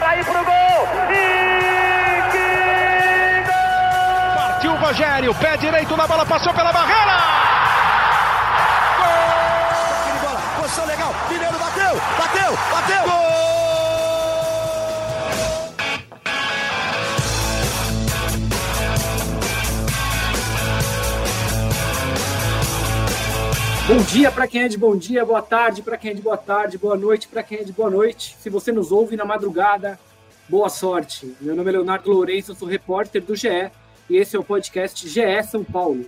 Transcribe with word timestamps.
Vai 0.00 0.22
pro 0.24 0.44
gol! 0.44 0.88
E 1.10 2.22
que 2.30 3.50
gol! 3.50 4.36
Partiu 4.36 4.72
o 4.72 4.76
Rogério, 4.76 5.34
pé 5.34 5.56
direito 5.56 5.96
na 5.96 6.06
bola, 6.06 6.26
passou 6.26 6.52
pela 6.52 6.72
barreira! 6.72 7.16
Gol! 8.98 10.20
Bola, 10.22 10.40
posição 10.60 10.86
legal, 10.86 11.14
Mineiro 11.28 11.58
bateu, 11.58 12.00
bateu, 12.18 12.58
bateu! 12.70 13.02
Gol! 13.04 13.55
Bom 23.88 23.98
dia 23.98 24.32
para 24.32 24.48
quem 24.48 24.62
é 24.62 24.68
de 24.68 24.76
bom 24.76 24.96
dia, 24.96 25.24
boa 25.24 25.40
tarde 25.40 25.80
para 25.80 25.96
quem 25.96 26.10
é 26.10 26.14
de 26.14 26.20
boa 26.20 26.36
tarde, 26.36 26.76
boa 26.76 26.96
noite 26.96 27.28
para 27.28 27.40
quem 27.40 27.58
é 27.58 27.62
de 27.62 27.72
boa 27.72 27.88
noite. 27.88 28.36
Se 28.40 28.50
você 28.50 28.72
nos 28.72 28.90
ouve 28.90 29.16
na 29.16 29.24
madrugada, 29.24 29.96
boa 30.48 30.68
sorte. 30.68 31.36
Meu 31.40 31.54
nome 31.54 31.68
é 31.68 31.72
Leonardo 31.74 32.10
Lourenço, 32.10 32.52
sou 32.56 32.66
repórter 32.66 33.22
do 33.22 33.36
GE 33.36 33.70
e 34.10 34.16
esse 34.16 34.34
é 34.34 34.38
o 34.40 34.44
podcast 34.44 35.08
GE 35.08 35.42
São 35.48 35.62
Paulo. 35.62 36.04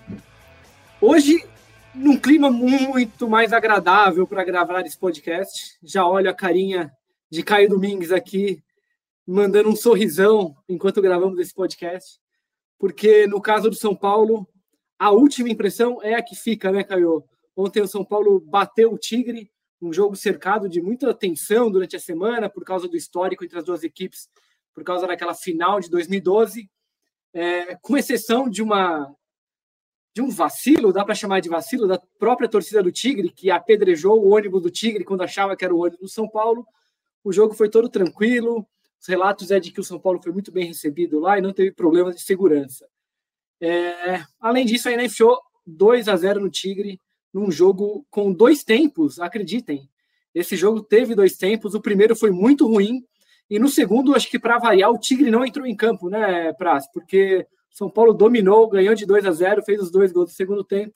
Hoje, 1.00 1.46
num 1.94 2.18
clima 2.18 2.50
muito 2.50 3.30
mais 3.30 3.52
agradável 3.52 4.26
para 4.26 4.42
gravar 4.42 4.84
esse 4.84 4.98
podcast, 4.98 5.78
já 5.80 6.04
olho 6.04 6.28
a 6.28 6.34
carinha 6.34 6.90
de 7.30 7.44
Caio 7.44 7.68
Domingues 7.68 8.10
aqui, 8.10 8.60
mandando 9.24 9.68
um 9.68 9.76
sorrisão 9.76 10.56
enquanto 10.68 11.00
gravamos 11.00 11.38
esse 11.38 11.54
podcast, 11.54 12.18
porque 12.76 13.28
no 13.28 13.40
caso 13.40 13.70
do 13.70 13.76
São 13.76 13.94
Paulo, 13.94 14.48
a 14.98 15.12
última 15.12 15.48
impressão 15.48 16.02
é 16.02 16.14
a 16.14 16.22
que 16.22 16.34
fica, 16.34 16.72
né, 16.72 16.82
Caio? 16.82 17.22
Ontem 17.58 17.82
o 17.82 17.88
São 17.88 18.04
Paulo 18.04 18.38
bateu 18.38 18.92
o 18.92 18.96
Tigre, 18.96 19.50
um 19.82 19.92
jogo 19.92 20.14
cercado 20.14 20.68
de 20.68 20.80
muita 20.80 21.12
tensão 21.12 21.68
durante 21.68 21.96
a 21.96 21.98
semana 21.98 22.48
por 22.48 22.64
causa 22.64 22.86
do 22.86 22.96
histórico 22.96 23.44
entre 23.44 23.58
as 23.58 23.64
duas 23.64 23.82
equipes, 23.82 24.28
por 24.72 24.84
causa 24.84 25.08
daquela 25.08 25.34
final 25.34 25.80
de 25.80 25.90
2012, 25.90 26.70
é, 27.32 27.74
com 27.74 27.96
exceção 27.96 28.48
de 28.48 28.62
uma 28.62 29.12
de 30.14 30.22
um 30.22 30.30
vacilo, 30.30 30.92
dá 30.92 31.04
para 31.04 31.16
chamar 31.16 31.40
de 31.40 31.48
vacilo, 31.48 31.88
da 31.88 32.00
própria 32.18 32.48
torcida 32.48 32.80
do 32.80 32.92
Tigre, 32.92 33.28
que 33.28 33.50
apedrejou 33.50 34.24
o 34.24 34.34
ônibus 34.34 34.62
do 34.62 34.70
Tigre 34.70 35.04
quando 35.04 35.22
achava 35.22 35.56
que 35.56 35.64
era 35.64 35.74
o 35.74 35.80
ônibus 35.80 36.00
do 36.00 36.08
São 36.08 36.28
Paulo. 36.28 36.64
O 37.24 37.32
jogo 37.32 37.54
foi 37.54 37.68
todo 37.68 37.88
tranquilo. 37.88 38.64
Os 39.00 39.06
relatos 39.06 39.50
é 39.50 39.58
de 39.58 39.72
que 39.72 39.80
o 39.80 39.84
São 39.84 39.98
Paulo 39.98 40.20
foi 40.22 40.32
muito 40.32 40.52
bem 40.52 40.66
recebido 40.66 41.18
lá 41.18 41.38
e 41.38 41.42
não 41.42 41.52
teve 41.52 41.72
problemas 41.72 42.14
de 42.14 42.22
segurança. 42.22 42.88
É, 43.60 44.24
além 44.40 44.64
disso, 44.64 44.88
ainda 44.88 45.04
enfiou 45.04 45.40
2 45.66 46.08
a 46.08 46.16
0 46.16 46.40
no 46.40 46.50
Tigre, 46.50 47.00
num 47.32 47.50
jogo 47.50 48.06
com 48.10 48.32
dois 48.32 48.64
tempos, 48.64 49.18
acreditem. 49.18 49.88
Esse 50.34 50.56
jogo 50.56 50.82
teve 50.82 51.14
dois 51.14 51.36
tempos, 51.36 51.74
o 51.74 51.80
primeiro 51.80 52.14
foi 52.14 52.30
muito 52.30 52.66
ruim, 52.66 53.04
e 53.50 53.58
no 53.58 53.68
segundo, 53.68 54.14
acho 54.14 54.30
que 54.30 54.38
para 54.38 54.58
variar, 54.58 54.90
o 54.90 54.98
Tigre 54.98 55.30
não 55.30 55.44
entrou 55.44 55.66
em 55.66 55.74
campo, 55.74 56.10
né, 56.10 56.52
Praz? 56.52 56.86
Porque 56.92 57.46
São 57.70 57.88
Paulo 57.88 58.12
dominou, 58.12 58.68
ganhou 58.68 58.94
de 58.94 59.06
2 59.06 59.24
a 59.24 59.32
0, 59.32 59.62
fez 59.62 59.80
os 59.80 59.90
dois 59.90 60.12
gols 60.12 60.30
do 60.30 60.34
segundo 60.34 60.62
tempo 60.62 60.94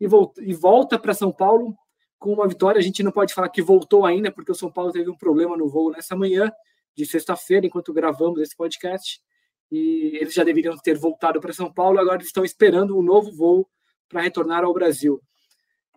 e 0.00 0.06
volta, 0.06 0.42
e 0.42 0.52
volta 0.52 0.98
para 0.98 1.14
São 1.14 1.30
Paulo 1.30 1.76
com 2.18 2.32
uma 2.32 2.48
vitória. 2.48 2.80
A 2.80 2.82
gente 2.82 3.02
não 3.04 3.12
pode 3.12 3.32
falar 3.32 3.48
que 3.48 3.62
voltou 3.62 4.04
ainda, 4.04 4.32
porque 4.32 4.50
o 4.50 4.54
São 4.54 4.70
Paulo 4.70 4.90
teve 4.90 5.08
um 5.08 5.16
problema 5.16 5.56
no 5.56 5.68
voo 5.68 5.92
nessa 5.92 6.16
manhã 6.16 6.50
de 6.94 7.06
sexta-feira, 7.06 7.66
enquanto 7.66 7.92
gravamos 7.92 8.40
esse 8.40 8.56
podcast. 8.56 9.20
E 9.70 10.18
eles 10.20 10.34
já 10.34 10.42
deveriam 10.42 10.76
ter 10.76 10.98
voltado 10.98 11.40
para 11.40 11.52
São 11.52 11.72
Paulo, 11.72 12.00
agora 12.00 12.16
eles 12.16 12.26
estão 12.26 12.44
esperando 12.44 12.98
um 12.98 13.02
novo 13.02 13.30
voo 13.30 13.68
para 14.08 14.20
retornar 14.20 14.64
ao 14.64 14.74
Brasil. 14.74 15.22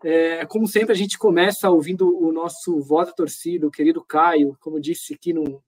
É, 0.03 0.45
como 0.45 0.67
sempre, 0.67 0.91
a 0.91 0.95
gente 0.95 1.17
começa 1.17 1.69
ouvindo 1.69 2.17
o 2.21 2.31
nosso 2.31 2.79
voz 2.81 3.07
da 3.07 3.13
torcida, 3.13 3.67
o 3.67 3.71
querido 3.71 4.03
Caio, 4.03 4.57
como 4.59 4.79
disse 4.79 5.13
aqui 5.13 5.33
no 5.33 5.63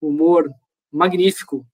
humor 0.00 0.50
magnífico. 0.90 1.66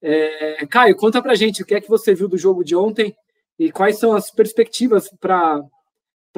É, 0.00 0.66
Caio, 0.66 0.96
conta 0.96 1.22
pra 1.22 1.34
gente 1.34 1.62
o 1.62 1.66
que 1.66 1.74
é 1.74 1.80
que 1.80 1.88
você 1.88 2.14
viu 2.14 2.28
do 2.28 2.36
jogo 2.36 2.62
de 2.62 2.76
ontem 2.76 3.16
e 3.58 3.72
quais 3.72 3.98
são 3.98 4.14
as 4.14 4.30
perspectivas 4.30 5.08
para 5.18 5.62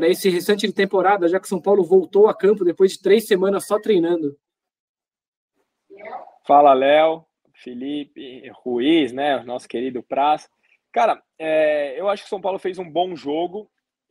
esse 0.03 0.29
restante 0.29 0.67
de 0.67 0.73
temporada, 0.73 1.29
já 1.29 1.41
que 1.41 1.49
São 1.49 1.61
Paulo 1.61 1.83
voltou 1.83 2.29
a 2.29 2.35
campo 2.35 2.65
depois 2.65 2.93
de 2.93 3.03
três 3.03 3.27
semanas 3.27 3.67
só 3.67 3.81
treinando. 3.81 4.39
Fala, 6.47 6.73
Léo, 6.75 7.25
Felipe, 7.55 8.49
Ruiz, 8.51 9.13
né, 9.13 9.43
nosso 9.43 9.67
querido 9.67 10.03
Praz. 10.03 10.49
Cara, 10.93 11.23
é, 11.39 11.99
eu 11.99 12.09
acho 12.09 12.23
que 12.23 12.29
São 12.29 12.41
Paulo 12.41 12.59
fez 12.59 12.79
um 12.79 12.89
bom 12.89 13.17
jogo, 13.17 13.69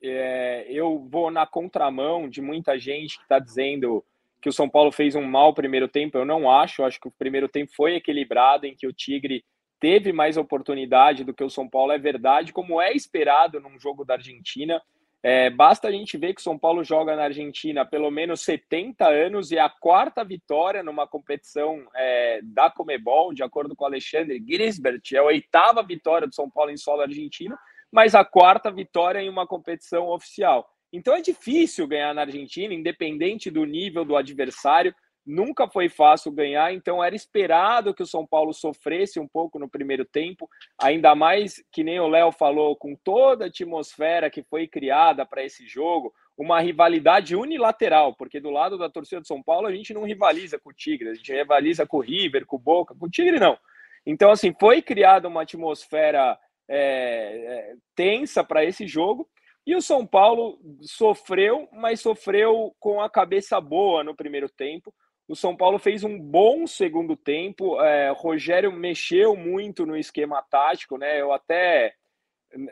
é, 0.09 0.65
eu 0.69 0.99
vou 1.09 1.31
na 1.31 1.45
contramão 1.45 2.29
de 2.29 2.41
muita 2.41 2.77
gente 2.77 3.17
que 3.17 3.23
está 3.23 3.39
dizendo 3.39 4.03
que 4.41 4.49
o 4.49 4.53
São 4.53 4.69
Paulo 4.69 4.91
fez 4.91 5.15
um 5.15 5.23
mau 5.23 5.53
primeiro 5.53 5.87
tempo. 5.87 6.17
Eu 6.17 6.25
não 6.25 6.49
acho. 6.49 6.81
Eu 6.81 6.85
acho 6.85 6.99
que 6.99 7.07
o 7.07 7.11
primeiro 7.17 7.47
tempo 7.47 7.71
foi 7.75 7.95
equilibrado, 7.95 8.65
em 8.65 8.75
que 8.75 8.85
o 8.85 8.93
Tigre 8.93 9.43
teve 9.79 10.13
mais 10.13 10.37
oportunidade 10.37 11.23
do 11.23 11.33
que 11.33 11.43
o 11.43 11.49
São 11.49 11.67
Paulo. 11.67 11.91
É 11.91 11.97
verdade, 11.97 12.53
como 12.53 12.81
é 12.81 12.93
esperado 12.93 13.59
num 13.59 13.79
jogo 13.79 14.05
da 14.05 14.13
Argentina. 14.13 14.81
É, 15.23 15.49
basta 15.49 15.87
a 15.87 15.91
gente 15.91 16.15
ver 16.17 16.35
que 16.35 16.41
o 16.41 16.43
São 16.43 16.59
Paulo 16.59 16.83
joga 16.83 17.15
na 17.15 17.23
Argentina 17.23 17.81
há 17.81 17.85
pelo 17.85 18.11
menos 18.11 18.41
70 18.41 19.09
anos 19.09 19.51
e 19.51 19.57
a 19.57 19.67
quarta 19.67 20.23
vitória 20.23 20.83
numa 20.83 21.07
competição 21.07 21.83
é, 21.95 22.41
da 22.43 22.69
Comebol, 22.69 23.33
de 23.33 23.41
acordo 23.41 23.75
com 23.75 23.85
o 23.85 23.87
Alexandre 23.87 24.37
Grisbert, 24.39 25.01
é 25.11 25.17
a 25.17 25.23
oitava 25.23 25.81
vitória 25.81 26.27
do 26.27 26.35
São 26.35 26.47
Paulo 26.47 26.69
em 26.69 26.77
solo 26.77 27.01
argentino 27.01 27.57
mas 27.95 28.13
a 28.13 28.25
quarta 28.25 28.69
vitória 28.69 29.21
em 29.21 29.29
uma 29.29 29.47
competição 29.47 30.09
oficial. 30.09 30.69
Então 30.91 31.15
é 31.15 31.21
difícil 31.21 31.87
ganhar 31.87 32.13
na 32.13 32.23
Argentina, 32.23 32.73
independente 32.73 33.49
do 33.49 33.63
nível 33.63 34.03
do 34.03 34.17
adversário. 34.17 34.93
Nunca 35.25 35.65
foi 35.65 35.87
fácil 35.87 36.29
ganhar, 36.29 36.73
então 36.73 37.01
era 37.01 37.15
esperado 37.15 37.93
que 37.93 38.03
o 38.03 38.05
São 38.05 38.27
Paulo 38.27 38.53
sofresse 38.53 39.17
um 39.17 39.25
pouco 39.25 39.57
no 39.57 39.69
primeiro 39.69 40.03
tempo, 40.03 40.49
ainda 40.77 41.15
mais 41.15 41.63
que 41.71 41.85
nem 41.85 41.97
o 41.97 42.09
Léo 42.09 42.33
falou, 42.33 42.75
com 42.75 42.97
toda 43.01 43.45
a 43.45 43.47
atmosfera 43.47 44.29
que 44.29 44.43
foi 44.43 44.67
criada 44.67 45.25
para 45.25 45.45
esse 45.45 45.65
jogo, 45.65 46.13
uma 46.37 46.59
rivalidade 46.59 47.33
unilateral, 47.33 48.13
porque 48.13 48.41
do 48.41 48.49
lado 48.49 48.77
da 48.77 48.89
torcida 48.89 49.21
do 49.21 49.27
São 49.27 49.41
Paulo 49.41 49.67
a 49.67 49.73
gente 49.73 49.93
não 49.93 50.03
rivaliza 50.03 50.59
com 50.59 50.69
o 50.69 50.73
Tigre, 50.73 51.11
a 51.11 51.15
gente 51.15 51.31
rivaliza 51.31 51.87
com 51.87 51.95
o 51.95 52.01
River, 52.01 52.45
com 52.45 52.57
o 52.57 52.59
Boca, 52.59 52.93
com 52.93 53.05
o 53.05 53.09
Tigre 53.09 53.39
não. 53.39 53.57
Então, 54.05 54.29
assim, 54.29 54.53
foi 54.59 54.81
criada 54.81 55.27
uma 55.27 55.41
atmosfera 55.41 56.37
é, 56.67 56.77
é, 56.77 57.75
tensa 57.95 58.43
para 58.43 58.63
esse 58.63 58.87
jogo. 58.87 59.27
E 59.65 59.75
o 59.75 59.81
São 59.81 60.05
Paulo 60.05 60.59
sofreu, 60.81 61.67
mas 61.71 61.99
sofreu 61.99 62.75
com 62.79 63.01
a 63.01 63.09
cabeça 63.09 63.59
boa 63.59 64.03
no 64.03 64.15
primeiro 64.15 64.47
tempo. 64.47 64.93
O 65.27 65.35
São 65.35 65.55
Paulo 65.55 65.79
fez 65.79 66.03
um 66.03 66.19
bom 66.19 66.67
segundo 66.67 67.15
tempo. 67.15 67.81
É, 67.81 68.11
Rogério 68.11 68.71
mexeu 68.71 69.35
muito 69.35 69.85
no 69.85 69.97
esquema 69.97 70.43
tático, 70.43 70.97
né? 70.97 71.19
Eu 71.19 71.33
até 71.33 71.95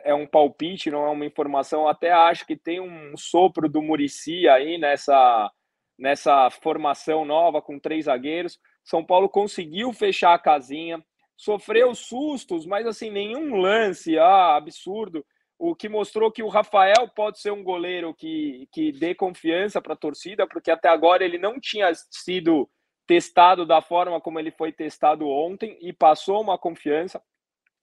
é 0.04 0.14
um 0.14 0.26
palpite, 0.26 0.90
não 0.90 1.04
é 1.04 1.10
uma 1.10 1.26
informação. 1.26 1.82
Eu 1.82 1.88
até 1.88 2.12
acho 2.12 2.46
que 2.46 2.56
tem 2.56 2.80
um 2.80 3.16
sopro 3.16 3.68
do 3.68 3.82
Murici 3.82 4.48
aí 4.48 4.78
nessa 4.78 5.50
nessa 5.96 6.50
formação 6.50 7.24
nova 7.24 7.62
com 7.62 7.78
três 7.78 8.06
zagueiros. 8.06 8.58
São 8.82 9.04
Paulo 9.04 9.28
conseguiu 9.28 9.92
fechar 9.92 10.34
a 10.34 10.38
casinha 10.38 11.04
sofreu 11.36 11.94
sustos, 11.94 12.66
mas 12.66 12.86
assim, 12.86 13.10
nenhum 13.10 13.56
lance 13.56 14.18
ah, 14.18 14.56
absurdo. 14.56 15.24
O 15.58 15.74
que 15.74 15.88
mostrou 15.88 16.32
que 16.32 16.42
o 16.42 16.48
Rafael 16.48 17.08
pode 17.14 17.40
ser 17.40 17.52
um 17.52 17.62
goleiro 17.62 18.12
que, 18.14 18.68
que 18.72 18.92
dê 18.92 19.14
confiança 19.14 19.80
para 19.80 19.94
a 19.94 19.96
torcida, 19.96 20.46
porque 20.46 20.70
até 20.70 20.88
agora 20.88 21.24
ele 21.24 21.38
não 21.38 21.60
tinha 21.60 21.92
sido 22.10 22.68
testado 23.06 23.64
da 23.64 23.80
forma 23.80 24.20
como 24.20 24.38
ele 24.38 24.50
foi 24.50 24.72
testado 24.72 25.28
ontem 25.28 25.78
e 25.80 25.92
passou 25.92 26.40
uma 26.40 26.58
confiança. 26.58 27.22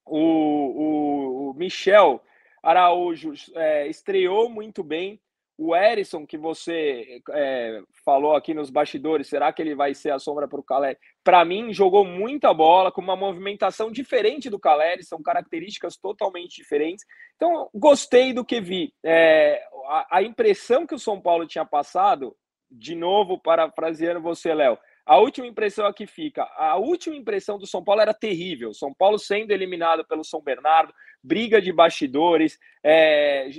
O, 0.05 0.19
o, 0.19 1.51
o 1.51 1.53
Michel 1.53 2.21
Araújo 2.61 3.33
é, 3.55 3.87
estreou 3.87 4.49
muito 4.49 4.83
bem, 4.83 5.19
o 5.63 5.75
Erisson, 5.75 6.25
que 6.25 6.39
você 6.39 7.21
é, 7.29 7.83
falou 8.03 8.35
aqui 8.35 8.51
nos 8.51 8.71
bastidores, 8.71 9.27
será 9.27 9.53
que 9.53 9.61
ele 9.61 9.75
vai 9.75 9.93
ser 9.93 10.09
a 10.09 10.17
sombra 10.17 10.47
para 10.47 10.59
o 10.59 10.63
Caleri? 10.63 10.97
Para 11.23 11.45
mim, 11.45 11.71
jogou 11.71 12.03
muita 12.03 12.51
bola, 12.51 12.91
com 12.91 12.99
uma 12.99 13.15
movimentação 13.15 13.91
diferente 13.91 14.49
do 14.49 14.59
Caleri, 14.59 15.03
são 15.03 15.21
características 15.21 15.97
totalmente 15.97 16.55
diferentes. 16.55 17.05
Então, 17.35 17.69
gostei 17.75 18.33
do 18.33 18.43
que 18.43 18.59
vi. 18.59 18.91
É, 19.05 19.63
a, 19.85 20.17
a 20.17 20.23
impressão 20.23 20.87
que 20.87 20.95
o 20.95 20.99
São 20.99 21.21
Paulo 21.21 21.45
tinha 21.45 21.63
passado, 21.63 22.35
de 22.71 22.95
novo, 22.95 23.39
parafraseando 23.39 24.19
você, 24.19 24.55
Léo, 24.55 24.79
a 25.11 25.17
última 25.17 25.45
impressão 25.45 25.85
aqui 25.85 26.07
fica. 26.07 26.43
A 26.55 26.77
última 26.77 27.17
impressão 27.17 27.57
do 27.57 27.67
São 27.67 27.83
Paulo 27.83 27.99
era 27.99 28.13
terrível. 28.13 28.73
São 28.73 28.93
Paulo 28.93 29.19
sendo 29.19 29.51
eliminado 29.51 30.05
pelo 30.05 30.23
São 30.23 30.41
Bernardo, 30.41 30.93
briga 31.21 31.61
de 31.61 31.69
bastidores, 31.73 32.57
é, 32.81 33.49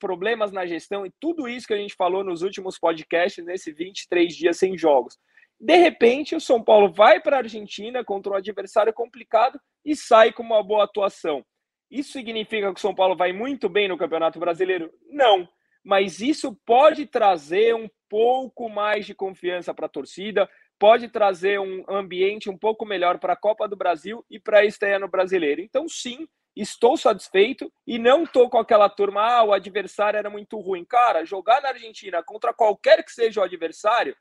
problemas 0.00 0.50
na 0.50 0.64
gestão 0.64 1.04
e 1.04 1.12
tudo 1.20 1.46
isso 1.46 1.66
que 1.66 1.74
a 1.74 1.76
gente 1.76 1.94
falou 1.94 2.24
nos 2.24 2.40
últimos 2.40 2.78
podcasts, 2.78 3.44
nesses 3.44 3.76
23 3.76 4.34
dias 4.34 4.56
sem 4.56 4.78
jogos. 4.78 5.18
De 5.60 5.76
repente, 5.76 6.34
o 6.34 6.40
São 6.40 6.64
Paulo 6.64 6.90
vai 6.90 7.20
para 7.20 7.36
a 7.36 7.40
Argentina 7.40 8.02
contra 8.02 8.32
um 8.32 8.36
adversário 8.36 8.94
complicado 8.94 9.60
e 9.84 9.94
sai 9.94 10.32
com 10.32 10.42
uma 10.42 10.62
boa 10.62 10.84
atuação. 10.84 11.44
Isso 11.90 12.12
significa 12.12 12.72
que 12.72 12.78
o 12.78 12.82
São 12.82 12.94
Paulo 12.94 13.14
vai 13.14 13.30
muito 13.30 13.68
bem 13.68 13.88
no 13.88 13.98
Campeonato 13.98 14.38
Brasileiro? 14.38 14.90
Não. 15.10 15.46
Mas 15.84 16.20
isso 16.20 16.58
pode 16.64 17.04
trazer 17.04 17.74
um 17.74 17.90
pouco 18.08 18.70
mais 18.70 19.04
de 19.04 19.14
confiança 19.14 19.74
para 19.74 19.84
a 19.84 19.88
torcida, 19.88 20.48
pode 20.78 21.08
trazer 21.08 21.60
um 21.60 21.84
ambiente 21.88 22.50
um 22.50 22.56
pouco 22.56 22.84
melhor 22.84 23.18
para 23.18 23.32
a 23.32 23.36
Copa 23.36 23.68
do 23.68 23.76
Brasil 23.76 24.24
e 24.30 24.38
para 24.38 24.60
a 24.60 24.64
estreia 24.64 24.98
no 24.98 25.08
Brasileiro. 25.08 25.60
Então, 25.60 25.88
sim, 25.88 26.26
estou 26.54 26.96
satisfeito 26.96 27.72
e 27.86 27.98
não 27.98 28.24
estou 28.24 28.48
com 28.48 28.58
aquela 28.58 28.88
turma, 28.88 29.22
ah, 29.22 29.44
o 29.44 29.52
adversário 29.52 30.18
era 30.18 30.30
muito 30.30 30.58
ruim. 30.58 30.84
Cara, 30.84 31.24
jogar 31.24 31.60
na 31.62 31.70
Argentina 31.70 32.22
contra 32.22 32.52
qualquer 32.52 33.02
que 33.04 33.12
seja 33.12 33.40
o 33.40 33.44
adversário 33.44 34.16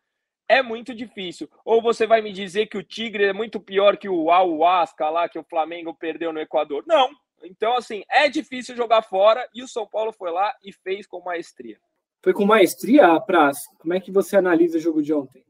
é 0.48 0.62
muito 0.62 0.94
difícil. 0.94 1.50
Ou 1.64 1.82
você 1.82 2.06
vai 2.06 2.22
me 2.22 2.32
dizer 2.32 2.68
que 2.68 2.78
o 2.78 2.84
Tigre 2.84 3.26
é 3.26 3.34
muito 3.34 3.60
pior 3.60 3.98
que 3.98 4.10
o 4.10 4.30
Ahuasca 4.30 5.10
lá, 5.10 5.30
que 5.30 5.40
o 5.40 5.44
Flamengo 5.44 5.94
perdeu 5.94 6.34
no 6.34 6.40
Equador. 6.40 6.84
Não. 6.88 7.10
Então, 7.44 7.76
assim, 7.76 8.04
é 8.10 8.30
difícil 8.30 8.76
jogar 8.76 9.02
fora 9.02 9.48
e 9.54 9.64
o 9.64 9.68
São 9.68 9.86
Paulo 9.86 10.14
foi 10.14 10.32
lá 10.32 10.54
e 10.64 10.72
fez 10.72 11.06
com 11.06 11.22
maestria. 11.22 11.78
Foi 12.22 12.34
com 12.34 12.46
maestria, 12.46 13.20
Praz? 13.20 13.68
Como 13.80 13.94
é 13.94 14.00
que 14.00 14.12
você 14.12 14.38
analisa 14.38 14.78
o 14.78 14.82
jogo 14.82 15.02
de 15.02 15.14
ontem? 15.14 15.44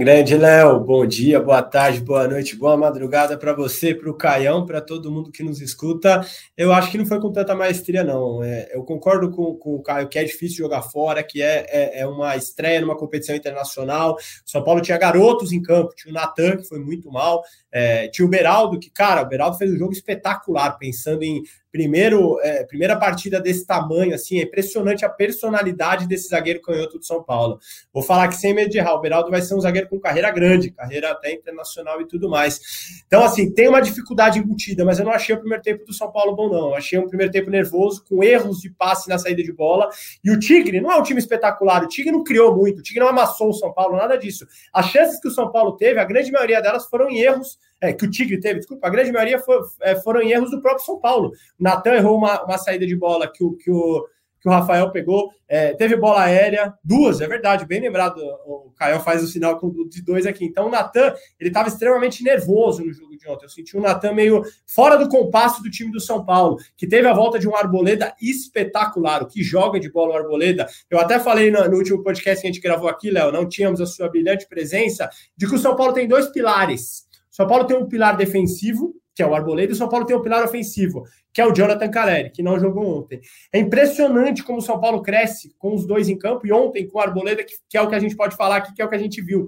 Grande 0.00 0.34
Léo, 0.34 0.80
bom 0.80 1.04
dia, 1.04 1.38
boa 1.38 1.62
tarde, 1.62 2.00
boa 2.00 2.26
noite, 2.26 2.56
boa 2.56 2.74
madrugada 2.74 3.36
para 3.36 3.52
você, 3.52 3.94
para 3.94 4.08
o 4.08 4.14
Caião, 4.14 4.64
para 4.64 4.80
todo 4.80 5.10
mundo 5.12 5.30
que 5.30 5.42
nos 5.42 5.60
escuta. 5.60 6.26
Eu 6.56 6.72
acho 6.72 6.90
que 6.90 6.96
não 6.96 7.04
foi 7.04 7.20
com 7.20 7.30
tanta 7.30 7.54
maestria, 7.54 8.02
não. 8.02 8.42
É, 8.42 8.70
eu 8.72 8.82
concordo 8.82 9.30
com, 9.30 9.54
com, 9.56 9.74
o 9.74 9.82
Caio 9.82 10.08
que 10.08 10.18
é 10.18 10.24
difícil 10.24 10.56
jogar 10.56 10.80
fora, 10.80 11.22
que 11.22 11.42
é, 11.42 11.66
é, 11.68 12.00
é, 12.00 12.06
uma 12.06 12.34
estreia 12.34 12.80
numa 12.80 12.96
competição 12.96 13.36
internacional. 13.36 14.16
São 14.42 14.64
Paulo 14.64 14.80
tinha 14.80 14.96
garotos 14.96 15.52
em 15.52 15.60
campo, 15.60 15.94
tinha 15.94 16.10
o 16.10 16.14
Natan, 16.14 16.56
que 16.56 16.64
foi 16.66 16.78
muito 16.78 17.12
mal, 17.12 17.42
é, 17.70 18.08
tinha 18.08 18.24
o 18.24 18.30
Beraldo, 18.30 18.80
que, 18.80 18.88
cara, 18.88 19.20
o 19.20 19.28
Beraldo 19.28 19.58
fez 19.58 19.70
um 19.70 19.76
jogo 19.76 19.92
espetacular, 19.92 20.78
pensando 20.78 21.22
em 21.24 21.42
primeiro, 21.70 22.38
é, 22.42 22.64
primeira 22.64 22.96
partida 22.96 23.40
desse 23.40 23.66
tamanho, 23.66 24.14
assim, 24.14 24.38
é 24.38 24.42
impressionante 24.42 25.04
a 25.04 25.08
personalidade 25.08 26.06
desse 26.06 26.28
zagueiro 26.28 26.60
canhoto 26.60 26.98
do 26.98 27.04
São 27.04 27.22
Paulo. 27.22 27.58
Vou 27.92 28.02
falar 28.02 28.28
que 28.28 28.36
sem 28.36 28.52
medo 28.52 28.70
de 28.70 28.78
errar, 28.78 28.94
o 28.94 29.00
Beraldo 29.00 29.30
vai 29.30 29.40
ser 29.40 29.54
um 29.54 29.60
zagueiro 29.60 29.88
com 29.88 30.00
carreira 30.00 30.30
grande, 30.30 30.70
carreira 30.70 31.10
até 31.10 31.32
internacional 31.32 32.00
e 32.00 32.06
tudo 32.06 32.28
mais. 32.28 32.60
Então, 33.06 33.22
assim, 33.22 33.50
tem 33.52 33.68
uma 33.68 33.80
dificuldade 33.80 34.38
embutida, 34.38 34.84
mas 34.84 34.98
eu 34.98 35.04
não 35.04 35.12
achei 35.12 35.34
o 35.34 35.38
primeiro 35.38 35.62
tempo 35.62 35.84
do 35.84 35.92
São 35.92 36.10
Paulo 36.10 36.34
bom, 36.34 36.48
não. 36.48 36.70
Eu 36.70 36.74
achei 36.74 36.98
um 36.98 37.08
primeiro 37.08 37.32
tempo 37.32 37.50
nervoso, 37.50 38.04
com 38.04 38.22
erros 38.22 38.60
de 38.60 38.70
passe 38.70 39.08
na 39.08 39.18
saída 39.18 39.42
de 39.42 39.52
bola. 39.52 39.88
E 40.24 40.30
o 40.30 40.38
Tigre 40.38 40.80
não 40.80 40.90
é 40.90 40.96
um 40.96 41.02
time 41.02 41.20
espetacular, 41.20 41.84
o 41.84 41.88
Tigre 41.88 42.12
não 42.12 42.24
criou 42.24 42.56
muito, 42.56 42.80
o 42.80 42.82
Tigre 42.82 43.00
não 43.00 43.08
amassou 43.08 43.50
o 43.50 43.54
São 43.54 43.72
Paulo, 43.72 43.96
nada 43.96 44.16
disso. 44.16 44.46
As 44.72 44.86
chances 44.86 45.20
que 45.20 45.28
o 45.28 45.30
São 45.30 45.50
Paulo 45.50 45.76
teve, 45.76 46.00
a 46.00 46.04
grande 46.04 46.32
maioria 46.32 46.60
delas 46.60 46.86
foram 46.86 47.08
em 47.08 47.18
erros 47.18 47.58
é, 47.80 47.92
que 47.92 48.04
o 48.04 48.10
Tigre 48.10 48.38
teve, 48.38 48.60
desculpa, 48.60 48.86
a 48.86 48.90
grande 48.90 49.12
maioria 49.12 49.38
for, 49.38 49.62
é, 49.80 49.96
foram 49.96 50.20
em 50.20 50.30
erros 50.30 50.50
do 50.50 50.60
próprio 50.60 50.84
São 50.84 50.98
Paulo. 50.98 51.30
O 51.58 51.62
Natan 51.62 51.94
errou 51.94 52.16
uma, 52.16 52.44
uma 52.44 52.58
saída 52.58 52.86
de 52.86 52.94
bola 52.94 53.30
que 53.30 53.42
o, 53.42 53.56
que 53.56 53.70
o, 53.70 54.06
que 54.40 54.48
o 54.48 54.52
Rafael 54.52 54.90
pegou. 54.90 55.30
É, 55.46 55.74
teve 55.74 55.96
bola 55.96 56.22
aérea, 56.22 56.72
duas, 56.82 57.20
é 57.20 57.26
verdade, 57.26 57.66
bem 57.66 57.80
lembrado. 57.80 58.18
O 58.46 58.72
Caio 58.76 59.00
faz 59.00 59.22
o 59.22 59.26
sinal 59.26 59.60
de 59.88 60.02
dois 60.02 60.26
aqui. 60.26 60.44
Então 60.44 60.68
o 60.68 60.70
Natan, 60.70 61.14
ele 61.38 61.50
estava 61.50 61.68
extremamente 61.68 62.22
nervoso 62.22 62.84
no 62.84 62.92
jogo 62.92 63.16
de 63.16 63.28
ontem. 63.28 63.44
Eu 63.44 63.50
senti 63.50 63.76
o 63.76 63.80
Natan 63.80 64.12
meio 64.12 64.42
fora 64.66 64.96
do 64.96 65.08
compasso 65.08 65.62
do 65.62 65.70
time 65.70 65.92
do 65.92 66.00
São 66.00 66.24
Paulo, 66.24 66.56
que 66.76 66.86
teve 66.86 67.06
a 67.06 67.12
volta 67.12 67.38
de 67.38 67.48
um 67.48 67.54
Arboleda 67.54 68.14
espetacular. 68.20 69.22
O 69.22 69.26
que 69.26 69.42
joga 69.42 69.78
de 69.78 69.90
bola 69.90 70.14
o 70.14 70.16
Arboleda. 70.16 70.66
Eu 70.88 70.98
até 70.98 71.18
falei 71.18 71.50
no, 71.50 71.68
no 71.68 71.76
último 71.76 72.02
podcast 72.02 72.40
que 72.40 72.48
a 72.48 72.52
gente 72.52 72.62
gravou 72.62 72.88
aqui, 72.88 73.10
Léo, 73.10 73.32
não 73.32 73.48
tínhamos 73.48 73.80
a 73.80 73.86
sua 73.86 74.08
brilhante 74.08 74.46
presença, 74.48 75.10
de 75.36 75.46
que 75.46 75.54
o 75.54 75.58
São 75.58 75.76
Paulo 75.76 75.92
tem 75.92 76.08
dois 76.08 76.28
pilares 76.28 77.09
são 77.40 77.46
Paulo 77.46 77.64
tem 77.64 77.74
um 77.74 77.88
pilar 77.88 78.18
defensivo, 78.18 78.94
que 79.14 79.22
é 79.22 79.26
o 79.26 79.34
Arboleda, 79.34 79.72
e 79.72 79.74
São 79.74 79.88
Paulo 79.88 80.04
tem 80.04 80.14
um 80.14 80.20
pilar 80.20 80.44
ofensivo, 80.44 81.04
que 81.32 81.40
é 81.40 81.46
o 81.46 81.52
Jonathan 81.52 81.90
Caleri, 81.90 82.30
que 82.30 82.42
não 82.42 82.58
jogou 82.58 82.98
ontem. 82.98 83.20
É 83.52 83.58
impressionante 83.58 84.42
como 84.42 84.58
o 84.58 84.62
São 84.62 84.80
Paulo 84.80 85.02
cresce 85.02 85.54
com 85.58 85.74
os 85.74 85.86
dois 85.86 86.08
em 86.08 86.18
campo, 86.18 86.46
e 86.46 86.52
ontem 86.52 86.86
com 86.86 86.98
o 86.98 87.00
Arboleda, 87.00 87.44
que, 87.44 87.76
é 87.76 87.80
o 87.80 87.88
que 87.88 87.94
a 87.94 87.98
gente 87.98 88.16
pode 88.16 88.36
falar 88.36 88.56
aqui, 88.56 88.74
que 88.74 88.82
é 88.82 88.84
o 88.84 88.88
que 88.88 88.94
a 88.96 88.98
gente 88.98 89.20
viu. 89.22 89.46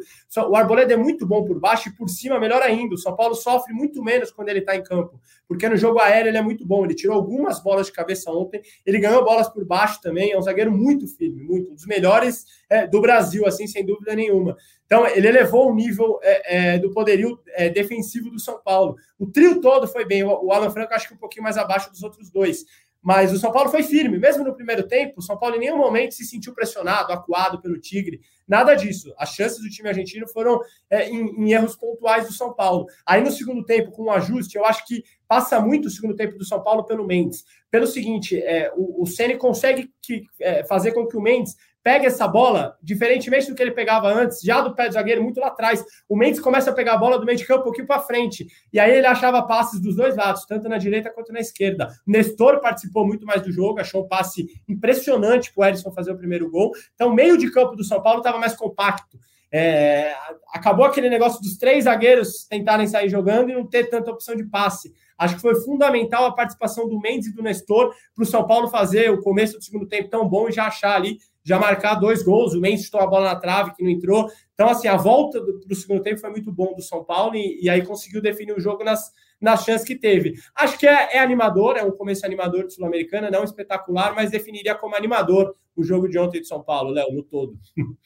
O 0.49 0.57
Arboleda 0.57 0.95
é 0.95 0.97
muito 0.97 1.27
bom 1.27 1.45
por 1.45 1.59
baixo 1.59 1.89
e 1.89 1.93
por 1.93 2.09
cima, 2.09 2.39
melhor 2.39 2.63
ainda. 2.63 2.95
O 2.95 2.99
São 2.99 3.17
Paulo 3.17 3.35
sofre 3.35 3.73
muito 3.73 4.03
menos 4.03 4.31
quando 4.31 4.49
ele 4.49 4.61
está 4.61 4.77
em 4.77 4.83
campo, 4.83 5.21
porque 5.49 5.69
no 5.69 5.77
jogo 5.77 5.99
aéreo 5.99 6.31
ele 6.31 6.39
é 6.39 6.43
muito 6.43 6.67
bom. 6.67 6.85
Ele 6.85 6.95
tirou 6.95 7.17
algumas 7.17 7.61
bolas 7.63 7.87
de 7.87 7.93
cabeça 7.93 8.31
ontem, 8.31 8.63
ele 8.87 8.99
ganhou 8.99 9.25
bolas 9.25 9.49
por 9.49 9.65
baixo 9.65 10.01
também. 10.01 10.33
É 10.33 10.39
um 10.39 10.43
zagueiro 10.43 10.71
muito 10.71 11.07
firme, 11.07 11.43
muito, 11.43 11.73
um 11.73 11.75
dos 11.75 11.87
melhores 11.87 12.45
é, 12.71 12.87
do 12.87 13.01
Brasil, 13.01 13.47
assim, 13.47 13.67
sem 13.67 13.85
dúvida 13.85 14.15
nenhuma. 14.15 14.57
Então, 14.93 15.07
ele 15.07 15.27
elevou 15.27 15.71
o 15.71 15.75
nível 15.75 16.19
é, 16.23 16.75
é, 16.75 16.79
do 16.79 16.91
poderio 16.91 17.41
é, 17.55 17.71
defensivo 17.71 18.29
do 18.29 18.39
São 18.39 18.61
Paulo. 18.63 18.95
O 19.19 19.27
trio 19.27 19.59
todo 19.59 19.89
foi 19.89 20.05
bem. 20.05 20.23
O 20.23 20.53
Alan 20.53 20.71
Franco, 20.71 20.93
acho 20.93 21.09
que 21.09 21.15
um 21.15 21.19
pouquinho 21.19 21.45
mais 21.45 21.57
abaixo 21.57 21.72
dos 21.91 22.03
outros 22.03 22.31
dois. 22.31 22.65
Mas 23.03 23.33
o 23.33 23.39
São 23.39 23.51
Paulo 23.51 23.69
foi 23.69 23.83
firme. 23.83 24.17
Mesmo 24.17 24.45
no 24.45 24.55
primeiro 24.55 24.87
tempo, 24.87 25.15
o 25.19 25.23
São 25.23 25.37
Paulo 25.37 25.57
em 25.57 25.59
nenhum 25.59 25.77
momento 25.77 26.15
se 26.15 26.25
sentiu 26.25 26.55
pressionado, 26.55 27.13
acuado 27.13 27.61
pelo 27.61 27.81
Tigre. 27.81 28.21
Nada 28.47 28.75
disso. 28.75 29.13
As 29.19 29.31
chances 29.31 29.61
do 29.61 29.69
time 29.69 29.89
argentino 29.89 30.29
foram 30.29 30.61
é, 30.89 31.09
em, 31.09 31.27
em, 31.37 31.53
erros 31.53 31.75
pontuais 31.75 32.29
do 32.29 32.33
São 32.33 32.55
Paulo. 32.55 32.87
Aí 33.05 33.21
no 33.21 33.33
segundo 33.33 33.65
tempo, 33.65 33.91
com 33.91 34.05
um 34.05 34.11
ajuste, 34.13 34.57
eu 34.57 34.65
acho 34.65 34.87
que 34.87 35.03
passa 35.27 35.61
muito 35.61 35.87
o 35.87 35.91
segundo 35.91 36.15
tempo 36.15 36.39
do 36.39 36.45
São 36.45 36.63
Paulo 36.63 36.85
pelo 36.85 37.05
Mendes. 37.05 37.45
Pelo 37.71 37.89
seguinte, 37.89 38.41
é, 38.41 38.73
o, 38.77 39.03
o 39.03 39.07
Ceni 39.07 39.37
consegue 39.37 39.91
que, 40.01 40.23
é, 40.41 40.65
fazer 40.65 40.93
com 40.93 41.07
que 41.07 41.17
o 41.17 41.21
Mendes 41.21 41.57
pega 41.83 42.07
essa 42.07 42.29
bola, 42.29 42.77
diferentemente 42.83 43.49
do 43.49 43.55
que 43.55 43.63
ele 43.63 43.73
pegava 43.73 44.09
antes, 44.09 44.41
já 44.41 44.61
do 44.61 44.75
pé 44.75 44.89
do 44.89 44.95
zagueiro, 44.95 45.23
muito 45.23 45.41
lá 45.41 45.49
atrás. 45.49 45.85
O 46.09 46.17
Mendes 46.17 46.41
começa 46.41 46.71
a 46.71 46.73
pegar 46.73 46.95
a 46.95 46.97
bola 46.97 47.19
do 47.19 47.27
meio 47.27 47.37
de 47.37 47.47
campo 47.47 47.61
um 47.61 47.65
pouquinho 47.65 47.87
para 47.87 48.01
frente. 48.01 48.47
E 48.73 48.79
aí 48.79 48.93
ele 48.93 49.07
achava 49.07 49.43
passes 49.43 49.81
dos 49.81 49.97
dois 49.97 50.17
lados, 50.17 50.45
tanto 50.47 50.69
na 50.69 50.79
direita 50.79 51.11
quanto 51.11 51.33
na 51.33 51.41
esquerda. 51.41 51.89
O 52.07 52.11
Nestor 52.11 52.61
participou 52.61 53.07
muito 53.07 53.27
mais 53.27 53.43
do 53.43 53.51
jogo, 53.51 53.81
achou 53.81 54.05
um 54.05 54.09
passe 54.09 54.47
impressionante 54.69 55.53
para 55.53 55.63
o 55.63 55.69
Edson 55.69 55.91
fazer 55.91 56.13
o 56.13 56.17
primeiro 56.17 56.51
gol. 56.51 56.73
Então, 56.95 57.09
o 57.09 57.15
meio 57.15 57.37
de 57.37 57.51
campo 57.51 57.75
do 57.75 57.85
São 57.85 58.01
Paulo 58.01 58.19
estava 58.19 58.39
mais 58.39 58.55
compacto. 58.55 59.19
É, 59.55 60.15
acabou 60.55 60.87
aquele 60.87 61.11
negócio 61.11 61.43
dos 61.43 61.59
três 61.59 61.85
zagueiros 61.85 62.47
tentarem 62.49 62.87
sair 62.87 63.11
jogando 63.11 63.51
e 63.51 63.55
não 63.55 63.67
ter 63.67 63.91
tanta 63.91 64.11
opção 64.11 64.35
de 64.35 64.45
passe. 64.45 64.95
Acho 65.19 65.37
que 65.37 65.43
foi 65.43 65.55
fundamental 65.57 66.25
a 66.25 66.33
participação 66.33 66.89
do 66.89 66.99
Mendes 66.99 67.29
e 67.29 67.35
do 67.35 67.43
Nestor 67.43 67.95
para 68.15 68.23
o 68.23 68.27
São 68.27 68.47
Paulo 68.47 68.69
fazer 68.69 69.11
o 69.11 69.21
começo 69.21 69.59
do 69.59 69.63
segundo 69.63 69.87
tempo 69.87 70.09
tão 70.09 70.27
bom 70.27 70.49
e 70.49 70.53
já 70.53 70.67
achar 70.67 70.97
ali 70.97 71.19
já 71.45 71.59
marcar 71.59 71.97
dois 71.97 72.23
gols. 72.23 72.55
O 72.55 72.61
Mendes 72.61 72.85
chutou 72.85 73.01
a 73.01 73.07
bola 73.07 73.33
na 73.33 73.37
trave, 73.37 73.75
que 73.75 73.83
não 73.83 73.91
entrou. 73.91 74.31
Então, 74.55 74.69
assim, 74.69 74.89
a 74.89 74.97
volta 74.97 75.41
do, 75.41 75.61
do 75.61 75.75
segundo 75.75 76.03
tempo 76.03 76.21
foi 76.21 76.31
muito 76.31 76.53
bom 76.53 76.75
do 76.75 76.83
São 76.83 77.05
Paulo 77.05 77.35
e, 77.35 77.61
e, 77.63 77.69
aí 77.69 77.85
conseguiu 77.85 78.21
definir 78.21 78.53
o 78.57 78.61
jogo 78.61 78.85
nas, 78.85 79.11
nas 79.41 79.65
chances 79.65 79.87
que 79.87 79.97
teve. 79.97 80.35
Acho 80.55 80.79
que 80.79 80.87
é, 80.87 81.17
é 81.17 81.19
animador, 81.19 81.77
é 81.77 81.83
um 81.83 81.91
começo 81.91 82.25
animador 82.25 82.67
de 82.67 82.75
Sul-Americana, 82.75 83.31
não 83.31 83.45
espetacular, 83.45 84.15
mas 84.15 84.31
definiria 84.31 84.75
como 84.75 84.95
animador 84.95 85.55
o 85.77 85.83
jogo 85.83 86.09
de 86.09 86.19
ontem 86.19 86.41
de 86.41 86.47
São 86.47 86.63
Paulo, 86.63 86.91
Léo, 86.91 87.13
no 87.13 87.23
todo. 87.23 87.59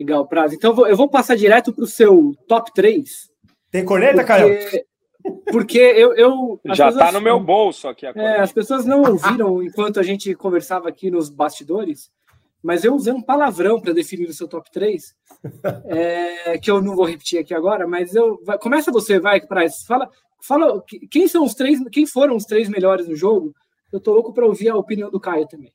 Legal, 0.00 0.26
Prazo. 0.28 0.54
Então, 0.54 0.86
eu 0.86 0.96
vou 0.96 1.08
passar 1.08 1.36
direto 1.36 1.72
para 1.72 1.84
o 1.84 1.88
seu 1.88 2.32
top 2.46 2.72
3. 2.72 3.30
Tem 3.70 3.84
corneta, 3.84 4.24
porque... 4.24 4.26
Caio? 4.26 4.88
Porque 5.50 5.78
eu. 5.78 6.14
eu 6.14 6.60
Já 6.74 6.88
está 6.88 7.12
no 7.12 7.20
meu 7.20 7.40
bolso 7.40 7.88
aqui 7.88 8.06
agora. 8.06 8.26
É, 8.26 8.40
as 8.40 8.52
pessoas 8.52 8.84
não 8.84 9.02
ouviram 9.02 9.62
enquanto 9.62 9.98
a 9.98 10.02
gente 10.02 10.34
conversava 10.34 10.88
aqui 10.88 11.10
nos 11.10 11.28
bastidores, 11.28 12.10
mas 12.62 12.84
eu 12.84 12.94
usei 12.94 13.12
um 13.12 13.22
palavrão 13.22 13.80
para 13.80 13.92
definir 13.92 14.28
o 14.28 14.32
seu 14.32 14.48
top 14.48 14.70
3, 14.70 15.14
é, 15.86 16.58
que 16.58 16.70
eu 16.70 16.82
não 16.82 16.96
vou 16.96 17.06
repetir 17.06 17.38
aqui 17.38 17.54
agora, 17.54 17.86
mas 17.86 18.14
eu. 18.14 18.40
Vai, 18.44 18.58
começa 18.58 18.92
você, 18.92 19.20
vai, 19.20 19.40
Praz. 19.40 19.82
Fala, 19.84 20.10
fala 20.40 20.82
quem 21.10 21.28
são 21.28 21.44
os 21.44 21.54
três, 21.54 21.78
quem 21.90 22.06
foram 22.06 22.36
os 22.36 22.44
três 22.44 22.68
melhores 22.68 23.08
no 23.08 23.14
jogo? 23.14 23.54
Eu 23.92 24.00
tô 24.00 24.12
louco 24.12 24.34
para 24.34 24.46
ouvir 24.46 24.68
a 24.68 24.76
opinião 24.76 25.10
do 25.10 25.20
Caio 25.20 25.46
também. 25.46 25.72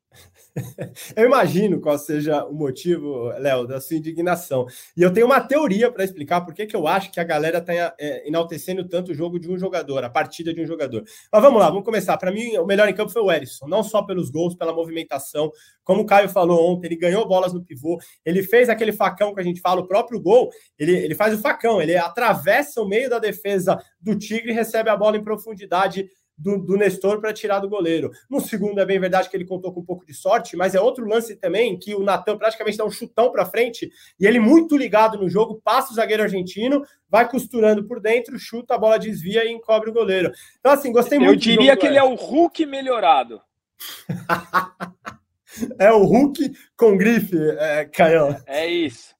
Eu 1.15 1.25
imagino 1.25 1.81
qual 1.81 1.97
seja 1.97 2.45
o 2.45 2.53
motivo, 2.53 3.29
Léo, 3.39 3.65
da 3.65 3.81
sua 3.81 3.97
indignação. 3.97 4.65
E 4.95 5.01
eu 5.01 5.11
tenho 5.11 5.25
uma 5.25 5.41
teoria 5.41 5.91
para 5.91 6.03
explicar 6.03 6.41
por 6.41 6.53
que 6.53 6.67
eu 6.75 6.87
acho 6.87 7.11
que 7.11 7.19
a 7.19 7.23
galera 7.23 7.57
está 7.57 7.73
é, 7.99 8.27
enaltecendo 8.27 8.87
tanto 8.87 9.11
o 9.11 9.15
jogo 9.15 9.39
de 9.39 9.49
um 9.49 9.57
jogador, 9.57 10.03
a 10.03 10.09
partida 10.09 10.53
de 10.53 10.61
um 10.61 10.65
jogador. 10.65 11.03
Mas 11.31 11.41
vamos 11.41 11.59
lá, 11.59 11.69
vamos 11.69 11.83
começar. 11.83 12.17
Para 12.17 12.31
mim, 12.31 12.55
o 12.57 12.65
melhor 12.65 12.87
em 12.87 12.93
campo 12.93 13.11
foi 13.11 13.21
o 13.21 13.31
Erisson, 13.31 13.67
não 13.67 13.83
só 13.83 14.03
pelos 14.03 14.29
gols, 14.29 14.55
pela 14.55 14.73
movimentação. 14.73 15.51
Como 15.83 16.01
o 16.01 16.05
Caio 16.05 16.29
falou 16.29 16.71
ontem, 16.71 16.87
ele 16.87 16.97
ganhou 16.97 17.27
bolas 17.27 17.53
no 17.53 17.63
pivô, 17.63 17.99
ele 18.23 18.43
fez 18.43 18.69
aquele 18.69 18.91
facão 18.91 19.33
que 19.33 19.41
a 19.41 19.43
gente 19.43 19.59
fala, 19.59 19.81
o 19.81 19.87
próprio 19.87 20.21
gol, 20.21 20.49
ele, 20.77 20.95
ele 20.95 21.15
faz 21.15 21.33
o 21.33 21.41
facão, 21.41 21.81
ele 21.81 21.97
atravessa 21.97 22.81
o 22.81 22.87
meio 22.87 23.09
da 23.09 23.19
defesa 23.19 23.77
do 23.99 24.17
Tigre 24.17 24.51
e 24.51 24.55
recebe 24.55 24.89
a 24.89 24.95
bola 24.95 25.17
em 25.17 25.23
profundidade 25.23 26.07
do, 26.37 26.57
do 26.57 26.77
Nestor 26.77 27.19
para 27.19 27.33
tirar 27.33 27.59
do 27.59 27.69
goleiro. 27.69 28.11
No 28.29 28.39
segundo, 28.39 28.79
é 28.79 28.85
bem 28.85 28.99
verdade 28.99 29.29
que 29.29 29.37
ele 29.37 29.45
contou 29.45 29.73
com 29.73 29.81
um 29.81 29.85
pouco 29.85 30.05
de 30.05 30.13
sorte, 30.13 30.55
mas 30.55 30.75
é 30.75 30.81
outro 30.81 31.07
lance 31.07 31.35
também 31.35 31.77
que 31.77 31.95
o 31.95 32.03
Natan 32.03 32.37
praticamente 32.37 32.77
dá 32.77 32.85
um 32.85 32.91
chutão 32.91 33.31
para 33.31 33.45
frente 33.45 33.91
e 34.19 34.25
ele, 34.25 34.39
muito 34.39 34.75
ligado 34.75 35.17
no 35.17 35.29
jogo, 35.29 35.61
passa 35.63 35.91
o 35.91 35.95
zagueiro 35.95 36.23
argentino, 36.23 36.83
vai 37.09 37.29
costurando 37.29 37.85
por 37.85 37.99
dentro, 37.99 38.37
chuta, 38.39 38.75
a 38.75 38.77
bola 38.77 38.97
desvia 38.97 39.45
e 39.45 39.51
encobre 39.51 39.89
o 39.89 39.93
goleiro. 39.93 40.31
Então, 40.59 40.71
assim, 40.71 40.91
gostei 40.91 41.19
muito. 41.19 41.31
Eu 41.31 41.35
diria 41.35 41.77
que 41.77 41.85
ele 41.85 41.97
é 41.97 42.03
o 42.03 42.15
Hulk 42.15 42.65
melhorado. 42.65 43.41
é 45.77 45.91
o 45.91 46.03
Hulk 46.03 46.51
com 46.75 46.97
grife, 46.97 47.37
é, 47.59 47.85
Caio. 47.85 48.35
É 48.45 48.67
isso. 48.67 49.13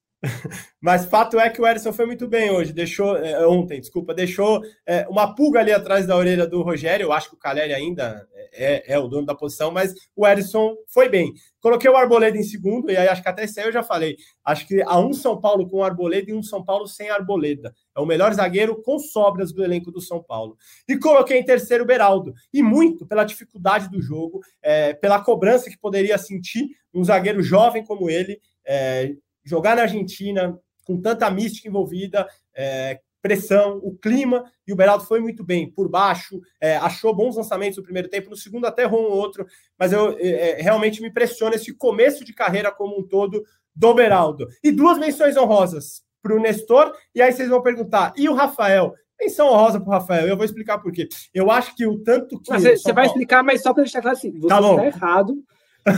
Mas 0.79 1.05
fato 1.05 1.39
é 1.39 1.49
que 1.49 1.61
o 1.61 1.67
Erisson 1.67 1.91
foi 1.91 2.05
muito 2.05 2.27
bem 2.27 2.51
hoje, 2.51 2.71
deixou 2.71 3.17
é, 3.17 3.45
ontem, 3.45 3.79
desculpa, 3.79 4.13
deixou 4.13 4.61
é, 4.85 5.07
uma 5.09 5.35
pulga 5.35 5.59
ali 5.59 5.71
atrás 5.71 6.07
da 6.07 6.15
orelha 6.15 6.47
do 6.47 6.61
Rogério. 6.61 7.05
Eu 7.05 7.13
acho 7.13 7.29
que 7.29 7.35
o 7.35 7.39
Caleri 7.39 7.73
ainda 7.73 8.27
é, 8.53 8.93
é, 8.93 8.99
o 8.99 9.07
dono 9.07 9.25
da 9.25 9.35
posição, 9.35 9.71
mas 9.71 9.93
o 10.15 10.27
Erisson 10.27 10.75
foi 10.87 11.09
bem. 11.09 11.33
Coloquei 11.59 11.89
o 11.89 11.95
Arboleda 11.95 12.37
em 12.37 12.43
segundo, 12.43 12.91
e 12.91 12.97
aí 12.97 13.07
acho 13.07 13.23
que 13.23 13.29
até 13.29 13.45
isso 13.45 13.59
aí 13.59 13.65
eu 13.65 13.71
já 13.71 13.81
falei. 13.81 14.17
Acho 14.43 14.67
que 14.67 14.81
há 14.81 14.99
um 14.99 15.13
São 15.13 15.39
Paulo 15.39 15.67
com 15.67 15.83
Arboleda 15.83 16.29
e 16.29 16.33
um 16.33 16.43
São 16.43 16.63
Paulo 16.63 16.87
sem 16.87 17.09
Arboleda. 17.09 17.73
É 17.95 17.99
o 17.99 18.05
melhor 18.05 18.33
zagueiro 18.33 18.81
com 18.81 18.99
sobras 18.99 19.51
do 19.53 19.63
elenco 19.63 19.91
do 19.91 20.01
São 20.01 20.21
Paulo. 20.21 20.57
E 20.87 20.97
coloquei 20.97 21.37
em 21.37 21.45
terceiro 21.45 21.83
o 21.83 21.87
Beraldo. 21.87 22.33
E 22.53 22.61
muito 22.61 23.05
pela 23.05 23.23
dificuldade 23.23 23.89
do 23.89 24.01
jogo, 24.01 24.41
é, 24.61 24.93
pela 24.93 25.21
cobrança 25.21 25.69
que 25.69 25.77
poderia 25.77 26.17
sentir 26.17 26.67
um 26.93 27.03
zagueiro 27.03 27.41
jovem 27.41 27.83
como 27.83 28.09
ele. 28.09 28.39
É, 28.65 29.13
jogar 29.43 29.75
na 29.75 29.83
Argentina 29.83 30.57
com 30.85 31.00
tanta 31.00 31.29
mística 31.29 31.67
envolvida, 31.67 32.27
é, 32.55 33.00
pressão, 33.21 33.79
o 33.81 33.95
clima, 33.95 34.43
e 34.67 34.73
o 34.73 34.75
Beraldo 34.75 35.05
foi 35.05 35.21
muito 35.21 35.45
bem 35.45 35.71
por 35.71 35.88
baixo, 35.88 36.41
é, 36.59 36.75
achou 36.75 37.15
bons 37.15 37.38
lançamentos 37.38 37.77
no 37.77 37.83
primeiro 37.83 38.09
tempo, 38.09 38.29
no 38.29 38.35
segundo 38.35 38.65
até 38.65 38.83
errou 38.83 39.09
um 39.09 39.13
outro, 39.13 39.47
mas 39.79 39.93
eu 39.93 40.17
é, 40.19 40.59
é, 40.59 40.62
realmente 40.62 41.01
me 41.01 41.07
impressiona 41.07 41.55
esse 41.55 41.73
começo 41.73 42.25
de 42.25 42.33
carreira 42.33 42.69
como 42.69 43.00
um 43.00 43.03
todo 43.03 43.45
do 43.73 43.93
Beraldo. 43.93 44.47
E 44.62 44.71
duas 44.71 44.97
menções 44.97 45.38
honrosas 45.38 46.03
para 46.21 46.35
o 46.35 46.39
Nestor, 46.39 46.93
e 47.15 47.21
aí 47.21 47.31
vocês 47.31 47.47
vão 47.47 47.62
perguntar, 47.62 48.13
e 48.17 48.27
o 48.27 48.33
Rafael? 48.33 48.93
Menção 49.19 49.47
honrosa 49.47 49.79
para 49.79 49.88
o 49.88 49.91
Rafael, 49.91 50.27
eu 50.27 50.35
vou 50.35 50.43
explicar 50.43 50.79
por 50.79 50.91
quê. 50.91 51.07
Eu 51.33 51.50
acho 51.50 51.73
que 51.75 51.88
o 51.88 52.00
tanto 52.00 52.38
que. 52.41 52.51
Você, 52.51 52.75
você 52.75 52.91
vai 52.91 53.05
explicar, 53.05 53.41
mas 53.41 53.62
só 53.62 53.73
para 53.73 53.83
deixar 53.83 54.01
claro 54.01 54.17
assim, 54.17 54.31
você 54.31 54.50
tá 54.50 54.59
está 54.59 54.85
errado 54.85 55.43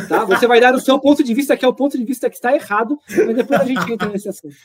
Tá? 0.10 0.26
Você 0.26 0.48
vai 0.48 0.60
dar 0.60 0.74
o 0.74 0.80
seu 0.80 1.00
ponto 1.00 1.24
de 1.24 1.34
vista, 1.34 1.56
que 1.56 1.64
é 1.64 1.68
o 1.68 1.74
ponto 1.74 1.98
de 1.98 2.04
vista 2.04 2.30
que 2.30 2.36
está 2.36 2.54
errado, 2.54 3.00
mas 3.26 3.36
depois 3.36 3.62
a 3.62 3.66
gente 3.66 3.92
entra 3.92 4.10
nesse 4.10 4.30
assunto. 4.30 4.56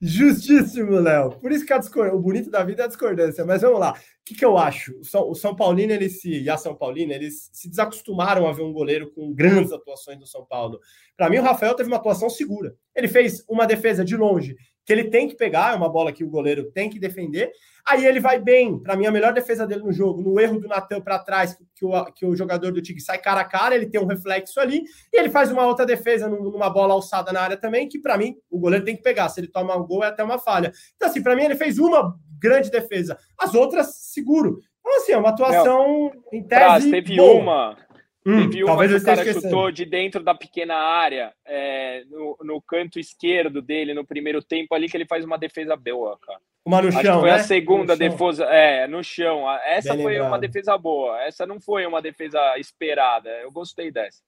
Justíssimo, 0.00 0.92
Léo. 1.00 1.32
Por 1.40 1.50
isso 1.50 1.66
que 1.66 1.72
a 1.72 1.78
discord... 1.78 2.14
o 2.14 2.20
bonito 2.20 2.50
da 2.50 2.62
vida 2.62 2.82
é 2.82 2.84
a 2.84 2.88
discordância. 2.88 3.44
Mas 3.44 3.62
vamos 3.62 3.80
lá. 3.80 3.92
O 3.92 3.94
que, 4.24 4.34
que 4.34 4.44
eu 4.44 4.56
acho? 4.56 4.96
O 5.00 5.04
São, 5.04 5.28
o 5.28 5.34
São 5.34 5.56
Paulino 5.56 5.92
ele 5.92 6.08
se... 6.08 6.42
e 6.42 6.48
a 6.48 6.56
São 6.56 6.74
Paulina 6.74 7.14
eles 7.14 7.50
se 7.52 7.68
desacostumaram 7.68 8.46
a 8.46 8.52
ver 8.52 8.62
um 8.62 8.72
goleiro 8.72 9.10
com 9.10 9.32
grandes 9.32 9.72
atuações 9.72 10.18
do 10.18 10.26
São 10.26 10.44
Paulo. 10.44 10.78
Para 11.16 11.28
mim, 11.28 11.38
o 11.38 11.42
Rafael 11.42 11.74
teve 11.74 11.88
uma 11.88 11.96
atuação 11.96 12.30
segura. 12.30 12.76
Ele 12.94 13.08
fez 13.08 13.44
uma 13.48 13.66
defesa 13.66 14.04
de 14.04 14.16
longe 14.16 14.56
que 14.88 14.92
ele 14.94 15.04
tem 15.04 15.28
que 15.28 15.36
pegar, 15.36 15.74
é 15.74 15.76
uma 15.76 15.90
bola 15.90 16.10
que 16.10 16.24
o 16.24 16.30
goleiro 16.30 16.72
tem 16.72 16.88
que 16.88 16.98
defender. 16.98 17.52
Aí 17.86 18.06
ele 18.06 18.20
vai 18.20 18.40
bem, 18.40 18.78
para 18.78 18.96
mim, 18.96 19.04
a 19.04 19.10
melhor 19.10 19.34
defesa 19.34 19.66
dele 19.66 19.82
no 19.82 19.92
jogo, 19.92 20.22
no 20.22 20.40
erro 20.40 20.58
do 20.58 20.66
Natan 20.66 20.98
para 21.02 21.18
trás, 21.18 21.58
que 21.74 21.84
o, 21.84 22.04
que 22.06 22.24
o 22.24 22.34
jogador 22.34 22.72
do 22.72 22.80
Tigre 22.80 23.02
sai 23.02 23.18
cara 23.18 23.42
a 23.42 23.44
cara, 23.44 23.74
ele 23.74 23.84
tem 23.84 24.00
um 24.00 24.06
reflexo 24.06 24.58
ali, 24.58 24.84
e 25.12 25.20
ele 25.20 25.28
faz 25.28 25.52
uma 25.52 25.66
outra 25.66 25.84
defesa 25.84 26.26
numa 26.26 26.70
bola 26.70 26.94
alçada 26.94 27.30
na 27.34 27.42
área 27.42 27.56
também, 27.58 27.86
que 27.86 27.98
para 27.98 28.16
mim 28.16 28.34
o 28.50 28.58
goleiro 28.58 28.82
tem 28.82 28.96
que 28.96 29.02
pegar. 29.02 29.28
Se 29.28 29.40
ele 29.40 29.48
toma 29.48 29.76
um 29.76 29.86
gol, 29.86 30.02
é 30.02 30.06
até 30.06 30.24
uma 30.24 30.38
falha. 30.38 30.72
Então, 30.96 31.06
assim, 31.06 31.22
para 31.22 31.36
mim, 31.36 31.42
ele 31.42 31.56
fez 31.56 31.78
uma 31.78 32.16
grande 32.40 32.70
defesa, 32.70 33.18
as 33.36 33.54
outras, 33.54 33.94
seguro. 33.94 34.58
Então, 34.80 34.96
assim, 34.96 35.12
é 35.12 35.18
uma 35.18 35.28
atuação 35.28 36.10
em 36.32 36.42
tese. 36.42 36.90
teve 36.90 37.14
boa. 37.14 37.42
uma 37.42 37.76
Hum, 38.28 38.50
Teve 38.50 38.62
uma 38.62 38.86
que 38.86 38.94
o 38.94 39.02
cara 39.02 39.32
chutou 39.32 39.70
de 39.70 39.86
dentro 39.86 40.22
da 40.22 40.34
pequena 40.34 40.74
área, 40.74 41.32
é, 41.46 42.04
no, 42.10 42.36
no, 42.42 42.60
canto 42.60 43.00
esquerdo 43.00 43.62
dele, 43.62 43.94
no 43.94 44.04
primeiro 44.04 44.42
tempo 44.42 44.74
ali, 44.74 44.86
que 44.86 44.94
ele 44.98 45.06
faz 45.06 45.24
uma 45.24 45.38
defesa 45.38 45.74
boa, 45.74 46.18
cara. 46.18 46.38
Uma 46.62 46.82
no 46.82 46.88
Acho 46.88 47.00
chão, 47.00 47.20
foi 47.20 47.30
né? 47.30 47.36
a 47.36 47.38
segunda 47.38 47.96
defesa, 47.96 48.44
é, 48.44 48.86
no 48.86 49.02
chão. 49.02 49.50
Essa 49.64 49.94
Bem 49.94 50.02
foi 50.02 50.12
lembrado. 50.12 50.30
uma 50.30 50.38
defesa 50.38 50.76
boa. 50.76 51.22
Essa 51.22 51.46
não 51.46 51.58
foi 51.58 51.86
uma 51.86 52.02
defesa 52.02 52.38
esperada. 52.58 53.30
Eu 53.40 53.50
gostei 53.50 53.90
dessa. 53.90 54.22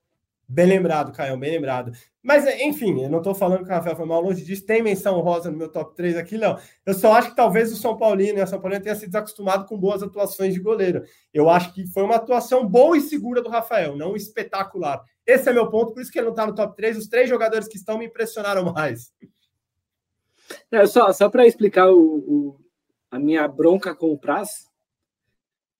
Bem 0.52 0.66
lembrado, 0.66 1.12
Caio, 1.12 1.38
bem 1.38 1.52
lembrado. 1.52 1.92
Mas, 2.21 2.45
enfim, 2.61 3.00
eu 3.00 3.09
não 3.09 3.19
estou 3.19 3.33
falando 3.33 3.62
que 3.62 3.71
o 3.71 3.73
Rafael 3.73 3.95
foi 3.95 4.04
mal 4.04 4.21
longe 4.21 4.45
disso. 4.45 4.66
Tem 4.66 4.83
menção 4.83 5.21
rosa 5.21 5.49
no 5.49 5.57
meu 5.57 5.71
top 5.71 5.95
3 5.95 6.16
aqui, 6.16 6.37
não. 6.37 6.59
Eu 6.85 6.92
só 6.92 7.12
acho 7.12 7.30
que 7.30 7.37
talvez 7.37 7.73
o 7.73 7.76
São 7.76 7.97
Paulino 7.97 8.37
e 8.37 8.42
a 8.42 8.47
São 8.49 8.61
Paulino 8.61 8.83
tenha 8.83 8.97
se 8.97 9.07
desacostumado 9.07 9.64
com 9.64 9.78
boas 9.78 10.02
atuações 10.02 10.52
de 10.52 10.59
goleiro. 10.59 11.04
Eu 11.33 11.49
acho 11.49 11.73
que 11.73 11.87
foi 11.87 12.02
uma 12.02 12.16
atuação 12.16 12.66
boa 12.66 12.97
e 12.97 13.00
segura 13.00 13.40
do 13.40 13.49
Rafael, 13.49 13.97
não 13.97 14.16
espetacular. 14.16 15.00
Esse 15.25 15.50
é 15.50 15.52
meu 15.52 15.71
ponto, 15.71 15.95
por 15.95 16.02
isso 16.02 16.11
que 16.11 16.19
ele 16.19 16.26
não 16.26 16.33
está 16.33 16.45
no 16.45 16.54
top 16.54 16.75
3. 16.75 16.99
Os 16.99 17.07
três 17.07 17.28
jogadores 17.28 17.69
que 17.69 17.76
estão 17.76 17.97
me 17.97 18.07
impressionaram 18.07 18.73
mais. 18.73 19.12
É, 20.73 20.85
só 20.85 21.12
só 21.12 21.30
para 21.30 21.47
explicar 21.47 21.88
o, 21.92 21.97
o, 21.97 22.61
a 23.09 23.21
minha 23.21 23.47
bronca 23.47 23.95
com 23.95 24.11
o 24.12 24.19
Praz. 24.19 24.66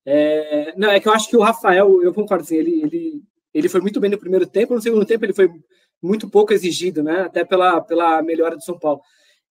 É, 0.05 0.73
não, 0.77 0.89
é 0.89 1.01
que 1.01 1.09
eu 1.09 1.13
acho 1.13 1.29
que 1.29 1.35
o 1.35 1.41
Rafael, 1.41 2.01
eu 2.01 2.13
concordo, 2.13 2.45
assim, 2.45 2.55
ele, 2.55 2.81
ele 2.81 3.30
ele 3.53 3.69
foi 3.69 3.81
muito 3.81 3.99
bem 3.99 4.09
no 4.09 4.17
primeiro 4.17 4.47
tempo, 4.47 4.73
no 4.73 4.81
segundo 4.81 5.05
tempo 5.05 5.25
ele 5.25 5.33
foi 5.33 5.49
muito 6.01 6.29
pouco 6.29 6.53
exigido, 6.53 7.03
né? 7.03 7.21
Até 7.21 7.45
pela, 7.45 7.81
pela 7.81 8.21
melhora 8.21 8.55
do 8.55 8.63
São 8.63 8.77
Paulo. 8.77 9.01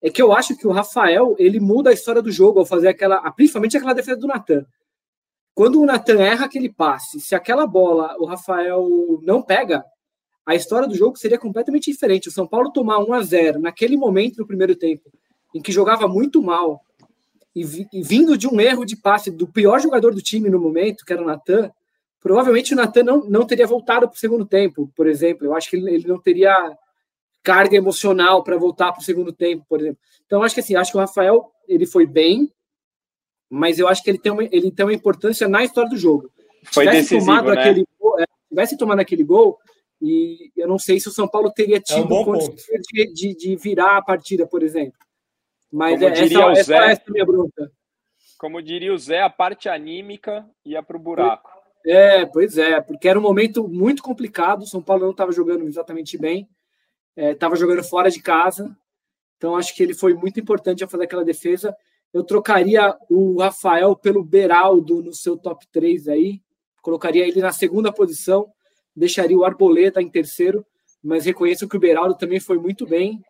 É 0.02 0.10
que 0.10 0.20
eu 0.20 0.32
acho 0.32 0.56
que 0.56 0.66
o 0.66 0.72
Rafael 0.72 1.36
ele 1.38 1.60
muda 1.60 1.90
a 1.90 1.92
história 1.92 2.22
do 2.22 2.32
jogo 2.32 2.58
ao 2.58 2.66
fazer 2.66 2.88
aquela, 2.88 3.30
principalmente 3.32 3.76
aquela 3.76 3.92
defesa 3.92 4.18
do 4.18 4.26
Natan. 4.26 4.64
Quando 5.54 5.80
o 5.80 5.86
Natan 5.86 6.20
erra 6.20 6.46
aquele 6.46 6.72
passe, 6.72 7.20
se 7.20 7.34
aquela 7.34 7.66
bola 7.66 8.16
o 8.18 8.24
Rafael 8.24 9.20
não 9.22 9.42
pega, 9.42 9.84
a 10.46 10.54
história 10.54 10.88
do 10.88 10.94
jogo 10.94 11.18
seria 11.18 11.38
completamente 11.38 11.90
diferente. 11.90 12.28
O 12.28 12.32
São 12.32 12.46
Paulo 12.46 12.72
tomar 12.72 12.98
1 12.98 13.12
a 13.12 13.22
0 13.22 13.60
naquele 13.60 13.96
momento 13.96 14.36
do 14.36 14.46
primeiro 14.46 14.74
tempo, 14.74 15.10
em 15.54 15.60
que 15.60 15.70
jogava 15.70 16.08
muito 16.08 16.42
mal, 16.42 16.80
e, 17.54 17.64
vindo 18.02 18.38
de 18.38 18.46
um 18.46 18.60
erro 18.60 18.84
de 18.84 18.96
passe 18.96 19.30
do 19.30 19.46
pior 19.46 19.80
jogador 19.80 20.14
do 20.14 20.22
time 20.22 20.48
no 20.48 20.60
momento, 20.60 21.04
que 21.04 21.12
era 21.12 21.22
o 21.22 21.26
Natan, 21.26 21.70
provavelmente 22.20 22.74
o 22.74 22.76
Natan 22.76 23.02
não, 23.02 23.24
não 23.24 23.46
teria 23.46 23.66
voltado 23.66 24.06
para 24.06 24.14
o 24.14 24.18
segundo 24.18 24.44
tempo, 24.44 24.92
por 24.94 25.08
exemplo. 25.08 25.46
Eu 25.46 25.54
acho 25.54 25.68
que 25.68 25.76
ele, 25.76 25.94
ele 25.94 26.06
não 26.06 26.18
teria 26.18 26.76
carga 27.42 27.76
emocional 27.76 28.44
para 28.44 28.58
voltar 28.58 28.92
para 28.92 29.00
o 29.00 29.04
segundo 29.04 29.32
tempo, 29.32 29.64
por 29.68 29.80
exemplo. 29.80 29.98
Então, 30.26 30.42
acho 30.42 30.54
que 30.54 30.60
assim, 30.60 30.76
acho 30.76 30.92
que 30.92 30.98
o 30.98 31.00
Rafael 31.00 31.50
ele 31.66 31.86
foi 31.86 32.06
bem, 32.06 32.52
mas 33.48 33.78
eu 33.78 33.88
acho 33.88 34.02
que 34.02 34.10
ele 34.10 34.18
tem 34.18 34.30
uma, 34.30 34.44
ele 34.44 34.70
tem 34.70 34.84
uma 34.84 34.94
importância 34.94 35.48
na 35.48 35.64
história 35.64 35.90
do 35.90 35.96
jogo. 35.96 36.30
Foi 36.64 36.84
tivesse 36.84 37.14
decisivo, 37.14 37.26
tomado 37.26 37.54
né? 37.54 37.60
aquele 37.60 37.86
gol, 37.98 38.20
é, 38.20 38.24
tivesse 38.48 38.76
tomado 38.76 39.00
aquele 39.00 39.24
gol, 39.24 39.58
e 40.00 40.52
eu 40.56 40.68
não 40.68 40.78
sei 40.78 41.00
se 41.00 41.08
o 41.08 41.12
São 41.12 41.26
Paulo 41.26 41.50
teria 41.50 41.80
tido 41.80 42.14
é 42.14 42.20
um 42.20 42.24
condições 42.24 42.82
de, 42.92 43.12
de, 43.12 43.34
de, 43.34 43.56
virar 43.56 43.96
a 43.96 44.02
partida, 44.02 44.46
por 44.46 44.62
exemplo. 44.62 44.98
Mas 45.72 45.98
Como 46.00 46.04
é, 46.04 46.12
essa, 46.12 46.24
essa, 46.24 46.76
essa 46.76 47.02
é 47.02 47.04
a 47.06 47.12
minha 47.12 47.24
bronca. 47.24 47.72
Como 48.38 48.62
diria 48.62 48.92
o 48.92 48.98
Zé, 48.98 49.20
a 49.20 49.30
parte 49.30 49.68
anímica 49.68 50.46
ia 50.64 50.82
para 50.82 50.96
o 50.96 51.00
buraco. 51.00 51.59
É, 51.84 52.26
pois 52.26 52.58
é, 52.58 52.80
porque 52.80 53.08
era 53.08 53.18
um 53.18 53.22
momento 53.22 53.66
muito 53.68 54.02
complicado. 54.02 54.62
O 54.62 54.66
São 54.66 54.82
Paulo 54.82 55.04
não 55.04 55.10
estava 55.12 55.32
jogando 55.32 55.66
exatamente 55.66 56.18
bem, 56.18 56.48
estava 57.16 57.54
é, 57.54 57.58
jogando 57.58 57.82
fora 57.82 58.10
de 58.10 58.20
casa. 58.20 58.76
Então 59.36 59.56
acho 59.56 59.74
que 59.74 59.82
ele 59.82 59.94
foi 59.94 60.14
muito 60.14 60.38
importante 60.38 60.84
a 60.84 60.88
fazer 60.88 61.04
aquela 61.04 61.24
defesa. 61.24 61.74
Eu 62.12 62.24
trocaria 62.24 62.94
o 63.08 63.38
Rafael 63.38 63.96
pelo 63.96 64.22
Beraldo 64.22 65.02
no 65.02 65.14
seu 65.14 65.36
top 65.36 65.66
3 65.72 66.08
aí, 66.08 66.40
colocaria 66.82 67.26
ele 67.26 67.40
na 67.40 67.52
segunda 67.52 67.92
posição, 67.92 68.50
deixaria 68.94 69.38
o 69.38 69.44
Arboleda 69.44 70.02
em 70.02 70.10
terceiro, 70.10 70.66
mas 71.02 71.24
reconheço 71.24 71.68
que 71.68 71.76
o 71.76 71.80
Beraldo 71.80 72.16
também 72.16 72.40
foi 72.40 72.58
muito 72.58 72.84
bem 72.84 73.22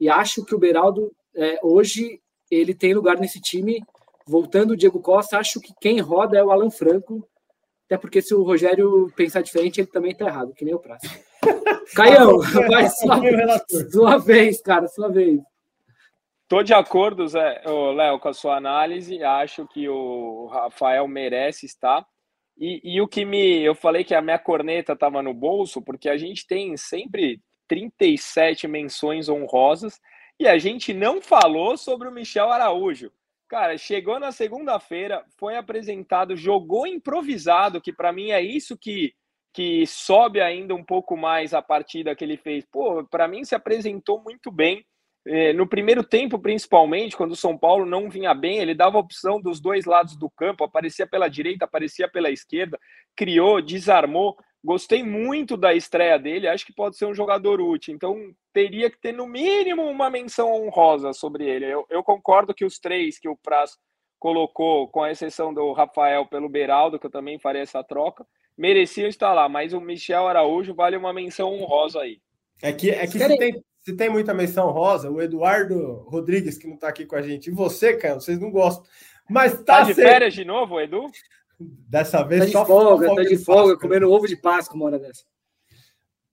e 0.00 0.08
acho 0.08 0.44
que 0.44 0.54
o 0.54 0.58
Beraldo 0.58 1.12
é, 1.34 1.58
hoje 1.62 2.20
ele 2.50 2.74
tem 2.74 2.92
lugar 2.92 3.18
nesse 3.18 3.40
time. 3.40 3.82
Voltando 4.26 4.72
o 4.72 4.76
Diego 4.76 5.00
Costa, 5.00 5.38
acho 5.38 5.60
que 5.60 5.72
quem 5.80 6.00
roda 6.00 6.36
é 6.36 6.44
o 6.44 6.50
Alan 6.50 6.70
Franco 6.70 7.26
até 7.86 7.98
porque 7.98 8.22
se 8.22 8.34
o 8.34 8.42
Rogério 8.42 9.12
pensar 9.16 9.42
diferente, 9.42 9.80
ele 9.80 9.86
também 9.88 10.14
tá 10.14 10.26
errado, 10.26 10.54
que 10.54 10.64
nem 10.64 10.74
o 10.74 10.78
Praça. 10.78 11.06
Caião, 11.94 12.38
vai 12.68 12.88
sua, 12.88 13.90
sua 13.90 14.18
vez, 14.18 14.60
cara, 14.60 14.88
sua 14.88 15.08
vez. 15.10 15.40
Tô 16.48 16.62
de 16.62 16.74
acordo, 16.74 17.26
Zé, 17.26 17.62
Léo, 17.94 18.18
com 18.18 18.28
a 18.28 18.34
sua 18.34 18.56
análise. 18.56 19.22
Acho 19.22 19.66
que 19.66 19.88
o 19.88 20.46
Rafael 20.46 21.06
merece 21.08 21.66
estar. 21.66 22.06
E, 22.56 22.80
e, 22.96 23.00
o 23.00 23.08
que 23.08 23.24
me. 23.24 23.62
Eu 23.62 23.74
falei 23.74 24.04
que 24.04 24.14
a 24.14 24.22
minha 24.22 24.38
corneta 24.38 24.92
estava 24.92 25.22
no 25.22 25.34
bolso, 25.34 25.82
porque 25.82 26.08
a 26.08 26.16
gente 26.16 26.46
tem 26.46 26.76
sempre 26.76 27.40
37 27.66 28.68
menções 28.68 29.28
honrosas 29.28 30.00
e 30.38 30.46
a 30.46 30.58
gente 30.58 30.92
não 30.92 31.20
falou 31.20 31.76
sobre 31.76 32.08
o 32.08 32.12
Michel 32.12 32.50
Araújo. 32.50 33.10
Cara, 33.54 33.78
chegou 33.78 34.18
na 34.18 34.32
segunda-feira, 34.32 35.24
foi 35.38 35.56
apresentado, 35.56 36.34
jogou 36.34 36.88
improvisado, 36.88 37.80
que 37.80 37.92
para 37.92 38.12
mim 38.12 38.32
é 38.32 38.42
isso 38.42 38.76
que, 38.76 39.14
que 39.52 39.86
sobe 39.86 40.40
ainda 40.40 40.74
um 40.74 40.82
pouco 40.82 41.16
mais 41.16 41.54
a 41.54 41.62
partida 41.62 42.16
que 42.16 42.24
ele 42.24 42.36
fez. 42.36 42.66
Pô, 42.66 43.04
para 43.04 43.28
mim 43.28 43.44
se 43.44 43.54
apresentou 43.54 44.20
muito 44.20 44.50
bem. 44.50 44.84
É, 45.24 45.52
no 45.52 45.68
primeiro 45.68 46.02
tempo, 46.02 46.36
principalmente, 46.36 47.16
quando 47.16 47.30
o 47.30 47.36
São 47.36 47.56
Paulo 47.56 47.86
não 47.86 48.10
vinha 48.10 48.34
bem, 48.34 48.58
ele 48.58 48.74
dava 48.74 48.98
opção 48.98 49.40
dos 49.40 49.60
dois 49.60 49.84
lados 49.84 50.16
do 50.16 50.28
campo, 50.28 50.64
aparecia 50.64 51.06
pela 51.06 51.28
direita, 51.28 51.64
aparecia 51.64 52.08
pela 52.08 52.32
esquerda, 52.32 52.76
criou, 53.14 53.62
desarmou. 53.62 54.36
Gostei 54.64 55.02
muito 55.02 55.58
da 55.58 55.74
estreia 55.74 56.18
dele, 56.18 56.48
acho 56.48 56.64
que 56.64 56.72
pode 56.72 56.96
ser 56.96 57.04
um 57.04 57.14
jogador 57.14 57.60
útil. 57.60 57.94
Então, 57.94 58.34
teria 58.50 58.88
que 58.88 58.98
ter 58.98 59.12
no 59.12 59.26
mínimo 59.26 59.82
uma 59.82 60.08
menção 60.08 60.50
honrosa 60.50 61.12
sobre 61.12 61.44
ele. 61.44 61.66
Eu, 61.66 61.84
eu 61.90 62.02
concordo 62.02 62.54
que 62.54 62.64
os 62.64 62.78
três 62.78 63.18
que 63.18 63.28
o 63.28 63.36
Praz 63.36 63.76
colocou, 64.18 64.88
com 64.88 65.02
a 65.02 65.10
exceção 65.10 65.52
do 65.52 65.70
Rafael 65.74 66.24
pelo 66.24 66.48
Beraldo, 66.48 66.98
que 66.98 67.04
eu 67.04 67.10
também 67.10 67.38
faria 67.38 67.60
essa 67.60 67.84
troca, 67.84 68.26
mereciam 68.56 69.06
estar 69.06 69.34
lá. 69.34 69.50
Mas 69.50 69.74
o 69.74 69.80
Michel 69.82 70.26
Araújo 70.26 70.74
vale 70.74 70.96
uma 70.96 71.12
menção 71.12 71.52
honrosa 71.52 72.00
aí. 72.00 72.22
É 72.62 72.72
que, 72.72 72.90
é 72.90 73.06
que 73.06 73.18
se, 73.18 73.36
tem, 73.36 73.62
se 73.80 73.94
tem 73.94 74.08
muita 74.08 74.32
menção 74.32 74.70
rosa, 74.70 75.10
o 75.10 75.20
Eduardo 75.20 76.06
Rodrigues, 76.08 76.56
que 76.56 76.66
não 76.66 76.76
está 76.76 76.88
aqui 76.88 77.04
com 77.04 77.16
a 77.16 77.20
gente, 77.20 77.48
e 77.48 77.52
você, 77.52 77.98
cara, 77.98 78.14
vocês 78.14 78.40
não 78.40 78.50
gostam. 78.50 78.82
Mas 79.28 79.52
tá, 79.62 79.80
tá 79.80 79.82
de 79.82 79.92
férias 79.92 80.32
de 80.32 80.44
novo, 80.44 80.80
Edu? 80.80 81.10
Dessa 81.60 82.22
vez 82.22 82.40
tá 82.40 82.46
de 82.46 82.52
só 82.52 82.66
folga, 82.66 83.06
folga 83.06 83.22
tá 83.22 83.28
de, 83.28 83.36
de 83.36 83.44
folga, 83.44 83.78
comendo 83.78 84.10
ovo 84.10 84.26
de 84.26 84.36
Páscoa 84.36 84.76
uma 84.76 84.86
hora 84.86 84.98
dessa. 84.98 85.24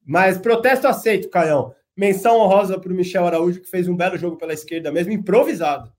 Mas 0.05 0.37
protesto 0.37 0.87
aceito, 0.87 1.29
Caião. 1.29 1.73
Menção 1.95 2.37
honrosa 2.37 2.79
para 2.79 2.91
o 2.91 2.95
Michel 2.95 3.25
Araújo, 3.25 3.61
que 3.61 3.69
fez 3.69 3.87
um 3.87 3.95
belo 3.95 4.17
jogo 4.17 4.37
pela 4.37 4.53
esquerda, 4.53 4.91
mesmo 4.91 5.11
improvisado. 5.11 5.91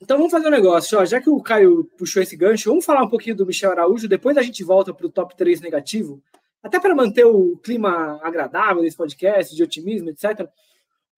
Então 0.00 0.18
vamos 0.18 0.30
fazer 0.30 0.48
um 0.48 0.50
negócio, 0.50 0.98
ó. 0.98 1.04
já 1.04 1.20
que 1.20 1.30
o 1.30 1.40
Caio 1.40 1.84
puxou 1.96 2.22
esse 2.22 2.36
gancho, 2.36 2.68
vamos 2.68 2.84
falar 2.84 3.02
um 3.02 3.08
pouquinho 3.08 3.34
do 3.34 3.46
Michel 3.46 3.70
Araújo, 3.70 4.06
depois 4.06 4.36
a 4.36 4.42
gente 4.42 4.62
volta 4.62 4.92
para 4.92 5.06
o 5.06 5.10
top 5.10 5.34
3 5.34 5.60
negativo, 5.62 6.22
até 6.62 6.78
para 6.78 6.94
manter 6.94 7.24
o 7.24 7.56
clima 7.56 8.20
agradável 8.22 8.82
desse 8.82 8.96
podcast, 8.96 9.56
de 9.56 9.62
otimismo, 9.62 10.10
etc. 10.10 10.46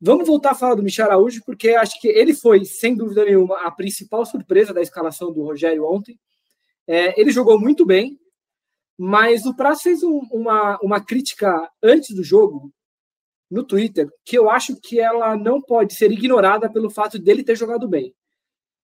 Vamos 0.00 0.26
voltar 0.26 0.50
a 0.52 0.54
falar 0.54 0.76
do 0.76 0.82
Michel 0.82 1.06
Araújo, 1.06 1.42
porque 1.44 1.70
acho 1.70 2.00
que 2.00 2.08
ele 2.08 2.34
foi, 2.34 2.64
sem 2.64 2.94
dúvida 2.94 3.25
nenhuma, 3.25 3.66
a 3.66 3.70
principal 3.70 4.25
surpresa 4.25 4.72
da 4.72 4.80
escalação 4.80 5.32
do 5.32 5.42
Rogério 5.42 5.84
ontem. 5.84 6.18
É, 6.86 7.20
ele 7.20 7.30
jogou 7.30 7.60
muito 7.60 7.86
bem, 7.86 8.18
mas 8.98 9.46
o 9.46 9.54
Praça 9.54 9.84
fez 9.84 10.02
um, 10.02 10.20
uma, 10.30 10.78
uma 10.82 11.04
crítica 11.04 11.70
antes 11.82 12.14
do 12.14 12.22
jogo 12.22 12.72
no 13.50 13.64
Twitter, 13.64 14.08
que 14.24 14.36
eu 14.38 14.48
acho 14.48 14.80
que 14.80 14.98
ela 14.98 15.36
não 15.36 15.60
pode 15.60 15.94
ser 15.94 16.10
ignorada 16.10 16.72
pelo 16.72 16.88
fato 16.88 17.18
dele 17.18 17.44
ter 17.44 17.56
jogado 17.56 17.86
bem. 17.88 18.14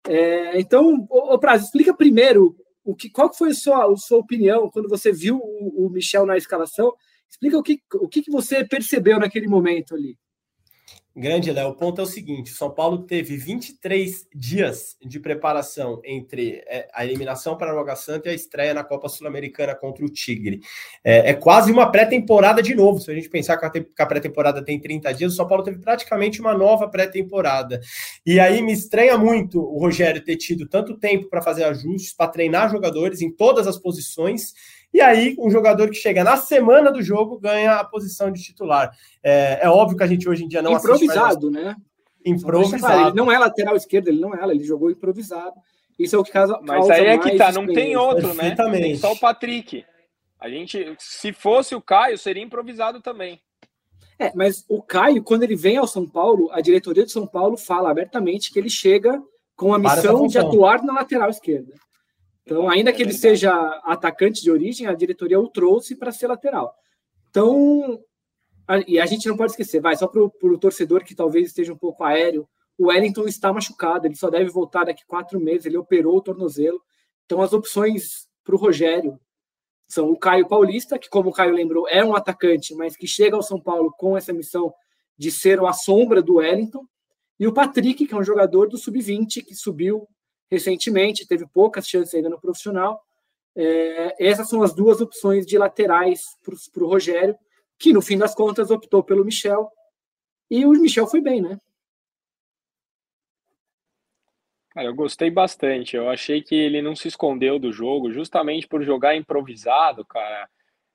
É, 0.07 0.59
então, 0.59 1.07
o, 1.09 1.37
Prazo, 1.39 1.65
explica 1.65 1.93
primeiro 1.93 2.55
o 2.83 2.95
que, 2.95 3.09
qual 3.09 3.33
foi 3.33 3.49
a 3.49 3.53
sua, 3.55 3.91
a 3.91 3.97
sua 3.97 4.17
opinião 4.17 4.69
quando 4.69 4.89
você 4.89 5.11
viu 5.11 5.37
o, 5.37 5.87
o 5.87 5.89
Michel 5.89 6.25
na 6.25 6.37
escalação. 6.37 6.93
Explica 7.29 7.57
o 7.57 7.63
que, 7.63 7.81
o 7.95 8.07
que 8.07 8.29
você 8.29 8.65
percebeu 8.65 9.19
naquele 9.19 9.47
momento 9.47 9.95
ali. 9.95 10.17
Grande, 11.13 11.51
Léo. 11.51 11.69
O 11.69 11.75
ponto 11.75 11.99
é 11.99 12.03
o 12.05 12.07
seguinte: 12.07 12.53
o 12.53 12.55
São 12.55 12.71
Paulo 12.71 12.99
teve 12.99 13.35
23 13.35 14.27
dias 14.33 14.95
de 15.03 15.19
preparação 15.19 16.01
entre 16.05 16.63
é, 16.65 16.87
a 16.93 17.03
eliminação 17.03 17.57
para 17.57 17.69
a 17.69 17.77
Água 17.77 17.97
Santa 17.97 18.29
e 18.29 18.31
a 18.31 18.33
estreia 18.33 18.73
na 18.73 18.81
Copa 18.81 19.09
Sul-Americana 19.09 19.75
contra 19.75 20.05
o 20.05 20.09
Tigre. 20.09 20.61
É, 21.03 21.31
é 21.31 21.33
quase 21.33 21.69
uma 21.69 21.91
pré-temporada 21.91 22.63
de 22.63 22.73
novo. 22.73 23.01
Se 23.01 23.11
a 23.11 23.13
gente 23.13 23.27
pensar 23.27 23.57
que 23.57 23.85
a 23.99 24.05
pré-temporada 24.05 24.63
tem 24.63 24.79
30 24.79 25.13
dias, 25.13 25.33
o 25.33 25.35
São 25.35 25.47
Paulo 25.47 25.65
teve 25.65 25.79
praticamente 25.79 26.39
uma 26.39 26.57
nova 26.57 26.87
pré-temporada. 26.87 27.81
E 28.25 28.39
aí 28.39 28.61
me 28.61 28.71
estranha 28.71 29.17
muito 29.17 29.59
o 29.59 29.79
Rogério 29.79 30.23
ter 30.23 30.37
tido 30.37 30.65
tanto 30.65 30.97
tempo 30.97 31.29
para 31.29 31.41
fazer 31.41 31.65
ajustes, 31.65 32.13
para 32.13 32.31
treinar 32.31 32.71
jogadores 32.71 33.21
em 33.21 33.29
todas 33.29 33.67
as 33.67 33.77
posições 33.77 34.53
e 34.93 34.99
aí, 34.99 35.35
um 35.39 35.49
jogador 35.49 35.89
que 35.89 35.95
chega 35.95 36.23
na 36.23 36.35
semana 36.35 36.91
do 36.91 37.01
jogo 37.01 37.39
ganha 37.39 37.75
a 37.75 37.83
posição 37.83 38.31
de 38.31 38.43
titular. 38.43 38.91
É, 39.23 39.59
é 39.61 39.69
óbvio 39.69 39.97
que 39.97 40.03
a 40.03 40.07
gente 40.07 40.27
hoje 40.27 40.43
em 40.43 40.47
dia 40.47 40.61
não 40.61 40.73
Improvisado, 40.73 41.49
né? 41.49 41.75
Improvisado. 42.25 43.09
Ele 43.09 43.15
não 43.15 43.31
é 43.31 43.37
lateral 43.37 43.75
esquerdo, 43.75 44.09
ele 44.09 44.19
não 44.19 44.35
é 44.35 44.41
ela, 44.41 44.53
ele 44.53 44.63
jogou 44.63 44.91
improvisado. 44.91 45.55
Isso 45.97 46.15
é 46.15 46.19
o 46.19 46.23
que 46.23 46.31
causa. 46.31 46.59
Mas 46.63 46.89
aí 46.89 47.05
é 47.05 47.17
que 47.17 47.37
tá, 47.37 47.51
não 47.51 47.67
tem 47.67 47.95
outro, 47.95 48.33
né? 48.33 48.55
Tem 48.55 48.95
só 48.95 49.13
o 49.13 49.19
Patrick. 49.19 49.85
A 50.39 50.49
gente, 50.49 50.95
se 50.97 51.31
fosse 51.31 51.75
o 51.75 51.81
Caio, 51.81 52.17
seria 52.17 52.43
improvisado 52.43 52.99
também. 52.99 53.39
É, 54.17 54.31
mas 54.35 54.65
o 54.67 54.81
Caio, 54.81 55.23
quando 55.23 55.43
ele 55.43 55.55
vem 55.55 55.77
ao 55.77 55.87
São 55.87 56.07
Paulo, 56.07 56.49
a 56.51 56.61
diretoria 56.61 57.05
de 57.05 57.11
São 57.11 57.25
Paulo 57.25 57.57
fala 57.57 57.89
abertamente 57.89 58.51
que 58.51 58.59
ele 58.59 58.69
chega 58.69 59.21
com 59.55 59.73
a 59.73 59.79
missão 59.79 60.27
de 60.27 60.37
atuar 60.37 60.83
na 60.83 60.93
lateral 60.93 61.29
esquerda. 61.29 61.73
Então, 62.43 62.69
ainda 62.69 62.91
que 62.91 63.01
ele 63.01 63.13
seja 63.13 63.51
atacante 63.83 64.41
de 64.41 64.51
origem, 64.51 64.87
a 64.87 64.93
diretoria 64.93 65.39
o 65.39 65.47
trouxe 65.47 65.95
para 65.95 66.11
ser 66.11 66.27
lateral. 66.27 66.73
Então, 67.29 67.99
a, 68.67 68.79
e 68.87 68.99
a 68.99 69.05
gente 69.05 69.27
não 69.27 69.37
pode 69.37 69.51
esquecer, 69.51 69.79
vai, 69.79 69.95
só 69.95 70.07
para 70.07 70.21
o 70.21 70.57
torcedor 70.57 71.03
que 71.03 71.15
talvez 71.15 71.47
esteja 71.47 71.73
um 71.73 71.77
pouco 71.77 72.03
aéreo, 72.03 72.47
o 72.77 72.87
Wellington 72.87 73.27
está 73.27 73.53
machucado, 73.53 74.07
ele 74.07 74.15
só 74.15 74.29
deve 74.29 74.49
voltar 74.49 74.85
daqui 74.85 75.05
quatro 75.05 75.39
meses, 75.39 75.65
ele 75.65 75.77
operou 75.77 76.17
o 76.17 76.21
tornozelo. 76.21 76.81
Então, 77.25 77.41
as 77.41 77.53
opções 77.53 78.27
para 78.43 78.55
o 78.55 78.57
Rogério 78.57 79.19
são 79.87 80.09
o 80.09 80.17
Caio 80.17 80.47
Paulista, 80.47 80.97
que, 80.97 81.09
como 81.09 81.29
o 81.29 81.33
Caio 81.33 81.53
lembrou, 81.53 81.87
é 81.87 82.03
um 82.03 82.15
atacante, 82.15 82.73
mas 82.73 82.95
que 82.95 83.05
chega 83.05 83.35
ao 83.35 83.43
São 83.43 83.59
Paulo 83.59 83.93
com 83.97 84.17
essa 84.17 84.33
missão 84.33 84.73
de 85.17 85.29
ser 85.29 85.59
a 85.63 85.73
sombra 85.73 86.21
do 86.21 86.35
Wellington, 86.35 86.85
e 87.39 87.47
o 87.47 87.53
Patrick, 87.53 88.05
que 88.05 88.13
é 88.13 88.17
um 88.17 88.23
jogador 88.23 88.67
do 88.67 88.77
sub-20 88.77 89.43
que 89.45 89.53
subiu 89.53 90.07
recentemente, 90.51 91.25
teve 91.25 91.47
poucas 91.47 91.87
chances 91.87 92.13
ainda 92.13 92.29
no 92.29 92.39
profissional. 92.39 93.01
É, 93.55 94.27
essas 94.27 94.49
são 94.49 94.61
as 94.61 94.73
duas 94.73 94.99
opções 94.99 95.45
de 95.45 95.57
laterais 95.57 96.37
para 96.43 96.83
o 96.83 96.87
Rogério, 96.87 97.35
que 97.79 97.93
no 97.93 98.01
fim 98.01 98.17
das 98.17 98.35
contas 98.35 98.69
optou 98.69 99.03
pelo 99.03 99.23
Michel. 99.23 99.71
E 100.49 100.65
o 100.65 100.71
Michel 100.71 101.07
foi 101.07 101.21
bem, 101.21 101.41
né? 101.41 101.57
Cara, 104.71 104.87
eu 104.87 104.95
gostei 104.95 105.29
bastante. 105.29 105.95
Eu 105.95 106.09
achei 106.09 106.41
que 106.41 106.55
ele 106.55 106.81
não 106.81 106.95
se 106.95 107.07
escondeu 107.07 107.57
do 107.57 107.71
jogo, 107.71 108.11
justamente 108.11 108.67
por 108.67 108.83
jogar 108.83 109.15
improvisado, 109.15 110.05
cara. 110.05 110.49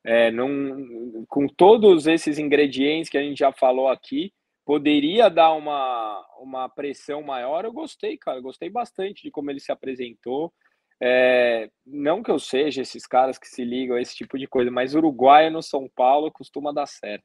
É, 0.05 0.31
não, 0.31 1.25
com 1.29 1.49
todos 1.49 2.07
esses 2.07 2.38
ingredientes 2.38 3.11
que 3.11 3.19
a 3.19 3.23
gente 3.23 3.38
já 3.38 3.53
falou 3.53 3.88
aqui, 3.88 4.33
poderia 4.66 5.31
dar 5.31 5.52
uma, 5.52 6.26
uma 6.40 6.68
pressão 6.68 7.22
maior, 7.22 7.64
eu 7.64 7.72
gostei, 7.72 8.18
cara. 8.18 8.40
Gostei 8.40 8.68
bastante 8.68 9.22
de 9.22 9.31
como 9.31 9.48
ele 9.48 9.61
se 9.61 9.70
apresentou. 9.70 10.52
É, 11.00 11.70
não 11.87 12.22
que 12.22 12.31
eu 12.31 12.38
seja 12.38 12.83
esses 12.83 13.07
caras 13.07 13.38
que 13.38 13.46
se 13.46 13.64
ligam 13.64 13.96
a 13.96 14.00
esse 14.00 14.16
tipo 14.16 14.37
de 14.37 14.46
coisa, 14.48 14.70
mas 14.70 14.94
Uruguai 14.94 15.50
no 15.50 15.62
São 15.62 15.88
Paulo 15.94 16.33
costuma 16.33 16.72
dar 16.72 16.87
certo. 16.87 17.24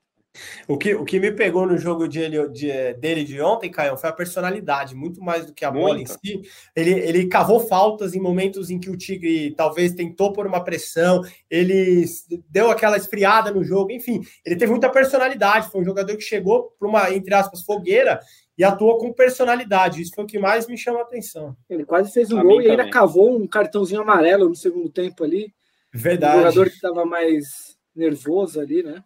O 0.68 0.78
que, 0.78 0.96
o 0.96 1.04
que 1.04 1.20
me 1.20 1.32
pegou 1.32 1.68
no 1.68 1.78
jogo 1.78 2.08
de, 2.08 2.30
de, 2.50 2.94
dele 2.94 3.24
de 3.24 3.42
ontem, 3.42 3.70
Caio, 3.70 3.98
foi 3.98 4.10
a 4.10 4.14
personalidade, 4.14 4.96
muito 4.96 5.22
mais 5.22 5.46
do 5.46 5.54
que 5.54 5.66
a 5.66 5.72
muito. 5.72 5.86
bola 5.86 6.00
em 6.00 6.06
si. 6.06 6.42
Ele, 6.76 6.92
ele 6.92 7.28
cavou 7.28 7.60
faltas 7.60 8.14
em 8.14 8.20
momentos 8.20 8.70
em 8.70 8.80
que 8.80 8.90
o 8.90 8.98
Tigre 8.98 9.54
talvez 9.56 9.94
tentou 9.94 10.32
por 10.32 10.48
uma 10.48 10.64
pressão, 10.64 11.22
ele 11.50 12.06
deu 12.50 12.72
aquela 12.72 12.96
esfriada 12.96 13.52
no 13.52 13.64
jogo, 13.64 13.92
enfim, 13.92 14.22
ele 14.46 14.56
teve 14.56 14.72
muita 14.72 14.90
personalidade. 14.90 15.70
Foi 15.70 15.82
um 15.82 15.86
jogador 15.86 16.16
que 16.16 16.24
chegou 16.24 16.74
para 16.80 16.88
uma, 16.88 17.14
entre 17.14 17.34
aspas, 17.34 17.62
fogueira 17.62 18.20
e 18.58 18.64
atuou 18.64 18.98
com 18.98 19.12
personalidade. 19.12 20.02
Isso 20.02 20.14
foi 20.16 20.24
o 20.24 20.28
que 20.28 20.40
mais 20.40 20.68
me 20.68 20.78
chama 20.78 21.00
a 21.00 21.04
atenção. 21.04 21.56
Ele 21.70 21.84
quase 21.86 22.12
fez 22.12 22.32
um 22.32 22.40
a 22.40 22.44
gol 22.44 22.62
e 22.62 22.70
ainda 22.70 22.90
cavou 22.90 23.38
um 23.38 23.48
cartãozinho 23.48 24.02
amarelo 24.02 24.48
no 24.48 24.56
segundo 24.56 24.90
tempo 24.90 25.24
ali. 25.24 25.54
Verdade. 25.94 26.38
Um 26.38 26.40
jogador 26.40 26.70
que 26.70 26.76
estava 26.76 27.06
mais 27.06 27.76
nervoso 27.94 28.60
ali, 28.60 28.82
né? 28.82 29.04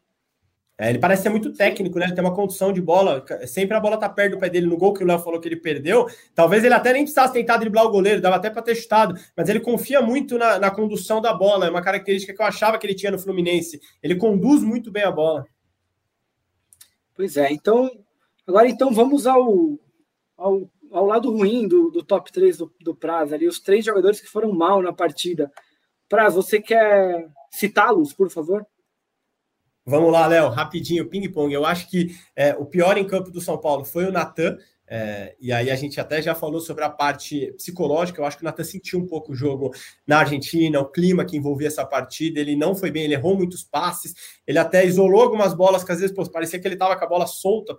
É, 0.78 0.90
ele 0.90 1.00
parece 1.00 1.24
ser 1.24 1.30
muito 1.30 1.54
técnico, 1.54 1.98
né? 1.98 2.06
Ele 2.06 2.16
tem 2.16 2.24
uma 2.24 2.36
condução 2.36 2.74
de 2.74 2.82
bola. 2.82 3.24
Sempre 3.48 3.78
a 3.78 3.80
bola 3.80 3.98
tá 3.98 4.10
perto 4.10 4.34
do 4.34 4.40
pé 4.40 4.50
dele 4.50 4.68
no 4.68 4.76
gol 4.76 4.94
que 4.94 5.04
o 5.04 5.08
Léo 5.08 5.20
falou 5.20 5.40
que 5.40 5.48
ele 5.48 5.56
perdeu. 5.56 6.06
Talvez 6.34 6.66
ele 6.66 6.74
até 6.74 6.92
nem 6.92 7.04
precisasse 7.04 7.32
tentar 7.32 7.58
driblar 7.58 7.86
o 7.86 7.92
goleiro, 7.92 8.22
dava 8.22 8.36
até 8.36 8.50
para 8.50 8.62
ter 8.62 8.76
chutado. 8.76 9.16
Mas 9.38 9.48
ele 9.48 9.62
confia 9.62 10.02
muito 10.02 10.38
na, 10.38 10.60
na, 10.60 10.70
condução 10.70 11.22
da 11.22 11.34
bola. 11.34 11.68
É 11.68 11.70
uma 11.70 11.82
característica 11.82 12.34
que 12.34 12.42
eu 12.42 12.46
achava 12.46 12.78
que 12.78 12.86
ele 12.86 12.94
tinha 12.94 13.12
no 13.12 13.20
Fluminense. 13.20 13.80
Ele 14.04 14.16
conduz 14.16 14.64
muito 14.64 14.92
bem 14.92 15.04
a 15.04 15.12
bola. 15.12 15.46
Pois 17.16 17.38
é, 17.38 17.52
então. 17.54 17.90
Agora 18.46 18.68
então 18.68 18.94
vamos 18.94 19.26
ao, 19.26 19.80
ao, 20.38 20.70
ao 20.92 21.06
lado 21.06 21.32
ruim 21.32 21.70
do, 21.70 21.90
do 21.90 22.04
top 22.04 22.34
3 22.34 22.58
do, 22.58 22.74
do 22.82 22.94
Praz 22.94 23.32
ali. 23.32 23.48
Os 23.48 23.62
três 23.62 23.86
jogadores 23.86 24.20
que 24.20 24.28
foram 24.28 24.52
mal 24.52 24.82
na 24.82 24.92
partida. 24.92 25.50
Praz, 26.10 26.34
você 26.34 26.62
quer 26.62 27.30
citá-los, 27.50 28.12
por 28.12 28.30
favor? 28.30 28.68
Vamos 29.88 30.12
lá, 30.12 30.26
Léo, 30.26 30.50
rapidinho, 30.50 31.08
ping-pong. 31.08 31.54
Eu 31.54 31.64
acho 31.64 31.88
que 31.88 32.18
é, 32.36 32.56
o 32.56 32.66
pior 32.66 32.98
em 32.98 33.06
campo 33.06 33.30
do 33.30 33.40
São 33.40 33.56
Paulo 33.56 33.86
foi 33.86 34.06
o 34.06 34.12
Natan. 34.12 34.58
É, 34.88 35.36
e 35.40 35.52
aí 35.52 35.70
a 35.70 35.76
gente 35.76 36.00
até 36.00 36.22
já 36.22 36.34
falou 36.34 36.60
sobre 36.60 36.84
a 36.84 36.90
parte 36.90 37.54
psicológica. 37.56 38.20
Eu 38.20 38.26
acho 38.26 38.38
que 38.38 38.44
o 38.44 38.46
Natan 38.46 38.64
sentiu 38.64 38.98
um 38.98 39.06
pouco 39.06 39.32
o 39.32 39.36
jogo 39.36 39.72
na 40.08 40.20
Argentina, 40.20 40.80
o 40.80 40.90
clima 40.90 41.24
que 41.24 41.38
envolvia 41.38 41.68
essa 41.68 41.86
partida. 41.86 42.40
Ele 42.40 42.56
não 42.56 42.74
foi 42.74 42.90
bem, 42.90 43.04
ele 43.04 43.14
errou 43.14 43.38
muitos 43.38 43.64
passes, 43.64 44.16
ele 44.48 44.58
até 44.58 44.84
isolou 44.84 45.22
algumas 45.22 45.54
bolas 45.54 45.84
que 45.84 45.92
às 45.92 46.00
vezes 46.00 46.16
pô, 46.16 46.28
parecia 46.32 46.60
que 46.60 46.68
ele 46.68 46.76
estava 46.76 46.98
com 46.98 47.06
a 47.06 47.08
bola 47.08 47.28
solta 47.28 47.78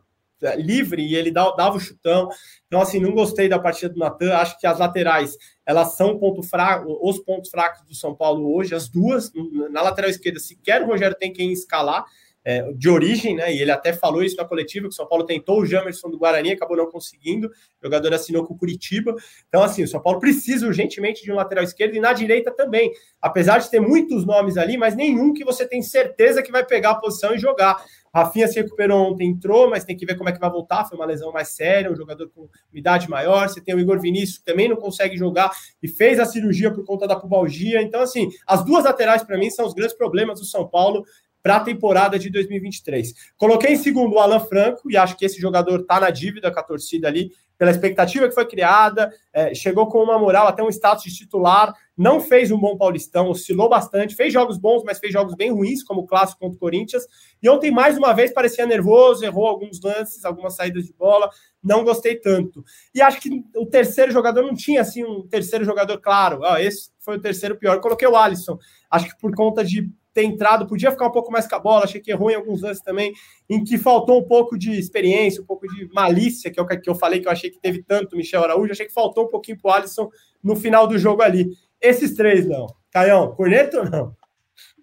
livre 0.57 1.03
e 1.03 1.14
ele 1.14 1.31
dava 1.31 1.77
o 1.77 1.81
chutão. 1.81 2.29
Então, 2.66 2.81
assim, 2.81 3.01
não 3.01 3.12
gostei 3.12 3.49
da 3.49 3.59
partida 3.59 3.92
do 3.92 3.99
Natan. 3.99 4.35
Acho 4.35 4.59
que 4.59 4.66
as 4.66 4.79
laterais, 4.79 5.37
elas 5.64 5.96
são 5.96 6.18
ponto 6.18 6.42
fraco, 6.42 6.99
os 7.03 7.18
pontos 7.18 7.51
fracos 7.51 7.83
do 7.87 7.94
São 7.94 8.14
Paulo 8.14 8.55
hoje, 8.55 8.75
as 8.75 8.88
duas. 8.88 9.33
Na 9.70 9.83
lateral 9.83 10.11
esquerda, 10.11 10.38
sequer 10.40 10.83
o 10.83 10.87
Rogério 10.87 11.16
tem 11.16 11.33
quem 11.33 11.53
escalar. 11.53 12.05
É, 12.48 12.72
de 12.74 12.88
origem, 12.88 13.35
né? 13.35 13.52
E 13.52 13.61
ele 13.61 13.72
até 13.72 13.92
falou 13.92 14.22
isso 14.22 14.37
na 14.37 14.44
coletiva, 14.44 14.87
que 14.87 14.92
o 14.92 14.96
São 14.96 15.09
Paulo 15.09 15.26
tentou 15.26 15.61
o 15.61 15.66
Jamerson 15.66 16.09
do 16.09 16.16
Guarani, 16.16 16.52
acabou 16.52 16.76
não 16.76 16.88
conseguindo. 16.88 17.48
O 17.48 17.87
jogador 17.87 18.14
assinou 18.14 18.46
com 18.46 18.54
o 18.54 18.56
Curitiba. 18.56 19.16
Então, 19.48 19.64
assim, 19.64 19.82
o 19.82 19.88
São 19.88 20.00
Paulo 20.00 20.20
precisa 20.20 20.64
urgentemente 20.64 21.24
de 21.24 21.32
um 21.32 21.35
lateral 21.35 21.64
esquerdo 21.64 21.96
e 21.96 22.00
na 22.00 22.12
direita 22.12 22.52
também. 22.52 22.92
Apesar 23.20 23.59
de 23.59 23.68
ter 23.68 23.80
muitos 23.80 24.24
nomes 24.24 24.56
ali, 24.56 24.76
mas 24.76 24.94
nenhum 24.94 25.35
que 25.35 25.44
você 25.44 25.66
tem 25.66 25.82
certeza 25.82 26.40
que 26.40 26.52
vai 26.52 26.64
pegar 26.64 26.90
a 26.90 26.94
posição 26.94 27.35
e 27.35 27.38
jogar. 27.38 27.85
Rafinha 28.14 28.48
se 28.48 28.54
recuperou 28.54 29.12
ontem, 29.12 29.28
entrou, 29.28 29.68
mas 29.68 29.85
tem 29.85 29.94
que 29.94 30.06
ver 30.06 30.16
como 30.16 30.28
é 30.30 30.32
que 30.32 30.40
vai 30.40 30.48
voltar. 30.48 30.85
Foi 30.85 30.96
uma 30.96 31.04
lesão 31.04 31.32
mais 31.32 31.48
séria, 31.48 31.90
um 31.90 31.96
jogador 31.96 32.30
com 32.30 32.48
idade 32.72 33.11
maior. 33.11 33.48
Você 33.48 33.61
tem 33.61 33.74
o 33.74 33.78
Igor 33.78 34.00
Vinícius, 34.00 34.38
que 34.38 34.44
também 34.44 34.68
não 34.68 34.76
consegue 34.76 35.16
jogar 35.18 35.50
e 35.82 35.88
fez 35.88 36.18
a 36.18 36.24
cirurgia 36.24 36.72
por 36.72 36.85
conta 36.85 37.06
da 37.06 37.16
pubalgia. 37.16 37.82
Então, 37.82 38.00
assim, 38.00 38.30
as 38.46 38.64
duas 38.64 38.85
laterais, 38.85 39.22
para 39.22 39.37
mim, 39.37 39.50
são 39.50 39.66
os 39.66 39.74
grandes 39.74 39.94
problemas 39.94 40.40
do 40.40 40.46
São 40.46 40.66
Paulo 40.66 41.04
para 41.46 41.59
a 41.59 41.61
temporada 41.61 42.18
de 42.18 42.28
2023. 42.28 43.14
Coloquei 43.37 43.74
em 43.74 43.76
segundo 43.76 44.16
o 44.16 44.18
Alan 44.18 44.40
Franco 44.40 44.90
e 44.90 44.96
acho 44.96 45.16
que 45.16 45.24
esse 45.24 45.40
jogador 45.40 45.78
está 45.78 46.00
na 46.00 46.11
dívida 46.11 46.50
com 46.50 46.59
a 46.59 46.62
torcida 46.62 47.06
ali, 47.06 47.30
pela 47.56 47.70
expectativa 47.70 48.26
que 48.26 48.35
foi 48.35 48.44
criada, 48.46 49.14
é, 49.32 49.54
chegou 49.54 49.87
com 49.87 50.02
uma 50.02 50.18
moral, 50.18 50.48
até 50.48 50.61
um 50.61 50.68
status 50.68 51.04
de 51.04 51.16
titular, 51.16 51.72
não 51.96 52.20
fez 52.20 52.50
um 52.50 52.59
bom 52.59 52.76
Paulistão, 52.76 53.28
oscilou 53.28 53.68
bastante, 53.68 54.16
fez 54.16 54.32
jogos 54.32 54.59
bons, 54.59 54.82
mas 54.82 54.98
fez 54.98 55.12
jogos 55.12 55.37
bem 55.37 55.52
ruins, 55.52 55.85
como 55.85 56.00
o 56.00 56.06
clássico 56.06 56.40
contra 56.40 56.56
o 56.56 56.59
Corinthians. 56.59 57.04
E 57.40 57.48
ontem, 57.48 57.70
mais 57.70 57.96
uma 57.96 58.12
vez, 58.12 58.32
parecia 58.32 58.66
nervoso, 58.66 59.24
errou 59.24 59.46
alguns 59.46 59.80
lances, 59.80 60.24
algumas 60.24 60.56
saídas 60.56 60.85
de 60.85 60.92
bola, 60.94 61.30
não 61.62 61.85
gostei 61.85 62.16
tanto. 62.16 62.64
E 62.92 63.00
acho 63.00 63.20
que 63.20 63.44
o 63.54 63.64
terceiro 63.64 64.11
jogador 64.11 64.42
não 64.42 64.54
tinha 64.56 64.80
assim 64.80 65.04
um 65.04 65.24
terceiro 65.28 65.64
jogador 65.64 66.00
claro. 66.00 66.44
Ah, 66.44 66.61
esse 66.61 66.90
foi 66.98 67.18
o 67.18 67.20
terceiro 67.20 67.56
pior. 67.56 67.80
coloquei 67.80 68.09
o 68.09 68.16
Alisson. 68.16 68.59
Acho 68.90 69.11
que 69.11 69.20
por 69.20 69.32
conta 69.32 69.64
de 69.64 69.88
ter 70.16 70.24
entrado, 70.24 70.66
podia 70.66 70.90
ficar 70.90 71.09
um 71.09 71.12
pouco 71.12 71.31
mais 71.31 71.46
com 71.46 71.57
a 71.57 71.59
bola, 71.59 71.85
achei 71.85 72.00
que 72.00 72.11
errou 72.11 72.31
em 72.31 72.35
alguns 72.37 72.62
lances 72.62 72.83
também, 72.83 73.12
em 73.50 73.62
que 73.62 73.76
faltou 73.76 74.18
um 74.18 74.24
pouco 74.26 74.57
de 74.59 74.72
experiência, 74.72 75.42
um 75.42 75.44
pouco 75.44 75.68
de 75.68 75.87
malícia, 75.92 76.50
que 76.50 76.59
é 76.59 76.62
o 76.62 76.66
que 76.66 76.88
eu 76.88 76.94
falei 76.94 77.20
que 77.20 77.29
eu 77.29 77.33
achei 77.33 77.50
que 77.50 77.61
teve 77.61 77.83
tanto 77.83 78.16
Michel 78.16 78.42
Araújo, 78.42 78.72
achei 78.72 78.87
que 78.87 78.94
faltou 78.94 79.26
um 79.26 79.29
pouquinho 79.29 79.61
pro 79.61 79.70
Alisson 79.70 80.09
no 80.42 80.57
final 80.57 80.87
do 80.87 80.96
jogo 80.96 81.20
ali. 81.20 81.50
Esses 81.79 82.14
três 82.14 82.48
não. 82.48 82.66
Caião, 82.90 83.35
corneto 83.35 83.76
ou 83.76 83.90
não? 83.90 84.16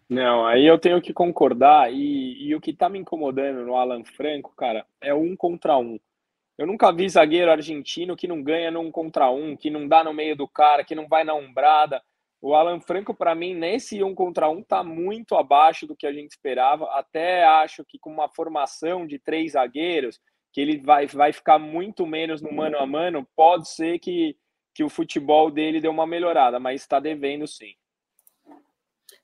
Não, 0.07 0.45
aí 0.45 0.67
eu 0.67 0.77
tenho 0.77 1.01
que 1.01 1.11
concordar, 1.11 1.91
e, 1.91 2.47
e 2.47 2.53
o 2.53 2.61
que 2.61 2.71
tá 2.71 2.87
me 2.87 2.99
incomodando 2.99 3.65
no 3.65 3.75
Alan 3.75 4.03
Franco, 4.03 4.53
cara, 4.55 4.85
é 5.01 5.15
um 5.15 5.35
contra 5.35 5.79
um. 5.79 5.99
Eu 6.55 6.67
nunca 6.67 6.91
vi 6.91 7.09
zagueiro 7.09 7.49
argentino 7.49 8.15
que 8.15 8.27
não 8.27 8.43
ganha 8.43 8.69
num 8.69 8.91
contra 8.91 9.31
um, 9.31 9.57
que 9.57 9.71
não 9.71 9.87
dá 9.87 10.03
no 10.03 10.13
meio 10.13 10.35
do 10.35 10.47
cara, 10.47 10.83
que 10.83 10.93
não 10.93 11.07
vai 11.07 11.23
na 11.23 11.33
umbrada. 11.33 12.03
O 12.43 12.53
Alan 12.53 12.81
Franco, 12.81 13.13
para 13.13 13.33
mim, 13.33 13.55
nesse 13.55 14.03
um 14.03 14.13
contra 14.13 14.49
um, 14.49 14.59
está 14.59 14.83
muito 14.83 15.35
abaixo 15.35 15.87
do 15.87 15.95
que 15.95 16.05
a 16.05 16.11
gente 16.11 16.31
esperava. 16.31 16.83
Até 16.91 17.45
acho 17.45 17.85
que 17.85 17.97
com 17.97 18.11
uma 18.11 18.27
formação 18.27 19.07
de 19.07 19.17
três 19.17 19.53
zagueiros, 19.53 20.19
que 20.51 20.59
ele 20.59 20.81
vai, 20.81 21.07
vai 21.07 21.31
ficar 21.31 21.57
muito 21.57 22.05
menos 22.05 22.41
no 22.41 22.51
mano 22.51 22.77
a 22.77 22.85
mano, 22.85 23.25
pode 23.33 23.69
ser 23.69 23.97
que, 23.99 24.35
que 24.75 24.83
o 24.83 24.89
futebol 24.89 25.49
dele 25.49 25.79
deu 25.79 25.89
uma 25.89 26.05
melhorada, 26.05 26.59
mas 26.59 26.81
está 26.81 26.99
devendo 26.99 27.47
sim. 27.47 27.75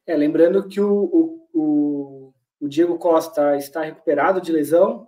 É, 0.08 0.16
lembrando 0.16 0.70
que 0.70 0.80
o, 0.80 0.90
o, 0.90 1.50
o, 1.54 2.34
o 2.62 2.70
Diego 2.70 2.98
Costa 2.98 3.58
está 3.58 3.84
recuperado 3.84 4.40
de 4.40 4.54
lesão, 4.54 5.06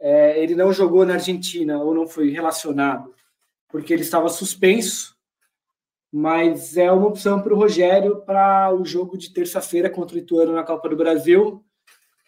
é, 0.00 0.36
ele 0.42 0.56
não 0.56 0.72
jogou 0.72 1.06
na 1.06 1.14
Argentina 1.14 1.78
ou 1.78 1.94
não 1.94 2.08
foi 2.08 2.28
relacionado 2.28 3.14
porque 3.68 3.92
ele 3.92 4.02
estava 4.02 4.28
suspenso 4.28 5.15
mas 6.12 6.76
é 6.76 6.90
uma 6.90 7.08
opção 7.08 7.42
para 7.42 7.52
o 7.52 7.56
Rogério 7.56 8.22
para 8.22 8.72
o 8.72 8.84
jogo 8.84 9.18
de 9.18 9.32
terça-feira 9.32 9.90
contra 9.90 10.16
o 10.16 10.18
Ituano 10.18 10.52
na 10.52 10.62
Copa 10.62 10.88
do 10.88 10.96
Brasil. 10.96 11.64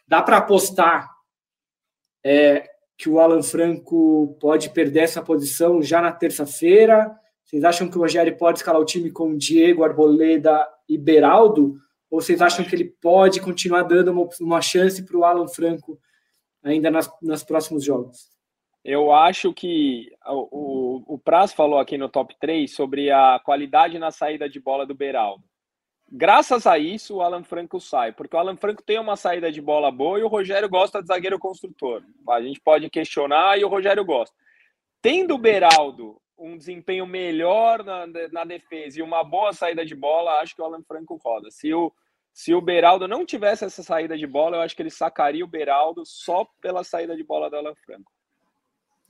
Dá 0.07 0.23
para 0.23 0.39
apostar 0.39 1.11
é, 2.25 2.69
que 2.97 3.09
o 3.09 3.21
Alan 3.21 3.43
Franco 3.43 4.37
pode 4.41 4.71
perder 4.71 5.01
essa 5.01 5.23
posição 5.23 5.83
já 5.83 6.01
na 6.01 6.13
terça-feira? 6.13 7.11
Vocês 7.45 7.65
acham 7.65 7.89
que 7.89 7.97
o 7.97 8.01
Rogério 8.01 8.37
pode 8.37 8.59
escalar 8.59 8.81
o 8.81 8.85
time 8.85 9.11
com 9.11 9.37
Diego, 9.37 9.85
Arboleda 9.85 10.69
e 10.89 10.99
Beraldo? 10.99 11.77
Ou 12.11 12.21
vocês 12.21 12.43
acham 12.43 12.65
que 12.65 12.75
ele 12.75 12.95
pode 13.01 13.41
continuar 13.41 13.83
dando 13.83 14.11
uma, 14.11 14.29
uma 14.41 14.61
chance 14.61 15.03
para 15.03 15.17
o 15.17 15.25
Alan 15.25 15.49
Franco 15.49 15.99
ainda 16.63 16.91
nas, 16.91 17.11
nos 17.23 17.45
próximos 17.45 17.85
jogos? 17.85 18.38
Eu 18.85 19.13
acho 19.13 19.53
que 19.53 20.11
o, 20.27 21.15
o, 21.15 21.19
Praz 21.19 21.53
falou 21.53 21.79
aqui 21.79 21.99
no 21.99 22.09
top 22.09 22.35
3 22.41 22.73
sobre 22.73 23.11
a 23.11 23.41
qualidade 23.45 23.99
na 23.99 24.11
saída 24.11 24.49
de 24.49 24.61
bola 24.61 24.87
do 24.87 24.95
Beraldo. 24.95 25.45
Graças 26.11 26.67
a 26.67 26.79
isso, 26.79 27.17
o 27.17 27.23
Alan 27.23 27.45
Franco 27.45 27.79
sai, 27.81 28.13
porque 28.13 28.35
o 28.35 28.39
Alan 28.39 28.57
Franco 28.57 28.83
tem 28.83 28.99
uma 28.99 29.15
saída 29.15 29.53
de 29.53 29.61
bola 29.61 29.91
boa 29.91 30.19
e 30.19 30.23
o 30.23 30.29
Rogério 30.29 30.69
gosta 30.69 31.03
de 31.03 31.09
zagueiro 31.09 31.39
construtor. 31.39 32.03
A 32.31 32.41
gente 32.41 32.61
pode 32.61 32.89
questionar 32.89 33.59
e 33.59 33.65
o 33.65 33.69
Rogério 33.69 34.05
gosta. 34.05 34.35
Tendo 35.03 35.35
o 35.35 35.39
Beraldo 35.39 36.19
um 36.39 36.57
desempenho 36.57 37.07
melhor 37.07 37.85
na, 37.85 38.07
na 38.33 38.45
defesa 38.45 39.01
e 39.01 39.03
uma 39.03 39.25
boa 39.25 39.53
saída 39.53 39.85
de 39.85 39.95
bola, 39.95 40.41
acho 40.41 40.55
que 40.55 40.63
o 40.63 40.65
Alan 40.65 40.83
Franco 40.85 41.21
roda. 41.23 41.51
Se 41.51 41.75
o, 41.75 41.93
se 42.33 42.55
o 42.55 42.61
Beraldo 42.61 43.09
não 43.09 43.27
tivesse 43.27 43.65
essa 43.65 43.83
saída 43.83 44.17
de 44.17 44.27
bola, 44.27 44.57
eu 44.57 44.61
acho 44.63 44.75
que 44.75 44.81
ele 44.81 44.91
sacaria 44.91 45.45
o 45.45 45.49
Beraldo 45.49 46.05
só 46.07 46.47
pela 46.63 46.85
saída 46.85 47.17
de 47.17 47.25
bola 47.25 47.51
do 47.51 47.57
Alan 47.57 47.75
Franco. 47.85 48.13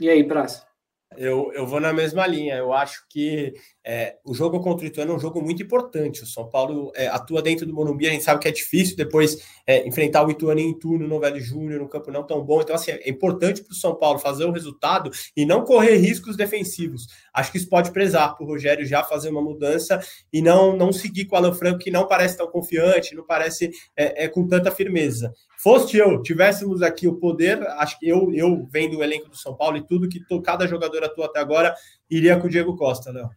E 0.00 0.08
aí, 0.10 0.24
Praça? 0.24 0.67
Eu, 1.16 1.50
eu 1.54 1.66
vou 1.66 1.80
na 1.80 1.92
mesma 1.92 2.26
linha. 2.26 2.56
Eu 2.56 2.72
acho 2.72 3.04
que 3.08 3.54
é, 3.82 4.16
o 4.24 4.34
jogo 4.34 4.60
contra 4.60 4.84
o 4.84 4.88
Ituano 4.88 5.12
é 5.12 5.16
um 5.16 5.18
jogo 5.18 5.40
muito 5.40 5.62
importante. 5.62 6.22
O 6.22 6.26
São 6.26 6.48
Paulo 6.48 6.92
é, 6.94 7.06
atua 7.08 7.40
dentro 7.40 7.64
do 7.64 7.72
Morumbi, 7.72 8.06
a 8.06 8.10
gente 8.10 8.24
sabe 8.24 8.40
que 8.40 8.48
é 8.48 8.52
difícil 8.52 8.94
depois 8.94 9.38
é, 9.66 9.86
enfrentar 9.88 10.26
o 10.26 10.30
Ituano 10.30 10.60
em 10.60 10.78
turno, 10.78 11.08
no 11.08 11.18
Velho 11.18 11.40
Júnior, 11.40 11.80
no 11.80 11.88
campo 11.88 12.10
não 12.10 12.22
tão 12.22 12.44
bom. 12.44 12.60
Então, 12.60 12.76
assim, 12.76 12.90
é 12.90 13.08
importante 13.08 13.62
para 13.62 13.72
o 13.72 13.76
São 13.76 13.94
Paulo 13.94 14.18
fazer 14.18 14.44
o 14.44 14.52
resultado 14.52 15.10
e 15.34 15.46
não 15.46 15.64
correr 15.64 15.96
riscos 15.96 16.36
defensivos. 16.36 17.06
Acho 17.32 17.50
que 17.50 17.58
isso 17.58 17.68
pode 17.68 17.90
prezar 17.90 18.36
para 18.36 18.44
o 18.44 18.48
Rogério 18.48 18.84
já 18.84 19.02
fazer 19.02 19.30
uma 19.30 19.42
mudança 19.42 19.98
e 20.30 20.42
não, 20.42 20.76
não 20.76 20.92
seguir 20.92 21.24
com 21.24 21.36
o 21.36 21.38
Alan 21.38 21.54
Franco, 21.54 21.78
que 21.78 21.90
não 21.90 22.06
parece 22.06 22.36
tão 22.36 22.46
confiante, 22.48 23.14
não 23.14 23.24
parece 23.24 23.70
é, 23.96 24.24
é 24.24 24.28
com 24.28 24.46
tanta 24.46 24.70
firmeza. 24.70 25.32
Fosse 25.60 25.96
eu, 25.96 26.22
tivéssemos 26.22 26.82
aqui 26.82 27.08
o 27.08 27.16
poder, 27.16 27.60
acho 27.78 27.98
que 27.98 28.08
eu, 28.08 28.32
eu 28.32 28.64
vendo 28.70 28.98
o 28.98 29.02
elenco 29.02 29.28
do 29.28 29.36
São 29.36 29.56
Paulo 29.56 29.76
e 29.76 29.84
tudo 29.84 30.08
que 30.08 30.20
cada 30.40 30.68
jogador 30.68 30.97
atuou 31.06 31.26
até 31.26 31.38
agora, 31.38 31.74
iria 32.10 32.38
com 32.38 32.46
o 32.46 32.50
Diego 32.50 32.76
Costa, 32.76 33.10
Léo. 33.10 33.28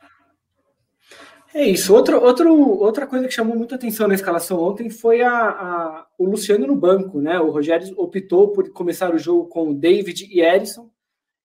É 1.54 1.65
isso. 1.65 1.93
Outro, 1.93 2.21
outro, 2.24 2.54
outra 2.80 3.06
coisa 3.06 3.28
que 3.28 3.34
chamou 3.34 3.58
muita 3.58 3.76
atenção 3.76 4.08
na 4.08 4.13
escalação 4.13 4.58
ontem 4.62 4.89
foi 4.89 5.21
a, 5.21 5.34
a, 5.34 6.08
o 6.17 6.26
Luciano 6.26 6.65
no 6.65 6.76
banco, 6.76 7.19
né? 7.19 7.39
O 7.39 7.52
Rogério 7.52 7.93
optou 7.97 8.54
por 8.54 8.69
começar 8.71 9.13
o 9.13 9.19
jogo 9.19 9.47
com 9.47 9.74
David 9.74 10.30
e 10.32 10.39
Erisson. 10.39 10.89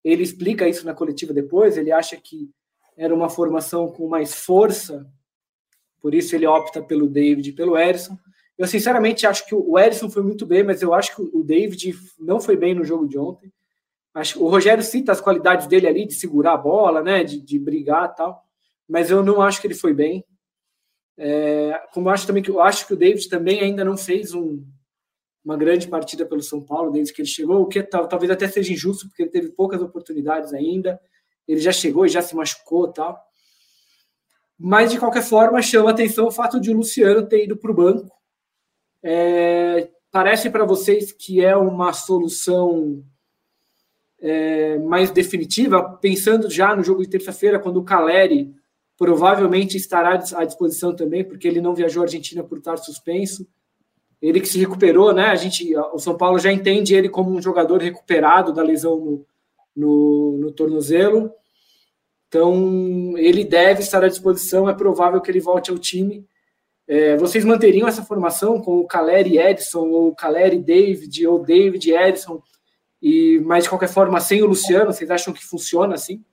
Ele 0.05 0.23
explica 0.23 0.69
isso 0.69 0.87
na 0.87 0.95
coletiva 0.95 1.33
depois. 1.33 1.77
Ele 1.77 1.91
acha 1.91 2.17
que 2.17 2.49
era 2.97 3.13
uma 3.13 3.29
formação 3.29 3.89
com 3.89 4.07
mais 4.09 4.35
força, 4.35 5.07
por 6.01 6.15
isso 6.15 6.35
ele 6.35 6.47
opta 6.47 6.81
pelo 6.81 7.09
David 7.09 7.51
e 7.51 7.53
pelo 7.53 7.77
Erisson. 7.77 8.17
Eu 8.57 8.67
sinceramente 8.67 9.27
acho 9.27 9.45
que 9.47 9.55
o 9.55 9.79
Erisson 9.79 10.09
foi 10.09 10.23
muito 10.23 10.47
bem, 10.47 10.63
mas 10.63 10.81
eu 10.81 10.95
acho 10.95 11.15
que 11.15 11.21
o 11.21 11.43
David 11.43 11.95
não 12.19 12.41
foi 12.41 12.57
bem 12.57 12.75
no 12.75 12.85
jogo 12.85 13.07
de 13.07 13.19
ontem. 13.19 13.53
Acho, 14.17 14.43
o 14.43 14.49
Rogério 14.49 14.83
cita 14.83 15.13
as 15.13 15.21
qualidades 15.21 15.67
dele 15.67 15.87
ali 15.87 16.07
de 16.07 16.15
segurar 16.15 16.55
a 16.55 16.57
bola, 16.57 17.03
né, 17.03 17.23
de, 17.23 17.39
de 17.39 17.59
brigar 17.59 18.15
tal, 18.15 18.43
mas 18.89 19.11
eu 19.11 19.23
não 19.23 19.43
acho 19.43 19.61
que 19.61 19.67
ele 19.67 19.75
foi 19.75 19.93
bem. 19.93 20.25
É, 21.19 21.83
como 21.93 22.09
acho 22.09 22.27
também 22.27 22.43
que 22.43 22.51
eu 22.51 22.63
acho 22.63 22.87
que 22.87 22.95
o 22.95 22.97
David 22.97 23.29
também 23.29 23.61
ainda 23.61 23.85
não 23.85 23.95
fez 23.95 24.33
um, 24.33 24.65
uma 25.45 25.55
grande 25.55 25.87
partida 25.87 26.25
pelo 26.25 26.41
São 26.41 26.63
Paulo 26.63 26.91
desde 26.91 27.13
que 27.13 27.21
ele 27.21 27.29
chegou, 27.29 27.61
o 27.61 27.67
que 27.67 27.83
talvez 27.83 28.31
até 28.31 28.49
seja 28.49 28.73
injusto 28.73 29.07
porque 29.07 29.23
ele 29.23 29.31
teve 29.31 29.51
poucas 29.51 29.83
oportunidades 29.83 30.55
ainda. 30.55 30.99
Ele 31.47 31.61
já 31.61 31.71
chegou 31.71 32.07
e 32.07 32.09
já 32.09 32.23
se 32.23 32.35
machucou 32.35 32.89
tal. 32.89 33.23
Mas 34.59 34.93
de 34.93 34.99
qualquer 34.99 35.25
forma 35.25 35.61
chama 35.61 35.91
atenção 35.91 36.29
o 36.29 36.33
fato 36.33 36.59
de 36.59 36.71
o 36.71 36.77
Luciano 36.77 37.29
ter 37.29 37.45
ido 37.45 37.55
para 37.59 37.71
o 37.71 37.75
banco 37.75 38.17
é, 39.03 39.91
parece 40.11 40.49
para 40.49 40.65
vocês 40.65 41.13
que 41.13 41.45
é 41.45 41.55
uma 41.55 41.93
solução 41.93 43.05
é, 44.21 44.79
mais 44.79 45.11
definitiva, 45.11 45.83
pensando 46.01 46.51
já 46.51 46.75
no 46.75 46.83
jogo 46.83 47.03
de 47.03 47.09
terça-feira, 47.09 47.59
quando 47.59 47.79
o 47.79 47.85
Caleri 47.85 48.55
provavelmente 48.97 49.77
estará 49.77 50.15
à 50.35 50.45
disposição 50.45 50.95
também, 50.95 51.23
porque 51.23 51.47
ele 51.47 51.61
não 51.61 51.75
viajou 51.75 52.03
à 52.03 52.07
Argentina 52.07 52.43
por 52.43 52.59
estar 52.59 52.77
suspenso. 52.79 53.47
Ele 54.21 54.41
que 54.41 54.49
se 54.49 54.59
recuperou, 54.59 55.13
né? 55.13 55.27
A 55.27 55.35
gente, 55.35 55.77
o 55.77 55.99
São 55.99 56.17
Paulo 56.17 56.39
já 56.39 56.51
entende 56.51 56.95
ele 56.95 57.09
como 57.09 57.31
um 57.31 57.43
jogador 57.43 57.81
recuperado 57.81 58.53
da 58.53 58.63
lesão 58.63 58.99
no, 58.99 59.27
no, 59.77 60.39
no 60.39 60.53
tornozelo. 60.53 61.31
Então, 62.29 63.13
ele 63.19 63.45
deve 63.45 63.83
estar 63.83 64.03
à 64.03 64.09
disposição. 64.09 64.69
É 64.69 64.75
provável 64.75 65.21
que 65.21 65.31
ele 65.31 65.41
volte 65.41 65.71
ao 65.71 65.79
time. 65.79 66.27
É, 66.89 67.17
vocês 67.17 67.45
manteriam 67.45 67.87
essa 67.87 68.03
formação 68.03 68.61
com 68.61 68.79
o 68.79 68.87
Caleri 68.87 69.39
Edson, 69.39 69.89
ou 69.91 70.15
Caleri 70.15 70.59
David, 70.59 71.27
ou 71.27 71.45
David 71.45 71.93
Edson, 71.93 72.43
e, 73.01 73.41
mas 73.45 73.65
de 73.65 73.71
qualquer 73.71 73.89
forma, 73.89 74.21
sem 74.21 74.43
o 74.43 74.47
Luciano, 74.47 74.93
vocês 74.93 75.11
acham 75.11 75.33
que 75.33 75.45
funciona 75.45 75.95
assim? 75.95 76.25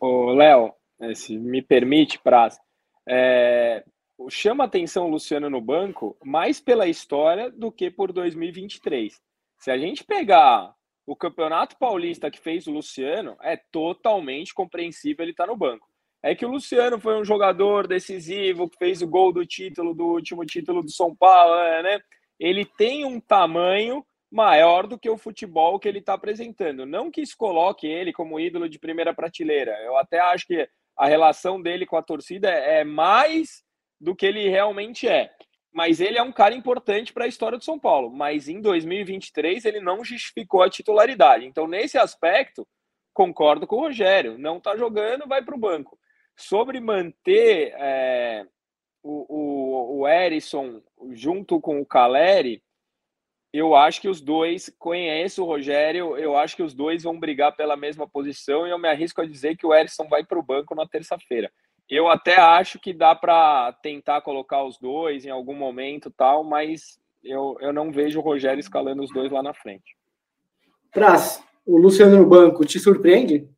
O 0.00 0.32
Léo, 0.32 0.72
é, 1.00 1.14
se 1.14 1.38
me 1.38 1.62
permite, 1.62 2.18
Praz, 2.18 2.58
é, 3.06 3.84
chama 4.28 4.64
atenção 4.64 5.06
o 5.06 5.10
Luciano 5.10 5.48
no 5.48 5.60
banco 5.60 6.16
mais 6.22 6.60
pela 6.60 6.86
história 6.86 7.50
do 7.50 7.72
que 7.72 7.90
por 7.90 8.12
2023. 8.12 9.20
Se 9.58 9.70
a 9.70 9.78
gente 9.78 10.04
pegar 10.04 10.74
o 11.06 11.16
Campeonato 11.16 11.76
Paulista 11.78 12.30
que 12.30 12.38
fez 12.38 12.66
o 12.66 12.72
Luciano, 12.72 13.36
é 13.42 13.56
totalmente 13.56 14.54
compreensível 14.54 15.24
ele 15.24 15.32
estar 15.32 15.46
tá 15.46 15.50
no 15.50 15.56
banco 15.56 15.90
é 16.22 16.34
que 16.34 16.44
o 16.44 16.50
Luciano 16.50 17.00
foi 17.00 17.18
um 17.18 17.24
jogador 17.24 17.86
decisivo, 17.86 18.68
que 18.68 18.76
fez 18.76 19.00
o 19.00 19.06
gol 19.06 19.32
do 19.32 19.44
título, 19.46 19.94
do 19.94 20.04
último 20.04 20.44
título 20.44 20.82
do 20.82 20.90
São 20.90 21.14
Paulo, 21.14 21.54
é, 21.54 21.82
né? 21.82 22.00
Ele 22.38 22.64
tem 22.64 23.04
um 23.04 23.20
tamanho 23.20 24.04
maior 24.30 24.86
do 24.86 24.98
que 24.98 25.10
o 25.10 25.18
futebol 25.18 25.78
que 25.78 25.88
ele 25.88 25.98
está 25.98 26.14
apresentando. 26.14 26.86
Não 26.86 27.10
que 27.10 27.20
isso 27.20 27.36
coloque 27.36 27.86
ele 27.86 28.12
como 28.12 28.38
ídolo 28.38 28.68
de 28.68 28.78
primeira 28.78 29.12
prateleira. 29.12 29.72
Eu 29.82 29.96
até 29.96 30.20
acho 30.20 30.46
que 30.46 30.68
a 30.96 31.06
relação 31.06 31.60
dele 31.60 31.86
com 31.86 31.96
a 31.96 32.02
torcida 32.02 32.48
é 32.48 32.84
mais 32.84 33.64
do 34.00 34.14
que 34.14 34.26
ele 34.26 34.48
realmente 34.48 35.08
é. 35.08 35.30
mas 35.72 36.00
ele 36.00 36.18
é 36.18 36.22
um 36.22 36.32
cara 36.32 36.54
importante 36.54 37.12
para 37.12 37.26
a 37.26 37.28
história 37.28 37.56
do 37.56 37.64
São 37.64 37.78
Paulo. 37.78 38.10
Mas 38.10 38.48
em 38.48 38.60
2023 38.60 39.64
ele 39.64 39.80
não 39.80 40.04
justificou 40.04 40.62
a 40.62 40.70
titularidade. 40.70 41.46
Então, 41.46 41.66
nesse 41.66 41.96
aspecto, 41.96 42.66
concordo 43.12 43.66
com 43.66 43.76
o 43.76 43.80
Rogério. 43.80 44.38
Não 44.38 44.58
está 44.58 44.76
jogando, 44.76 45.28
vai 45.28 45.42
para 45.42 45.54
o 45.54 45.58
banco. 45.58 45.98
Sobre 46.36 46.80
manter 46.80 47.72
é, 47.76 48.46
o, 49.02 49.26
o, 49.28 50.00
o 50.00 50.08
Erisson 50.08 50.82
junto 51.12 51.60
com 51.60 51.80
o 51.80 51.86
Caleri, 51.86 52.62
eu 53.52 53.74
acho 53.74 54.00
que 54.00 54.08
os 54.08 54.20
dois, 54.20 54.72
conheço 54.78 55.42
o 55.42 55.46
Rogério, 55.46 56.16
eu 56.16 56.36
acho 56.36 56.54
que 56.54 56.62
os 56.62 56.72
dois 56.72 57.02
vão 57.02 57.18
brigar 57.18 57.56
pela 57.56 57.76
mesma 57.76 58.08
posição 58.08 58.66
e 58.66 58.70
eu 58.70 58.78
me 58.78 58.88
arrisco 58.88 59.20
a 59.20 59.26
dizer 59.26 59.56
que 59.56 59.66
o 59.66 59.74
Erisson 59.74 60.06
vai 60.08 60.24
para 60.24 60.38
o 60.38 60.42
banco 60.42 60.74
na 60.74 60.86
terça-feira. 60.86 61.50
Eu 61.88 62.08
até 62.08 62.36
acho 62.36 62.78
que 62.78 62.92
dá 62.92 63.16
para 63.16 63.72
tentar 63.82 64.20
colocar 64.20 64.62
os 64.64 64.78
dois 64.78 65.26
em 65.26 65.30
algum 65.30 65.54
momento 65.54 66.12
tal, 66.16 66.44
mas 66.44 67.00
eu, 67.24 67.56
eu 67.60 67.72
não 67.72 67.90
vejo 67.90 68.20
o 68.20 68.22
Rogério 68.22 68.60
escalando 68.60 69.02
os 69.02 69.12
dois 69.12 69.32
lá 69.32 69.42
na 69.42 69.52
frente. 69.52 69.96
Praz, 70.92 71.42
o 71.66 71.76
Luciano 71.76 72.16
no 72.16 72.26
banco 72.26 72.64
te 72.64 72.78
surpreende? 72.78 73.48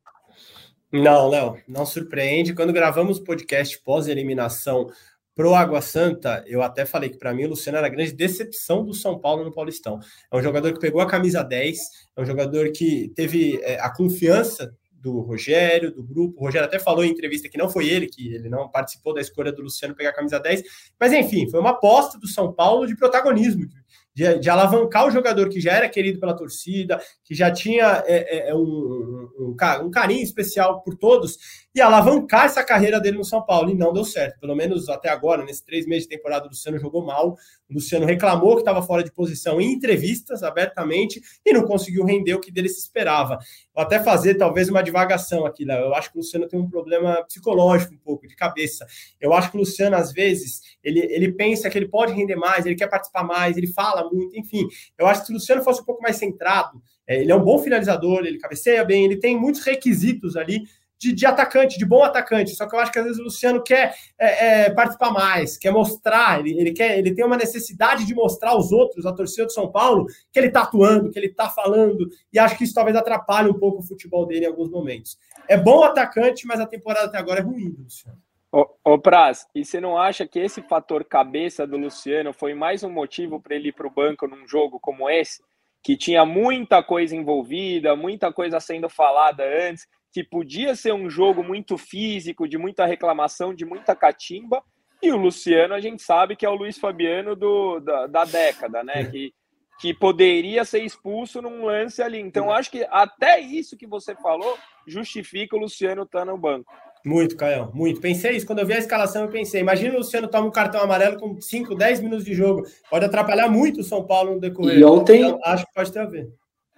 Não, 0.91 1.29
Léo, 1.29 1.57
não 1.67 1.85
surpreende. 1.85 2.53
Quando 2.55 2.73
gravamos 2.73 3.17
o 3.17 3.23
podcast 3.23 3.79
pós-eliminação 3.79 4.89
Pro 5.35 5.55
Água 5.55 5.81
Santa, 5.81 6.43
eu 6.45 6.61
até 6.61 6.85
falei 6.85 7.09
que 7.09 7.17
para 7.17 7.33
mim 7.33 7.45
o 7.45 7.49
Luciano 7.49 7.77
era 7.77 7.87
a 7.87 7.89
grande 7.89 8.13
decepção 8.13 8.85
do 8.85 8.93
São 8.93 9.19
Paulo 9.19 9.43
no 9.43 9.51
Paulistão. 9.51 9.99
É 10.31 10.37
um 10.37 10.41
jogador 10.43 10.73
que 10.73 10.79
pegou 10.79 11.01
a 11.01 11.07
camisa 11.07 11.43
10, 11.43 11.79
é 12.15 12.21
um 12.21 12.25
jogador 12.25 12.71
que 12.71 13.11
teve 13.15 13.59
é, 13.63 13.79
a 13.79 13.91
confiança 13.91 14.71
do 15.03 15.19
Rogério, 15.19 15.93
do 15.93 16.01
grupo. 16.01 16.39
O 16.39 16.45
Rogério 16.45 16.65
até 16.65 16.79
falou 16.79 17.03
em 17.03 17.09
entrevista 17.09 17.49
que 17.49 17.57
não 17.57 17.69
foi 17.69 17.89
ele, 17.89 18.07
que 18.07 18.33
ele 18.33 18.47
não 18.47 18.69
participou 18.69 19.13
da 19.13 19.19
escolha 19.19 19.51
do 19.51 19.61
Luciano 19.61 19.93
pegar 19.93 20.11
a 20.11 20.15
camisa 20.15 20.39
10. 20.39 20.63
Mas 20.97 21.11
enfim, 21.11 21.49
foi 21.49 21.59
uma 21.59 21.71
aposta 21.71 22.17
do 22.17 22.27
São 22.27 22.53
Paulo 22.53 22.87
de 22.87 22.95
protagonismo, 22.95 23.67
de, 23.67 23.75
de, 24.15 24.49
alavancar 24.49 25.07
o 25.07 25.11
jogador 25.11 25.49
que 25.49 25.59
já 25.59 25.73
era 25.73 25.89
querido 25.89 26.19
pela 26.19 26.35
torcida, 26.35 27.01
que 27.23 27.33
já 27.33 27.51
tinha 27.51 28.03
é, 28.05 28.47
é, 28.47 28.49
é 28.49 28.55
um, 28.55 28.59
um, 28.59 29.55
um, 29.81 29.91
carinho 29.91 30.21
especial 30.21 30.81
por 30.83 30.95
todos, 30.95 31.37
e 31.73 31.81
alavancar 31.81 32.45
essa 32.45 32.63
carreira 32.63 32.99
dele 32.99 33.17
no 33.17 33.25
São 33.25 33.43
Paulo. 33.43 33.71
E 33.71 33.73
não 33.73 33.91
deu 33.91 34.05
certo. 34.05 34.39
Pelo 34.39 34.55
menos 34.55 34.87
até 34.87 35.09
agora, 35.09 35.43
nesses 35.43 35.63
três 35.63 35.87
meses 35.87 36.03
de 36.03 36.15
temporada, 36.15 36.45
o 36.45 36.49
Luciano 36.49 36.77
jogou 36.77 37.03
mal. 37.03 37.35
O 37.69 37.73
Luciano 37.73 38.05
reclamou 38.05 38.55
que 38.55 38.61
estava 38.61 38.83
fora 38.83 39.03
de 39.03 39.11
posição 39.11 39.59
em 39.59 39.73
entrevistas 39.73 40.43
abertamente 40.43 41.19
e 41.43 41.51
não 41.51 41.63
conseguiu 41.63 42.05
render 42.05 42.35
o 42.35 42.39
que 42.39 42.51
dele 42.51 42.69
se 42.69 42.79
esperava. 42.79 43.39
Vou 43.73 43.83
até 43.83 44.01
fazer 44.03 44.35
talvez 44.35 44.69
uma 44.69 44.83
divagação 44.83 45.45
aqui, 45.45 45.65
Léo. 45.65 45.85
Eu 45.85 45.95
acho 45.95 46.11
que 46.11 46.17
o 46.17 46.19
Luciano 46.19 46.47
tem 46.47 46.59
um 46.59 46.69
problema 46.69 47.23
psicológico 47.23 47.93
um 47.93 47.97
pouco, 47.97 48.27
de 48.27 48.35
cabeça. 48.35 48.85
Eu 49.19 49.33
acho 49.33 49.49
que 49.49 49.57
o 49.57 49.59
Luciano, 49.59 49.95
às 49.95 50.11
vezes, 50.11 50.61
ele, 50.83 50.99
ele 50.99 51.31
pensa 51.31 51.69
que 51.69 51.77
ele 51.77 51.87
pode 51.87 52.13
render 52.13 52.35
mais, 52.35 52.65
ele 52.65 52.75
quer 52.75 52.87
participar 52.87 53.23
mais, 53.23 53.57
ele 53.57 53.67
fala 53.67 54.09
muito, 54.11 54.37
enfim. 54.37 54.67
Eu 54.97 55.07
acho 55.07 55.21
que 55.21 55.27
se 55.27 55.31
o 55.33 55.35
Luciano 55.35 55.63
fosse 55.63 55.81
um 55.81 55.85
pouco 55.85 56.01
mais 56.01 56.17
centrado, 56.17 56.81
é, 57.07 57.21
ele 57.21 57.31
é 57.31 57.35
um 57.35 57.43
bom 57.43 57.57
finalizador, 57.57 58.25
ele 58.25 58.37
cabeceia 58.37 58.83
bem, 58.83 59.05
ele 59.05 59.17
tem 59.17 59.37
muitos 59.37 59.61
requisitos 59.63 60.37
ali 60.37 60.63
de, 61.03 61.13
de, 61.13 61.25
atacante, 61.25 61.77
de 61.77 61.85
bom 61.85 62.03
atacante. 62.03 62.55
Só 62.55 62.67
que 62.67 62.75
eu 62.75 62.79
acho 62.79 62.91
que 62.91 62.99
às 62.99 63.05
vezes 63.05 63.19
o 63.19 63.23
Luciano 63.23 63.61
quer 63.61 63.93
é, 64.17 64.65
é, 64.65 64.69
participar 64.69 65.11
mais, 65.11 65.57
quer 65.57 65.71
mostrar, 65.71 66.39
ele, 66.39 66.57
ele, 66.57 66.71
quer, 66.71 66.97
ele 66.97 67.13
tem 67.13 67.25
uma 67.25 67.37
necessidade 67.37 68.05
de 68.05 68.15
mostrar 68.15 68.51
aos 68.51 68.71
outros, 68.71 69.05
a 69.05 69.13
torcida 69.13 69.45
do 69.45 69.51
São 69.51 69.69
Paulo, 69.69 70.05
que 70.31 70.39
ele 70.39 70.47
está 70.47 70.61
atuando, 70.61 71.11
que 71.11 71.19
ele 71.19 71.27
está 71.27 71.49
falando, 71.49 72.07
e 72.31 72.39
acho 72.39 72.57
que 72.57 72.63
isso 72.63 72.73
talvez 72.73 72.95
atrapalhe 72.95 73.49
um 73.49 73.59
pouco 73.59 73.79
o 73.79 73.83
futebol 73.83 74.25
dele 74.25 74.45
em 74.45 74.49
alguns 74.49 74.69
momentos. 74.69 75.17
É 75.47 75.57
bom 75.57 75.83
atacante, 75.83 76.47
mas 76.47 76.59
a 76.59 76.65
temporada 76.65 77.07
até 77.07 77.17
agora 77.17 77.41
é 77.41 77.43
ruim, 77.43 77.75
Luciano. 77.77 78.17
Ô, 78.55 78.69
ô 78.83 78.99
Praz, 78.99 79.47
e 79.55 79.65
você 79.65 79.81
não 79.81 79.97
acha 79.97 80.27
que 80.27 80.37
esse 80.37 80.61
fator 80.61 81.03
cabeça 81.03 81.65
do 81.65 81.75
Luciano 81.75 82.31
foi 82.31 82.53
mais 82.53 82.83
um 82.83 82.89
motivo 82.89 83.41
para 83.41 83.55
ele 83.55 83.69
ir 83.69 83.71
para 83.71 83.87
o 83.87 83.89
banco 83.89 84.27
num 84.27 84.47
jogo 84.47 84.79
como 84.79 85.09
esse? 85.09 85.41
Que 85.81 85.97
tinha 85.97 86.23
muita 86.23 86.83
coisa 86.83 87.15
envolvida, 87.15 87.95
muita 87.95 88.31
coisa 88.31 88.59
sendo 88.59 88.87
falada 88.87 89.43
antes, 89.43 89.87
que 90.13 90.23
podia 90.23 90.75
ser 90.75 90.93
um 90.93 91.09
jogo 91.09 91.43
muito 91.43 91.75
físico, 91.75 92.47
de 92.47 92.55
muita 92.55 92.85
reclamação, 92.85 93.53
de 93.53 93.65
muita 93.65 93.95
catimba, 93.95 94.63
e 95.01 95.11
o 95.11 95.17
Luciano 95.17 95.73
a 95.73 95.81
gente 95.81 96.03
sabe 96.03 96.35
que 96.35 96.45
é 96.45 96.49
o 96.49 96.55
Luiz 96.55 96.77
Fabiano 96.77 97.35
do, 97.35 97.79
da, 97.79 98.07
da 98.07 98.23
década, 98.23 98.83
né? 98.83 99.03
Que, 99.03 99.33
que 99.81 99.93
poderia 99.93 100.63
ser 100.63 100.83
expulso 100.83 101.41
num 101.41 101.65
lance 101.65 102.01
ali. 102.01 102.19
Então, 102.19 102.53
acho 102.53 102.71
que 102.71 102.87
até 102.89 103.39
isso 103.41 103.75
que 103.75 103.87
você 103.87 104.15
falou 104.15 104.57
justifica 104.87 105.57
o 105.57 105.59
Luciano 105.59 106.03
estar 106.03 106.19
tá 106.19 106.25
no 106.25 106.37
banco. 106.37 106.71
Muito, 107.03 107.35
Caio, 107.35 107.69
muito. 107.73 107.99
Pensei 107.99 108.37
isso, 108.37 108.45
quando 108.45 108.59
eu 108.59 108.65
vi 108.65 108.73
a 108.73 108.77
escalação, 108.77 109.23
eu 109.23 109.29
pensei. 109.29 109.59
Imagina 109.59 109.95
o 109.95 109.97
Luciano 109.97 110.29
toma 110.29 110.47
um 110.47 110.51
cartão 110.51 110.79
amarelo 110.79 111.19
com 111.19 111.41
5, 111.41 111.75
10 111.75 111.99
minutos 111.99 112.23
de 112.23 112.33
jogo. 112.33 112.63
Pode 112.89 113.03
atrapalhar 113.03 113.49
muito 113.49 113.81
o 113.81 113.83
São 113.83 114.05
Paulo 114.05 114.35
no 114.35 114.39
decorrer. 114.39 114.77
E 114.77 114.85
ontem. 114.85 115.23
Então, 115.23 115.39
acho 115.43 115.65
que 115.65 115.73
pode 115.73 115.91
ter 115.91 115.99
a 115.99 116.05
ver. 116.05 116.31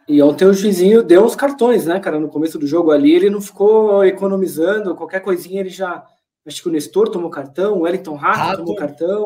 E 0.07 0.21
ontem 0.21 0.45
o 0.45 0.53
juizinho 0.53 1.01
deu 1.01 1.23
uns 1.23 1.35
cartões, 1.35 1.85
né, 1.85 1.99
cara? 1.99 2.19
No 2.19 2.29
começo 2.29 2.59
do 2.59 2.67
jogo 2.67 2.91
ali, 2.91 3.13
ele 3.13 3.29
não 3.29 3.41
ficou 3.41 4.05
economizando, 4.05 4.95
qualquer 4.95 5.19
coisinha 5.19 5.61
ele 5.61 5.69
já. 5.69 6.05
Acho 6.45 6.61
que 6.61 6.69
o 6.69 6.71
Nestor 6.71 7.09
tomou 7.09 7.29
cartão, 7.29 7.79
o 7.79 7.81
Wellington 7.81 8.15
Rato, 8.15 8.57
tomou 8.57 8.75
cartão. 8.75 9.25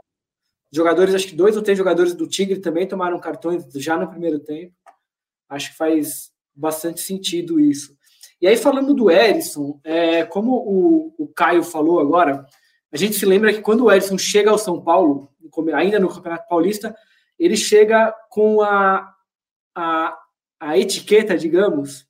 Jogadores, 0.71 1.13
acho 1.13 1.27
que 1.27 1.35
dois 1.35 1.57
ou 1.57 1.61
três 1.61 1.77
jogadores 1.77 2.13
do 2.13 2.27
Tigre 2.27 2.59
também 2.59 2.87
tomaram 2.87 3.19
cartões 3.19 3.65
já 3.75 3.97
no 3.97 4.07
primeiro 4.07 4.39
tempo. 4.39 4.73
Acho 5.49 5.71
que 5.71 5.77
faz 5.77 6.31
bastante 6.55 7.01
sentido 7.01 7.59
isso. 7.59 7.97
E 8.41 8.47
aí, 8.47 8.55
falando 8.55 8.93
do 8.93 9.11
Erisson, 9.11 9.81
é, 9.83 10.23
como 10.23 10.53
o, 10.53 11.13
o 11.17 11.27
Caio 11.27 11.61
falou 11.61 11.99
agora, 11.99 12.45
a 12.91 12.95
gente 12.95 13.15
se 13.15 13.25
lembra 13.25 13.51
que 13.51 13.61
quando 13.61 13.83
o 13.83 13.91
Erisson 13.91 14.17
chega 14.17 14.49
ao 14.49 14.57
São 14.57 14.81
Paulo, 14.81 15.29
ainda 15.73 15.99
no 15.99 16.07
Campeonato 16.07 16.47
Paulista, 16.47 16.95
ele 17.37 17.57
chega 17.57 18.13
com 18.29 18.61
a, 18.61 19.11
a 19.75 20.17
a 20.59 20.77
etiqueta, 20.77 21.37
digamos, 21.37 22.05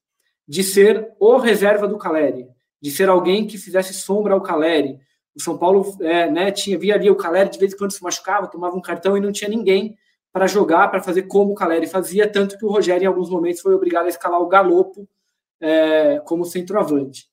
de 0.47 0.63
ser 0.63 1.13
o 1.19 1.37
reserva 1.37 1.87
do 1.87 1.97
Caleri, 1.97 2.47
de 2.81 2.89
ser 2.89 3.09
alguém 3.09 3.45
que 3.45 3.57
fizesse 3.57 3.93
sombra 3.93 4.33
ao 4.33 4.41
Caleri. 4.41 4.99
O 5.35 5.41
São 5.41 5.57
Paulo 5.57 5.95
é, 6.01 6.29
né, 6.29 6.51
tinha 6.51 6.77
via 6.77 6.95
ali 6.95 7.09
o 7.09 7.15
Caleri 7.15 7.49
de 7.49 7.59
vez 7.59 7.73
em 7.73 7.77
quando 7.77 7.91
se 7.91 8.01
machucava, 8.01 8.47
tomava 8.47 8.75
um 8.75 8.81
cartão 8.81 9.15
e 9.15 9.21
não 9.21 9.31
tinha 9.31 9.49
ninguém 9.49 9.95
para 10.31 10.47
jogar, 10.47 10.89
para 10.89 11.01
fazer 11.01 11.23
como 11.23 11.51
o 11.51 11.55
Caleri 11.55 11.87
fazia, 11.87 12.29
tanto 12.29 12.57
que 12.57 12.65
o 12.65 12.69
Rogério 12.69 13.03
em 13.03 13.07
alguns 13.07 13.29
momentos 13.29 13.61
foi 13.61 13.73
obrigado 13.73 14.05
a 14.05 14.09
escalar 14.09 14.41
o 14.41 14.47
Galopo 14.47 15.07
é, 15.59 16.19
como 16.25 16.45
centroavante. 16.45 17.27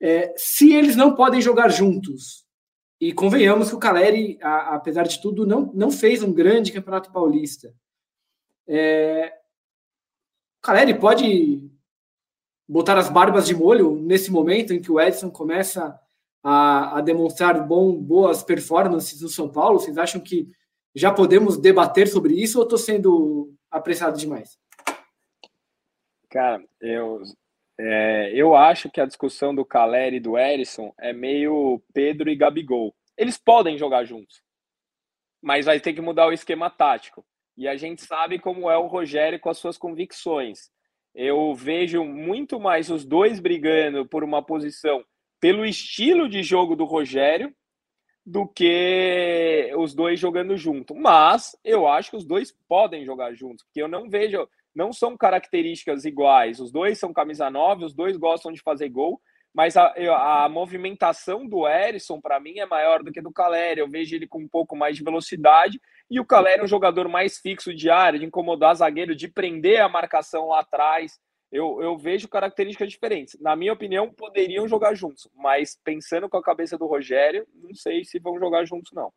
É, 0.00 0.34
se 0.36 0.72
eles 0.74 0.96
não 0.96 1.14
podem 1.14 1.40
jogar 1.40 1.68
juntos, 1.68 2.42
e 3.02 3.12
convenhamos 3.12 3.68
que 3.68 3.74
o 3.74 3.80
Caleri, 3.80 4.38
a, 4.40 4.76
apesar 4.76 5.02
de 5.02 5.20
tudo, 5.20 5.44
não, 5.44 5.72
não 5.74 5.90
fez 5.90 6.22
um 6.22 6.32
grande 6.32 6.70
campeonato 6.70 7.10
paulista. 7.10 7.74
É, 8.64 9.32
Caleri 10.62 10.94
pode 10.94 11.68
botar 12.68 12.96
as 12.96 13.10
barbas 13.10 13.46
de 13.46 13.54
molho 13.54 13.96
nesse 13.96 14.30
momento 14.30 14.72
em 14.72 14.80
que 14.80 14.92
o 14.92 15.00
Edson 15.00 15.28
começa 15.28 15.98
a, 16.42 16.98
a 16.98 17.00
demonstrar 17.00 17.66
bom, 17.66 17.92
boas 17.94 18.44
performances 18.44 19.20
no 19.20 19.28
São 19.28 19.50
Paulo? 19.50 19.80
Vocês 19.80 19.98
acham 19.98 20.20
que 20.20 20.48
já 20.94 21.12
podemos 21.12 21.56
debater 21.56 22.06
sobre 22.06 22.34
isso 22.34 22.58
ou 22.58 22.64
estou 22.64 22.78
sendo 22.78 23.52
apressado 23.70 24.16
demais? 24.16 24.56
Cara, 26.30 26.64
eu, 26.80 27.22
é, 27.78 28.32
eu 28.32 28.54
acho 28.54 28.90
que 28.90 29.00
a 29.00 29.06
discussão 29.06 29.54
do 29.54 29.64
Caleri 29.64 30.16
e 30.16 30.20
do 30.20 30.38
Erisson 30.38 30.94
é 30.98 31.12
meio 31.12 31.82
Pedro 31.92 32.30
e 32.30 32.36
Gabigol. 32.36 32.94
Eles 33.16 33.36
podem 33.36 33.76
jogar 33.76 34.04
juntos, 34.04 34.42
mas 35.42 35.66
vai 35.66 35.80
ter 35.80 35.92
que 35.92 36.00
mudar 36.00 36.26
o 36.26 36.32
esquema 36.32 36.70
tático. 36.70 37.24
E 37.56 37.68
a 37.68 37.76
gente 37.76 38.02
sabe 38.02 38.38
como 38.38 38.70
é 38.70 38.76
o 38.76 38.86
Rogério 38.86 39.38
com 39.38 39.50
as 39.50 39.58
suas 39.58 39.76
convicções. 39.76 40.70
Eu 41.14 41.54
vejo 41.54 42.04
muito 42.04 42.58
mais 42.58 42.90
os 42.90 43.04
dois 43.04 43.38
brigando 43.38 44.06
por 44.06 44.24
uma 44.24 44.42
posição 44.42 45.04
pelo 45.40 45.66
estilo 45.66 46.28
de 46.28 46.42
jogo 46.42 46.74
do 46.74 46.84
Rogério 46.84 47.54
do 48.24 48.46
que 48.46 49.72
os 49.76 49.94
dois 49.94 50.18
jogando 50.18 50.56
junto. 50.56 50.94
Mas 50.94 51.56
eu 51.64 51.86
acho 51.86 52.10
que 52.10 52.16
os 52.16 52.24
dois 52.24 52.56
podem 52.68 53.04
jogar 53.04 53.34
juntos, 53.34 53.64
porque 53.64 53.82
eu 53.82 53.88
não 53.88 54.08
vejo, 54.08 54.48
não 54.74 54.92
são 54.92 55.16
características 55.16 56.04
iguais. 56.04 56.60
Os 56.60 56.70
dois 56.70 56.98
são 56.98 57.12
camisa 57.12 57.50
9, 57.50 57.84
os 57.84 57.94
dois 57.94 58.16
gostam 58.16 58.52
de 58.52 58.62
fazer 58.62 58.88
gol, 58.88 59.20
mas 59.52 59.76
a, 59.76 60.44
a 60.44 60.48
movimentação 60.48 61.46
do 61.46 61.68
Erisson, 61.68 62.20
para 62.20 62.40
mim, 62.40 62.58
é 62.58 62.64
maior 62.64 63.02
do 63.02 63.12
que 63.12 63.20
do 63.20 63.32
Caleri. 63.32 63.80
Eu 63.80 63.88
vejo 63.88 64.14
ele 64.14 64.26
com 64.26 64.38
um 64.38 64.48
pouco 64.48 64.74
mais 64.74 64.96
de 64.96 65.04
velocidade 65.04 65.80
e 66.12 66.20
o 66.20 66.26
Caleri 66.26 66.60
é 66.60 66.64
um 66.64 66.68
jogador 66.68 67.08
mais 67.08 67.38
fixo 67.38 67.72
de 67.72 67.88
área, 67.88 68.18
de 68.18 68.26
incomodar 68.26 68.74
zagueiro, 68.74 69.16
de 69.16 69.28
prender 69.28 69.80
a 69.80 69.88
marcação 69.88 70.48
lá 70.48 70.60
atrás. 70.60 71.18
Eu, 71.50 71.80
eu 71.80 71.96
vejo 71.96 72.28
características 72.28 72.90
diferentes. 72.90 73.40
Na 73.40 73.56
minha 73.56 73.72
opinião, 73.72 74.12
poderiam 74.12 74.68
jogar 74.68 74.94
juntos, 74.94 75.26
mas 75.34 75.74
pensando 75.82 76.28
com 76.28 76.36
a 76.36 76.42
cabeça 76.42 76.76
do 76.76 76.86
Rogério, 76.86 77.46
não 77.54 77.74
sei 77.74 78.04
se 78.04 78.18
vão 78.18 78.38
jogar 78.38 78.66
juntos, 78.66 78.92
não. 78.92 79.10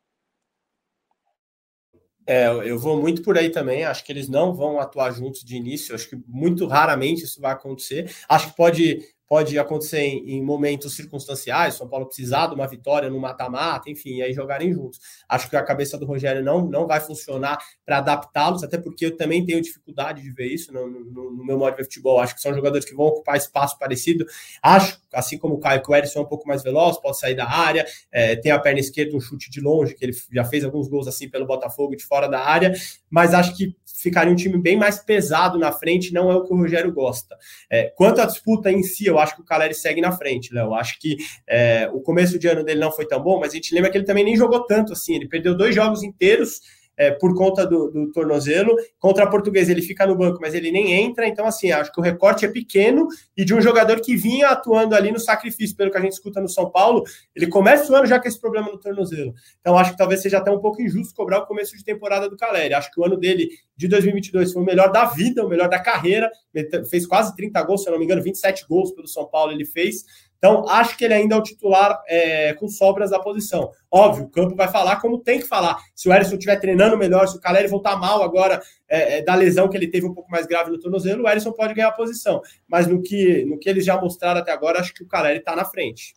É, 2.26 2.46
eu 2.48 2.78
vou 2.78 2.98
muito 2.98 3.22
por 3.22 3.36
aí 3.36 3.50
também. 3.50 3.84
Acho 3.84 4.02
que 4.02 4.10
eles 4.10 4.26
não 4.26 4.54
vão 4.54 4.80
atuar 4.80 5.10
juntos 5.12 5.44
de 5.44 5.54
início. 5.54 5.94
Acho 5.94 6.08
que 6.08 6.16
muito 6.26 6.66
raramente 6.66 7.24
isso 7.24 7.42
vai 7.42 7.52
acontecer. 7.52 8.10
Acho 8.26 8.48
que 8.50 8.56
pode 8.56 9.06
pode 9.28 9.58
acontecer 9.58 9.98
em, 9.98 10.36
em 10.36 10.42
momentos 10.42 10.94
circunstanciais, 10.94 11.74
São 11.74 11.88
Paulo 11.88 12.06
precisar 12.06 12.46
de 12.46 12.54
uma 12.54 12.66
vitória 12.66 13.10
no 13.10 13.18
mata-mata, 13.18 13.90
enfim, 13.90 14.22
aí 14.22 14.32
jogarem 14.32 14.72
juntos. 14.72 15.00
Acho 15.28 15.50
que 15.50 15.56
a 15.56 15.62
cabeça 15.62 15.98
do 15.98 16.06
Rogério 16.06 16.44
não, 16.44 16.66
não 16.66 16.86
vai 16.86 17.00
funcionar 17.00 17.58
para 17.84 17.98
adaptá-los, 17.98 18.62
até 18.62 18.78
porque 18.78 19.06
eu 19.06 19.16
também 19.16 19.44
tenho 19.44 19.60
dificuldade 19.60 20.22
de 20.22 20.30
ver 20.30 20.46
isso 20.46 20.72
no, 20.72 20.86
no, 20.88 21.30
no, 21.32 21.44
meu 21.44 21.58
modo 21.58 21.76
de 21.76 21.84
futebol. 21.84 22.20
Acho 22.20 22.34
que 22.34 22.40
são 22.40 22.54
jogadores 22.54 22.86
que 22.86 22.94
vão 22.94 23.06
ocupar 23.06 23.36
espaço 23.36 23.78
parecido. 23.78 24.24
Acho, 24.62 25.00
assim 25.12 25.38
como 25.38 25.54
o 25.54 25.58
Caio, 25.58 25.82
que 25.82 25.90
o 25.90 25.94
Erisson 25.94 26.20
é 26.20 26.22
um 26.22 26.26
pouco 26.26 26.46
mais 26.46 26.62
veloz, 26.62 26.98
pode 26.98 27.18
sair 27.18 27.34
da 27.34 27.48
área, 27.48 27.84
é, 28.12 28.36
tem 28.36 28.52
a 28.52 28.58
perna 28.58 28.80
esquerda, 28.80 29.16
um 29.16 29.20
chute 29.20 29.50
de 29.50 29.60
longe, 29.60 29.94
que 29.94 30.04
ele 30.04 30.12
já 30.32 30.44
fez 30.44 30.64
alguns 30.64 30.88
gols 30.88 31.08
assim 31.08 31.28
pelo 31.28 31.46
Botafogo 31.46 31.96
de 31.96 32.04
fora 32.04 32.28
da 32.28 32.40
área, 32.40 32.72
mas 33.10 33.34
acho 33.34 33.56
que 33.56 33.74
ficaria 33.96 34.32
um 34.32 34.36
time 34.36 34.58
bem 34.58 34.76
mais 34.76 34.98
pesado 34.98 35.58
na 35.58 35.72
frente, 35.72 36.12
não 36.12 36.30
é 36.30 36.36
o 36.36 36.44
que 36.44 36.52
o 36.52 36.56
Rogério 36.56 36.92
gosta. 36.92 37.36
É, 37.70 37.84
quanto 37.96 38.20
à 38.20 38.26
disputa 38.26 38.70
em 38.70 38.82
si, 38.82 39.06
eu 39.06 39.15
acho 39.18 39.34
que 39.34 39.42
o 39.42 39.44
Caleri 39.44 39.74
segue 39.74 40.00
na 40.00 40.12
frente, 40.12 40.52
Léo. 40.52 40.74
Acho 40.74 40.98
que 40.98 41.16
é, 41.46 41.88
o 41.92 42.00
começo 42.00 42.38
de 42.38 42.48
ano 42.48 42.64
dele 42.64 42.80
não 42.80 42.92
foi 42.92 43.06
tão 43.06 43.22
bom, 43.22 43.38
mas 43.40 43.52
a 43.52 43.54
gente 43.56 43.74
lembra 43.74 43.90
que 43.90 43.98
ele 43.98 44.04
também 44.04 44.24
nem 44.24 44.36
jogou 44.36 44.64
tanto 44.66 44.92
assim. 44.92 45.14
Ele 45.14 45.28
perdeu 45.28 45.56
dois 45.56 45.74
jogos 45.74 46.02
inteiros 46.02 46.60
é, 46.96 47.10
por 47.10 47.34
conta 47.34 47.66
do, 47.66 47.90
do, 47.90 48.12
tornozelo. 48.12 48.74
Contra 48.98 49.24
a 49.24 49.26
Portuguesa 49.26 49.70
ele 49.70 49.82
fica 49.82 50.06
no 50.06 50.16
banco, 50.16 50.38
mas 50.40 50.54
ele 50.54 50.70
nem 50.70 50.92
entra. 50.92 51.26
Então, 51.26 51.46
assim, 51.46 51.70
acho 51.70 51.92
que 51.92 52.00
o 52.00 52.02
recorte 52.02 52.44
é 52.44 52.48
pequeno 52.48 53.06
e 53.36 53.44
de 53.44 53.54
um 53.54 53.60
jogador 53.60 54.00
que 54.00 54.16
vinha 54.16 54.48
atuando 54.48 54.94
ali 54.94 55.12
no 55.12 55.20
sacrifício, 55.20 55.76
pelo 55.76 55.90
que 55.90 55.98
a 55.98 56.00
gente 56.00 56.12
escuta 56.12 56.40
no 56.40 56.48
São 56.48 56.70
Paulo, 56.70 57.04
ele 57.34 57.46
começa 57.46 57.92
o 57.92 57.96
ano 57.96 58.06
já 58.06 58.18
com 58.18 58.26
esse 58.26 58.40
problema 58.40 58.70
no 58.70 58.78
tornozelo. 58.78 59.34
Então, 59.60 59.76
acho 59.76 59.92
que 59.92 59.98
talvez 59.98 60.22
seja 60.22 60.38
até 60.38 60.50
um 60.50 60.60
pouco 60.60 60.80
injusto 60.80 61.14
cobrar 61.14 61.40
o 61.40 61.46
começo 61.46 61.76
de 61.76 61.84
temporada 61.84 62.28
do 62.28 62.36
Caleri. 62.36 62.74
Acho 62.74 62.90
que 62.90 63.00
o 63.00 63.04
ano 63.04 63.16
dele 63.16 63.48
de 63.76 63.88
2022 63.88 64.52
foi 64.52 64.62
o 64.62 64.64
melhor 64.64 64.90
da 64.90 65.04
vida, 65.04 65.44
o 65.44 65.48
melhor 65.48 65.68
da 65.68 65.78
carreira. 65.78 66.30
Ele 66.54 66.84
fez 66.86 67.06
quase 67.06 67.34
30 67.36 67.62
gols, 67.62 67.82
se 67.82 67.88
eu 67.88 67.92
não 67.92 67.98
me 67.98 68.04
engano, 68.04 68.22
27 68.22 68.66
gols 68.66 68.92
pelo 68.92 69.06
São 69.06 69.26
Paulo 69.26 69.52
ele 69.52 69.64
fez. 69.64 70.04
Então, 70.38 70.68
acho 70.68 70.96
que 70.96 71.04
ele 71.04 71.14
ainda 71.14 71.34
é 71.34 71.38
o 71.38 71.42
titular 71.42 72.02
é, 72.06 72.54
com 72.54 72.68
sobras 72.68 73.10
da 73.10 73.18
posição. 73.18 73.70
Óbvio, 73.90 74.24
o 74.24 74.30
campo 74.30 74.54
vai 74.54 74.68
falar 74.68 75.00
como 75.00 75.18
tem 75.18 75.40
que 75.40 75.46
falar. 75.46 75.76
Se 75.94 76.08
o 76.08 76.12
Erisson 76.12 76.34
estiver 76.34 76.56
treinando 76.56 76.98
melhor, 76.98 77.26
se 77.26 77.36
o 77.36 77.40
Caleri 77.40 77.68
voltar 77.68 77.96
mal 77.96 78.22
agora 78.22 78.60
é, 78.88 79.18
é, 79.18 79.22
da 79.22 79.34
lesão 79.34 79.68
que 79.68 79.76
ele 79.76 79.88
teve 79.88 80.06
um 80.06 80.14
pouco 80.14 80.30
mais 80.30 80.46
grave 80.46 80.70
no 80.70 80.78
tornozelo, 80.78 81.24
o 81.24 81.28
Erisson 81.28 81.52
pode 81.52 81.74
ganhar 81.74 81.88
a 81.88 81.92
posição. 81.92 82.42
Mas 82.68 82.86
no 82.86 83.02
que, 83.02 83.44
no 83.44 83.58
que 83.58 83.68
eles 83.68 83.84
já 83.84 84.00
mostraram 84.00 84.40
até 84.40 84.52
agora, 84.52 84.80
acho 84.80 84.92
que 84.92 85.02
o 85.02 85.08
Caleri 85.08 85.38
está 85.38 85.56
na 85.56 85.64
frente. 85.64 86.14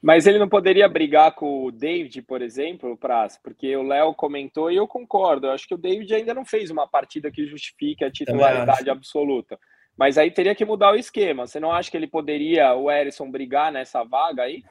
Mas 0.00 0.26
ele 0.28 0.38
não 0.38 0.48
poderia 0.48 0.88
brigar 0.88 1.34
com 1.34 1.64
o 1.64 1.72
David, 1.72 2.22
por 2.22 2.40
exemplo, 2.40 2.96
Praz, 2.96 3.36
porque 3.42 3.76
o 3.76 3.82
Léo 3.82 4.14
comentou 4.14 4.70
e 4.70 4.76
eu 4.76 4.86
concordo. 4.86 5.48
Eu 5.48 5.50
acho 5.50 5.66
que 5.66 5.74
o 5.74 5.78
David 5.78 6.14
ainda 6.14 6.32
não 6.32 6.44
fez 6.44 6.70
uma 6.70 6.86
partida 6.86 7.32
que 7.32 7.46
justifique 7.46 8.04
a 8.04 8.10
titularidade 8.10 8.88
absoluta. 8.88 9.58
Mas 9.98 10.16
aí 10.16 10.30
teria 10.30 10.54
que 10.54 10.64
mudar 10.64 10.92
o 10.92 10.96
esquema. 10.96 11.46
Você 11.46 11.58
não 11.58 11.72
acha 11.72 11.90
que 11.90 11.96
ele 11.96 12.06
poderia, 12.06 12.72
o 12.74 12.90
Erisson, 12.90 13.30
brigar 13.30 13.72
nessa 13.72 14.04
vaga 14.04 14.44
aí? 14.44 14.64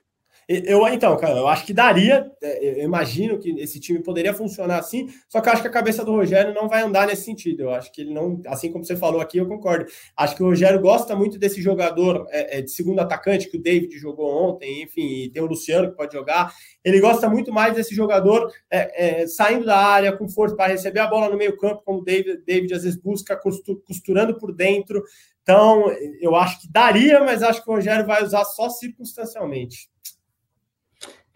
Eu, 0.50 0.88
então, 0.88 1.18
cara, 1.18 1.38
eu 1.38 1.48
acho 1.48 1.66
que 1.66 1.74
daria. 1.74 2.32
É, 2.42 2.80
eu 2.80 2.86
imagino 2.86 3.38
que 3.38 3.50
esse 3.60 3.82
time 3.82 4.02
poderia 4.02 4.34
funcionar 4.34 4.80
assim, 4.80 5.10
só 5.28 5.42
que 5.42 5.50
eu 5.50 5.54
acho 5.54 5.62
que 5.62 5.68
a 5.68 5.72
cabeça 5.72 6.06
do 6.06 6.14
Rogério 6.14 6.54
não 6.54 6.70
vai 6.70 6.84
andar 6.84 7.06
nesse 7.06 7.26
sentido. 7.26 7.64
Eu 7.64 7.72
acho 7.72 7.92
que 7.92 8.02
ele 8.02 8.14
não, 8.14 8.42
assim 8.48 8.72
como 8.72 8.86
você 8.86 8.96
falou 8.96 9.20
aqui, 9.20 9.40
eu 9.40 9.48
concordo. 9.48 9.86
Acho 10.16 10.38
que 10.38 10.44
o 10.44 10.46
Rogério 10.46 10.80
gosta 10.80 11.16
muito 11.18 11.38
desse 11.38 11.62
jogador 11.62 12.26
é, 12.30 12.60
é 12.60 12.62
de 12.62 12.72
segundo 12.72 13.00
atacante, 13.00 13.50
que 13.50 13.58
o 13.58 13.62
David 13.62 13.98
jogou 14.00 14.52
ontem, 14.52 14.84
enfim, 14.84 15.26
e 15.26 15.30
tem 15.30 15.42
o 15.42 15.48
Luciano 15.48 15.90
que 15.90 15.98
pode 15.98 16.14
jogar. 16.14 16.54
Ele 16.82 17.02
gosta 17.02 17.30
muito 17.30 17.52
mais 17.52 17.76
desse 17.76 17.94
jogador 17.94 18.50
é, 18.72 19.24
é, 19.24 19.28
saindo 19.28 19.66
da 19.66 19.78
área 19.78 20.16
com 20.16 20.30
força 20.30 20.56
para 20.56 20.72
receber 20.72 21.02
a 21.02 21.08
bola 21.08 21.28
no 21.28 21.38
meio-campo, 21.38 21.82
como 21.84 22.00
o 22.00 22.04
David, 22.04 22.42
David 22.46 22.74
às 22.74 22.84
vezes 22.84 22.98
busca, 22.98 23.38
costurando 23.86 24.38
por 24.38 24.54
dentro. 24.54 25.04
Então, 25.42 25.92
eu 26.22 26.36
acho 26.38 26.62
que 26.62 26.72
daria, 26.72 27.20
mas 27.20 27.44
acho 27.44 27.62
que 27.62 27.70
o 27.70 27.74
Rogério 27.74 28.06
vai 28.06 28.24
usar 28.24 28.46
só 28.46 28.70
circunstancialmente. 28.70 29.90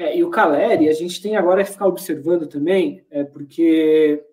É, 0.01 0.17
e 0.17 0.23
o 0.23 0.31
Caleri, 0.31 0.89
a 0.89 0.93
gente 0.93 1.21
tem 1.21 1.35
agora 1.35 1.63
que 1.63 1.69
ficar 1.69 1.85
observando 1.85 2.47
também, 2.47 3.05
é, 3.11 3.23
porque 3.23 4.25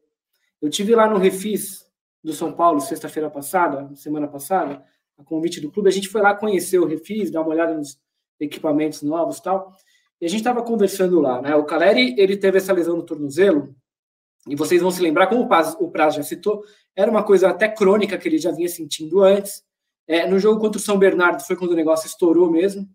eu 0.62 0.70
tive 0.70 0.94
lá 0.94 1.06
no 1.06 1.18
Refis 1.18 1.84
do 2.24 2.32
São 2.32 2.54
Paulo 2.54 2.80
sexta-feira 2.80 3.28
passada, 3.28 3.94
semana 3.94 4.26
passada, 4.26 4.82
a 5.18 5.22
convite 5.22 5.60
do 5.60 5.70
clube, 5.70 5.90
a 5.90 5.92
gente 5.92 6.08
foi 6.08 6.22
lá 6.22 6.34
conhecer 6.34 6.78
o 6.78 6.86
Refis, 6.86 7.30
dar 7.30 7.42
uma 7.42 7.50
olhada 7.50 7.74
nos 7.74 8.00
equipamentos 8.40 9.02
novos 9.02 9.40
tal, 9.40 9.74
e 10.18 10.24
a 10.24 10.28
gente 10.30 10.40
estava 10.40 10.62
conversando 10.62 11.20
lá, 11.20 11.42
né? 11.42 11.54
O 11.54 11.66
Caleri, 11.66 12.14
ele 12.18 12.38
teve 12.38 12.56
essa 12.56 12.72
lesão 12.72 12.96
no 12.96 13.02
tornozelo, 13.02 13.76
e 14.48 14.56
vocês 14.56 14.80
vão 14.80 14.90
se 14.90 15.02
lembrar, 15.02 15.26
como 15.26 15.46
o 15.80 15.90
Praz 15.90 16.14
já 16.14 16.22
citou, 16.22 16.62
era 16.96 17.10
uma 17.10 17.22
coisa 17.22 17.50
até 17.50 17.68
crônica 17.68 18.16
que 18.16 18.26
ele 18.26 18.38
já 18.38 18.52
vinha 18.52 18.70
sentindo 18.70 19.22
antes. 19.22 19.62
É, 20.06 20.26
no 20.26 20.38
jogo 20.38 20.58
contra 20.58 20.78
o 20.80 20.82
São 20.82 20.98
Bernardo 20.98 21.42
foi 21.42 21.56
quando 21.56 21.72
o 21.72 21.76
negócio 21.76 22.06
estourou 22.06 22.50
mesmo. 22.50 22.88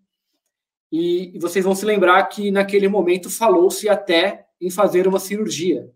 E, 0.95 1.39
vocês 1.39 1.65
vão 1.65 1.73
se 1.73 1.87
lembrar 1.87 2.21
que 2.25 2.51
naquele 2.51 2.87
momento 2.87 3.27
falou-se 3.27 3.89
até 3.89 4.45
em 4.61 4.69
fazer 4.69 5.07
uma 5.07 5.17
cirurgia. 5.17 5.91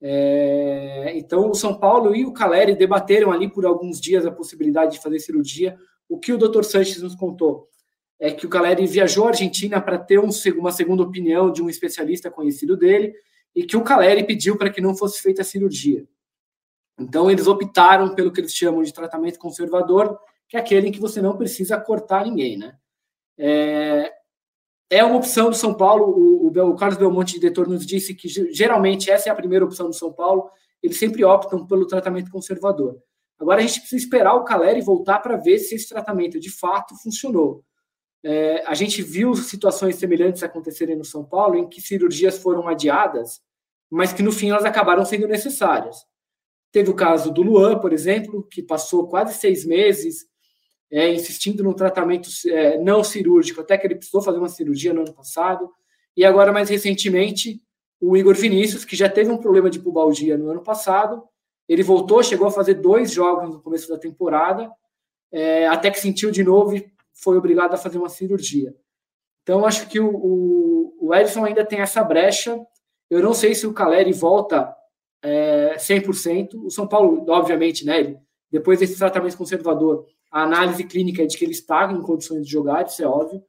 É, 0.00 1.12
então, 1.16 1.50
o 1.50 1.54
São 1.54 1.76
Paulo 1.76 2.14
e 2.14 2.24
o 2.24 2.32
Caleri 2.32 2.76
debateram 2.76 3.32
ali 3.32 3.50
por 3.50 3.66
alguns 3.66 4.00
dias 4.00 4.24
a 4.24 4.30
possibilidade 4.30 4.92
de 4.92 5.02
fazer 5.02 5.18
cirurgia. 5.18 5.76
O 6.08 6.16
que 6.16 6.32
o 6.32 6.38
Dr. 6.38 6.62
Sanches 6.62 7.02
nos 7.02 7.16
contou 7.16 7.68
é 8.20 8.30
que 8.30 8.46
o 8.46 8.48
Caleri 8.48 8.86
viajou 8.86 9.24
à 9.24 9.30
Argentina 9.30 9.80
para 9.80 9.98
ter 9.98 10.20
um, 10.20 10.30
uma 10.58 10.70
segunda 10.70 11.02
opinião 11.02 11.50
de 11.50 11.60
um 11.60 11.68
especialista 11.68 12.30
conhecido 12.30 12.76
dele 12.76 13.12
e 13.52 13.64
que 13.64 13.76
o 13.76 13.82
Caleri 13.82 14.22
pediu 14.22 14.56
para 14.56 14.70
que 14.70 14.80
não 14.80 14.96
fosse 14.96 15.20
feita 15.20 15.42
a 15.42 15.44
cirurgia. 15.44 16.06
Então, 16.96 17.28
eles 17.28 17.48
optaram 17.48 18.14
pelo 18.14 18.30
que 18.30 18.40
eles 18.40 18.54
chamam 18.54 18.84
de 18.84 18.94
tratamento 18.94 19.40
conservador, 19.40 20.16
que 20.48 20.56
é 20.56 20.60
aquele 20.60 20.86
em 20.86 20.92
que 20.92 21.00
você 21.00 21.20
não 21.20 21.36
precisa 21.36 21.80
cortar 21.80 22.24
ninguém, 22.24 22.56
né? 22.56 22.78
É, 23.38 24.12
é 24.90 25.04
uma 25.04 25.16
opção 25.16 25.50
do 25.50 25.56
São 25.56 25.74
Paulo. 25.74 26.06
O, 26.06 26.46
o, 26.48 26.70
o 26.70 26.76
Carlos 26.76 26.98
Belmonte, 26.98 27.38
diretor, 27.38 27.68
nos 27.68 27.86
disse 27.86 28.14
que 28.14 28.28
geralmente 28.28 29.10
essa 29.10 29.28
é 29.28 29.32
a 29.32 29.36
primeira 29.36 29.64
opção 29.64 29.86
do 29.86 29.94
São 29.94 30.12
Paulo. 30.12 30.50
Eles 30.82 30.98
sempre 30.98 31.24
optam 31.24 31.66
pelo 31.66 31.86
tratamento 31.86 32.30
conservador. 32.30 32.98
Agora 33.38 33.60
a 33.60 33.66
gente 33.66 33.80
precisa 33.80 34.04
esperar 34.04 34.34
o 34.34 34.44
Caleri 34.44 34.80
voltar 34.80 35.18
para 35.20 35.36
ver 35.36 35.58
se 35.58 35.74
esse 35.74 35.88
tratamento 35.88 36.38
de 36.38 36.50
fato 36.50 36.94
funcionou. 37.02 37.64
É, 38.22 38.64
a 38.66 38.74
gente 38.74 39.02
viu 39.02 39.34
situações 39.34 39.96
semelhantes 39.96 40.42
acontecerem 40.42 40.96
no 40.96 41.04
São 41.04 41.24
Paulo, 41.24 41.56
em 41.56 41.68
que 41.68 41.80
cirurgias 41.80 42.38
foram 42.38 42.68
adiadas, 42.68 43.42
mas 43.90 44.12
que 44.12 44.22
no 44.22 44.32
fim 44.32 44.50
elas 44.50 44.64
acabaram 44.64 45.04
sendo 45.04 45.26
necessárias. 45.26 45.96
Teve 46.72 46.90
o 46.90 46.94
caso 46.94 47.30
do 47.30 47.42
Luan, 47.42 47.78
por 47.78 47.92
exemplo, 47.92 48.42
que 48.50 48.62
passou 48.62 49.06
quase 49.08 49.34
seis 49.34 49.64
meses 49.64 50.26
é, 50.94 51.12
insistindo 51.12 51.64
no 51.64 51.74
tratamento 51.74 52.28
é, 52.46 52.78
não 52.78 53.02
cirúrgico, 53.02 53.60
até 53.60 53.76
que 53.76 53.84
ele 53.84 53.96
precisou 53.96 54.22
fazer 54.22 54.38
uma 54.38 54.48
cirurgia 54.48 54.94
no 54.94 55.00
ano 55.00 55.12
passado. 55.12 55.68
E 56.16 56.24
agora, 56.24 56.52
mais 56.52 56.68
recentemente, 56.68 57.60
o 58.00 58.16
Igor 58.16 58.36
Vinícius, 58.36 58.84
que 58.84 58.94
já 58.94 59.08
teve 59.08 59.28
um 59.28 59.38
problema 59.38 59.68
de 59.68 59.80
pubalgia 59.80 60.38
no 60.38 60.48
ano 60.48 60.62
passado, 60.62 61.24
ele 61.68 61.82
voltou, 61.82 62.22
chegou 62.22 62.46
a 62.46 62.50
fazer 62.52 62.74
dois 62.74 63.10
jogos 63.10 63.52
no 63.52 63.60
começo 63.60 63.88
da 63.88 63.98
temporada, 63.98 64.70
é, 65.32 65.66
até 65.66 65.90
que 65.90 65.98
sentiu 65.98 66.30
de 66.30 66.44
novo 66.44 66.76
e 66.76 66.86
foi 67.12 67.36
obrigado 67.36 67.74
a 67.74 67.78
fazer 67.78 67.98
uma 67.98 68.08
cirurgia. 68.08 68.72
Então, 69.42 69.66
acho 69.66 69.88
que 69.88 69.98
o, 69.98 70.08
o, 70.14 71.08
o 71.08 71.14
Edson 71.14 71.44
ainda 71.44 71.66
tem 71.66 71.80
essa 71.80 72.04
brecha. 72.04 72.56
Eu 73.10 73.20
não 73.20 73.34
sei 73.34 73.52
se 73.52 73.66
o 73.66 73.74
Caleri 73.74 74.12
volta 74.12 74.72
é, 75.20 75.74
100%. 75.76 76.54
O 76.66 76.70
São 76.70 76.86
Paulo, 76.86 77.24
obviamente, 77.28 77.84
né, 77.84 78.16
depois 78.48 78.78
desse 78.78 78.96
tratamento 78.96 79.36
conservador, 79.36 80.06
a 80.34 80.42
análise 80.42 80.82
clínica 80.82 81.22
é 81.22 81.26
de 81.26 81.38
que 81.38 81.44
ele 81.44 81.52
está 81.52 81.88
em 81.92 82.02
condições 82.02 82.44
de 82.44 82.50
jogar, 82.50 82.84
isso 82.84 83.00
é 83.00 83.06
óbvio. 83.06 83.40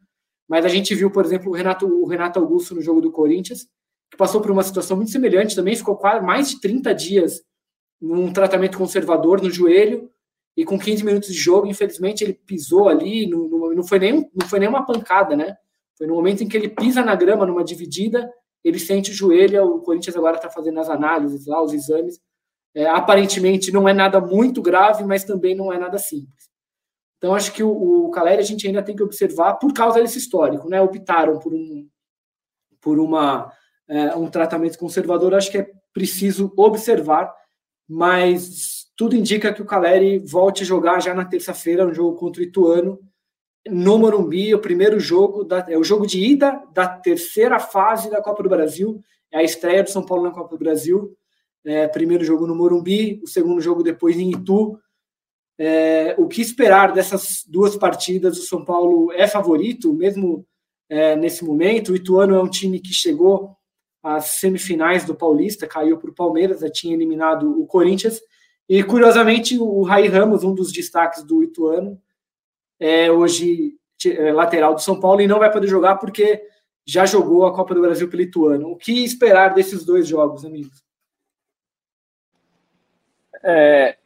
Mas 0.48 0.64
a 0.64 0.70
gente 0.70 0.94
viu, 0.94 1.10
por 1.10 1.26
exemplo, 1.26 1.50
o 1.50 1.56
Renato, 1.56 1.88
o 1.88 2.06
Renato 2.06 2.40
Augusto 2.40 2.76
no 2.76 2.82
jogo 2.82 3.02
do 3.02 3.12
Corinthians, 3.12 3.66
que 4.12 4.16
passou 4.16 4.40
por 4.40 4.52
uma 4.52 4.62
situação 4.62 4.96
muito 4.96 5.12
semelhante 5.12 5.56
também, 5.56 5.76
ficou 5.76 5.98
quase 5.98 6.24
mais 6.24 6.48
de 6.48 6.62
30 6.62 6.94
dias 6.94 7.42
num 8.00 8.32
tratamento 8.32 8.78
conservador 8.78 9.42
no 9.42 9.50
joelho, 9.50 10.12
e 10.56 10.64
com 10.64 10.78
15 10.78 11.04
minutos 11.04 11.30
de 11.34 11.40
jogo, 11.40 11.66
infelizmente, 11.66 12.24
ele 12.24 12.34
pisou 12.34 12.88
ali, 12.88 13.28
não, 13.28 13.50
não, 13.50 13.84
foi, 13.84 13.98
nem, 13.98 14.30
não 14.36 14.48
foi 14.48 14.60
nem 14.60 14.70
uma 14.70 14.86
pancada, 14.86 15.36
né? 15.36 15.58
Foi 15.98 16.06
no 16.06 16.14
momento 16.14 16.44
em 16.44 16.48
que 16.48 16.56
ele 16.56 16.70
pisa 16.70 17.04
na 17.04 17.16
grama 17.16 17.48
numa 17.48 17.64
dividida, 17.64 18.32
ele 18.64 18.78
sente 18.78 19.10
o 19.10 19.14
joelho, 19.14 19.66
o 19.66 19.82
Corinthians 19.82 20.16
agora 20.16 20.36
está 20.36 20.52
fazendo 20.52 20.80
as 20.80 20.88
análises 20.88 21.48
lá, 21.48 21.64
os 21.64 21.74
exames. 21.74 22.22
É, 22.76 22.86
aparentemente 22.86 23.72
não 23.72 23.90
é 23.90 23.94
nada 23.94 24.22
muito 24.22 24.62
grave, 24.62 25.04
mas 25.04 25.24
também 25.24 25.56
não 25.56 25.74
é 25.74 25.80
nada 25.80 25.98
simples. 25.98 26.46
Então, 27.18 27.34
acho 27.34 27.52
que 27.54 27.64
o, 27.64 28.06
o 28.06 28.12
Caleri 28.12 28.42
a 28.42 28.46
gente 28.46 28.68
ainda 28.68 28.84
tem 28.84 28.96
que 28.96 29.04
observar 29.04 29.56
por 29.56 29.74
causa 29.74 30.02
desse 30.02 30.18
histórico, 30.18 30.70
né? 30.70 30.82
Optaram 30.82 31.40
por 31.40 31.54
um, 31.54 31.88
por 32.82 33.00
uma, 33.00 33.52
é, 33.88 34.16
um 34.16 34.30
tratamento 34.30 34.78
conservador, 34.78 35.34
acho 35.34 35.52
que 35.52 35.58
é 35.58 35.72
preciso 35.94 36.54
observar, 36.58 37.34
mas 37.88 38.86
tudo 38.98 39.16
indica 39.16 39.54
que 39.54 39.62
o 39.62 39.66
Caleri 39.66 40.20
volte 40.20 40.64
a 40.64 40.66
jogar 40.66 41.02
já 41.02 41.14
na 41.14 41.26
terça-feira, 41.26 41.86
um 41.86 41.94
jogo 41.94 42.18
contra 42.18 42.42
o 42.42 42.46
Ituano, 42.46 43.00
no 43.68 43.98
Morumbi, 43.98 44.54
o 44.54 44.60
primeiro 44.60 45.00
jogo, 45.00 45.44
da, 45.44 45.66
é 45.68 45.78
o 45.78 45.84
jogo 45.84 46.06
de 46.06 46.20
ida 46.20 46.62
da 46.74 46.88
terceira 46.88 47.60
fase 47.60 48.10
da 48.10 48.22
Copa 48.22 48.44
do 48.44 48.50
Brasil, 48.50 49.02
é 49.32 49.40
a 49.40 49.44
estreia 49.44 49.84
do 49.84 49.90
São 49.90 50.06
Paulo 50.06 50.24
na 50.24 50.32
Copa 50.32 50.50
do 50.50 50.60
Brasil, 50.60 51.18
é, 51.66 51.88
primeiro 51.88 52.24
jogo 52.24 52.46
no 52.46 52.56
Morumbi, 52.56 53.20
o 53.24 53.28
segundo 53.28 53.60
jogo 53.60 53.82
depois 53.82 54.18
em 54.18 54.30
Itu, 54.30 54.80
É, 55.58 56.16
o 56.18 56.28
que 56.28 56.42
esperar 56.42 56.92
dessas 56.94 57.44
duas 57.48 57.76
partidas? 57.76 58.38
O 58.38 58.44
São 58.44 58.66
Paulo 58.66 59.12
é 59.14 59.28
favorito, 59.28 59.94
mesmo 59.94 60.46
é, 60.90 61.16
nesse 61.16 61.44
momento. 61.46 61.92
O 61.92 61.96
Ituano 61.96 62.36
é 62.36 62.42
um 62.42 62.50
time 62.50 62.80
que 62.80 62.94
chegou 62.94 63.56
às 64.04 64.40
semifinais 64.40 65.06
do 65.06 65.16
Paulista, 65.16 65.68
caiu 65.68 65.98
para 65.98 66.10
o 66.10 66.16
Palmeiras, 66.16 66.60
já 66.60 66.70
tinha 66.70 66.94
eliminado 66.94 67.62
o 67.62 67.66
Corinthians. 67.66 68.22
E 68.68 68.84
curiosamente, 68.84 69.58
o 69.58 69.84
Rai 69.84 70.08
Ramos, 70.08 70.44
um 70.44 70.54
dos 70.54 70.72
destaques 70.72 71.24
do 71.24 71.44
Ituano, 71.44 72.02
é 72.80 73.12
hoje 73.12 73.78
é, 74.06 74.32
lateral 74.34 74.76
do 74.76 74.82
São 74.82 75.00
Paulo 75.00 75.22
e 75.22 75.28
não 75.28 75.40
vai 75.40 75.52
poder 75.52 75.68
jogar 75.68 75.96
porque 75.96 76.44
já 76.86 77.06
jogou 77.06 77.46
a 77.46 77.54
Copa 77.54 77.74
do 77.74 77.82
Brasil 77.82 78.10
pelo 78.10 78.22
Ituano. 78.22 78.72
O 78.72 78.76
que 78.76 79.04
esperar 79.04 79.54
desses 79.54 79.84
dois 79.86 80.08
jogos, 80.08 80.46
amigos? 80.46 80.84
É, 83.44 83.98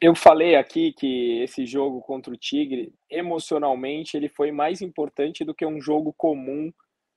eu 0.00 0.14
falei 0.14 0.54
aqui 0.54 0.92
que 0.92 1.40
esse 1.42 1.66
jogo 1.66 2.00
contra 2.00 2.32
o 2.32 2.36
Tigre, 2.36 2.92
emocionalmente, 3.10 4.16
ele 4.16 4.28
foi 4.28 4.52
mais 4.52 4.80
importante 4.80 5.44
do 5.44 5.54
que 5.54 5.66
um 5.66 5.80
jogo 5.80 6.14
comum 6.16 6.72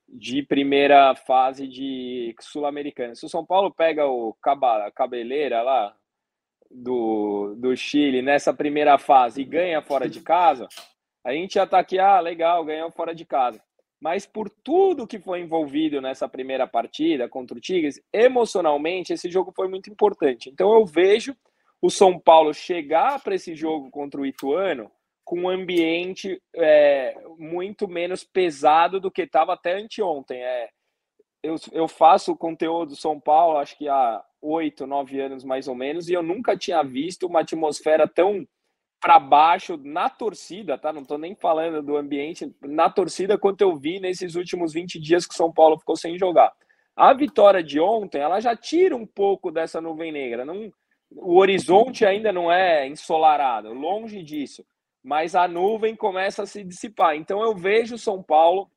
de 0.08 0.44
primeira 0.44 1.16
fase 1.16 1.68
de 1.68 2.36
Sul-Americana. 2.40 3.16
Se 3.16 3.26
o 3.26 3.30
São 3.30 3.46
Paulo 3.46 3.74
pega 3.74 4.08
o 4.08 4.36
Cabeleira 4.96 5.62
lá 5.62 5.96
do, 6.70 7.56
do 7.56 7.76
Chile 7.76 8.22
nessa 8.22 8.54
primeira 8.54 8.98
fase 8.98 9.42
e 9.42 9.46
ganha 9.46 9.82
fora 9.82 10.10
de 10.10 10.22
casa, 10.22 10.68
a 11.24 11.34
gente 11.34 11.56
ia 11.56 11.64
estar 11.64 11.80
aqui, 11.80 12.00
ah, 12.00 12.20
legal, 12.20 12.66
ganhou 12.66 12.92
fora 12.92 13.14
de 13.14 13.26
casa. 13.26 13.62
Mas 14.02 14.26
por 14.26 14.50
tudo 14.50 15.06
que 15.06 15.20
foi 15.20 15.42
envolvido 15.42 16.02
nessa 16.02 16.28
primeira 16.28 16.66
partida 16.66 17.30
contra 17.30 17.56
o 17.56 17.62
Tigres, 17.62 18.02
emocionalmente 18.12 19.14
esse 19.14 19.30
jogo 19.30 19.54
foi 19.56 19.68
muito 19.68 19.92
importante. 19.92 20.50
Então 20.50 20.74
eu 20.74 20.84
vejo 20.86 21.36
o 21.82 21.90
São 21.90 22.20
Paulo 22.20 22.54
chegar 22.54 23.22
para 23.22 23.36
esse 23.36 23.56
jogo 23.56 23.90
contra 23.90 24.22
o 24.22 24.26
Ituano 24.26 24.92
com 25.24 25.42
um 25.42 25.50
ambiente 25.50 26.42
é, 26.56 27.16
muito 27.38 27.88
menos 27.88 28.24
pesado 28.24 29.00
do 29.00 29.10
que 29.10 29.24
estava 29.24 29.54
até 29.54 29.80
anteontem. 29.80 30.44
É, 30.44 30.70
eu, 31.42 31.56
eu 31.72 31.88
faço 31.88 32.36
conteúdo 32.36 32.90
do 32.90 32.96
São 32.96 33.20
Paulo, 33.20 33.58
acho 33.58 33.78
que 33.78 33.88
há 33.88 34.24
oito, 34.42 34.86
nove 34.86 35.20
anos 35.20 35.44
mais 35.44 35.68
ou 35.68 35.76
menos, 35.76 36.10
e 36.10 36.14
eu 36.14 36.22
nunca 36.22 36.58
tinha 36.58 36.84
visto 36.84 37.28
uma 37.28 37.42
atmosfera 37.42 38.08
tão 38.08 38.46
para 39.00 39.20
baixo 39.20 39.80
na 39.84 40.10
torcida, 40.10 40.78
tá? 40.78 40.94
Não 40.94 41.02
estou 41.02 41.18
nem 41.18 41.34
falando 41.34 41.82
do 41.82 41.98
ambiente, 41.98 42.54
na 42.62 42.88
torcida, 42.88 43.38
quanto 43.38 43.62
eu 43.62 43.76
vi 43.76 44.00
nesses 44.00 44.36
últimos 44.36 44.74
20 44.74 45.00
dias 45.00 45.26
que 45.26 45.34
o 45.34 45.38
São 45.38 45.52
Paulo 45.52 45.80
ficou 45.80 45.96
sem 45.96 46.20
jogar. 46.20 46.52
A 46.96 47.12
vitória 47.14 47.64
de 47.64 47.80
ontem, 47.80 48.20
ela 48.22 48.40
já 48.40 48.56
tira 48.56 48.96
um 48.96 49.08
pouco 49.08 49.52
dessa 49.52 49.82
nuvem 49.82 50.12
negra. 50.12 50.46
Não, 50.46 50.72
o 51.16 51.38
horizonte 51.38 52.06
ainda 52.06 52.32
não 52.32 52.52
é 52.52 52.88
ensolarado, 52.88 53.74
longe 53.74 54.24
disso, 54.24 54.66
mas 55.04 55.36
a 55.36 55.48
nuvem 55.48 55.96
começa 55.96 56.44
a 56.44 56.46
se 56.46 56.64
dissipar. 56.64 57.16
Então 57.16 57.42
eu 57.42 57.56
vejo 57.56 57.98
São 57.98 58.22
Paulo 58.22 58.70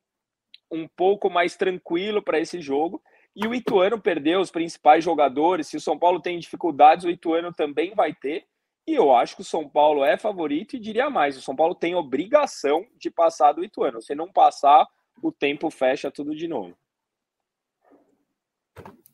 um 0.71 0.87
pouco 0.87 1.29
mais 1.29 1.55
tranquilo 1.55 2.21
para 2.21 2.39
esse 2.39 2.59
jogo. 2.59 3.01
E 3.35 3.45
o 3.47 3.53
Ituano 3.53 3.99
perdeu 3.99 4.39
os 4.39 4.49
principais 4.49 5.03
jogadores. 5.03 5.67
Se 5.67 5.77
o 5.77 5.81
São 5.81 5.99
Paulo 5.99 6.21
tem 6.21 6.39
dificuldades, 6.39 7.05
o 7.05 7.09
Ituano 7.09 7.53
também 7.53 7.93
vai 7.93 8.13
ter. 8.13 8.45
E 8.87 8.93
eu 8.93 9.13
acho 9.13 9.35
que 9.35 9.41
o 9.41 9.45
São 9.45 9.67
Paulo 9.67 10.03
é 10.03 10.17
favorito 10.17 10.75
e 10.75 10.79
diria 10.79 11.09
mais: 11.09 11.37
o 11.37 11.41
São 11.41 11.55
Paulo 11.55 11.75
tem 11.75 11.95
obrigação 11.95 12.85
de 12.97 13.09
passar 13.09 13.51
do 13.51 13.63
Ituano. 13.63 14.01
Se 14.01 14.15
não 14.15 14.31
passar, 14.31 14.87
o 15.21 15.31
tempo 15.31 15.69
fecha 15.69 16.11
tudo 16.11 16.35
de 16.35 16.47
novo. 16.47 16.75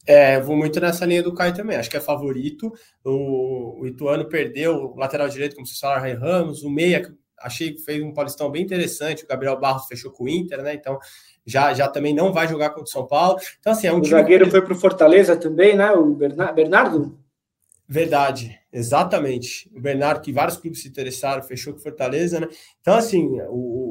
É, 0.06 0.40
vou 0.40 0.56
muito 0.56 0.80
nessa 0.80 1.06
linha 1.06 1.22
do 1.22 1.34
Caio 1.34 1.54
também. 1.54 1.78
Acho 1.78 1.90
que 1.90 1.98
é 1.98 2.02
favorito. 2.02 2.72
O, 3.04 3.82
o 3.82 3.88
Ituano 3.88 4.28
perdeu 4.28 4.76
o 4.76 4.98
lateral 4.98 5.30
direito, 5.30 5.56
como 5.56 5.66
se 5.66 5.80
fala, 5.80 6.00
Ray 6.00 6.14
Ramos. 6.14 6.64
O 6.64 6.70
Meia, 6.70 7.14
achei 7.40 7.74
que 7.74 7.82
fez 7.82 8.04
um 8.04 8.14
Paulistão 8.14 8.50
bem 8.50 8.64
interessante. 8.64 9.24
O 9.24 9.28
Gabriel 9.28 9.60
Barros 9.60 9.86
fechou 9.86 10.12
com 10.12 10.24
o 10.24 10.30
Inter, 10.30 10.62
né? 10.62 10.74
Então 10.74 10.98
já, 11.46 11.74
já 11.74 11.88
também 11.88 12.14
não 12.14 12.32
vai 12.32 12.48
jogar 12.48 12.70
contra 12.70 12.84
o 12.84 12.88
São 12.88 13.06
Paulo. 13.06 13.40
Então, 13.60 13.74
assim, 13.74 13.88
é 13.88 13.94
um 13.94 14.00
o 14.00 14.06
zagueiro 14.06 14.46
que... 14.46 14.52
foi 14.52 14.62
para 14.62 14.74
o 14.74 14.78
Fortaleza 14.78 15.36
também, 15.36 15.76
né? 15.76 15.92
O 15.92 16.16
Bernardo? 16.16 17.20
Verdade, 17.88 18.58
exatamente. 18.72 19.70
O 19.76 19.82
Bernardo, 19.82 20.22
que 20.22 20.32
vários 20.32 20.58
clubes 20.58 20.82
se 20.82 20.88
interessaram, 20.88 21.44
fechou 21.44 21.74
com 21.74 21.80
Fortaleza, 21.80 22.40
né? 22.40 22.48
Então, 22.80 22.96
assim, 22.96 23.28
o, 23.50 23.54
o, 23.54 23.91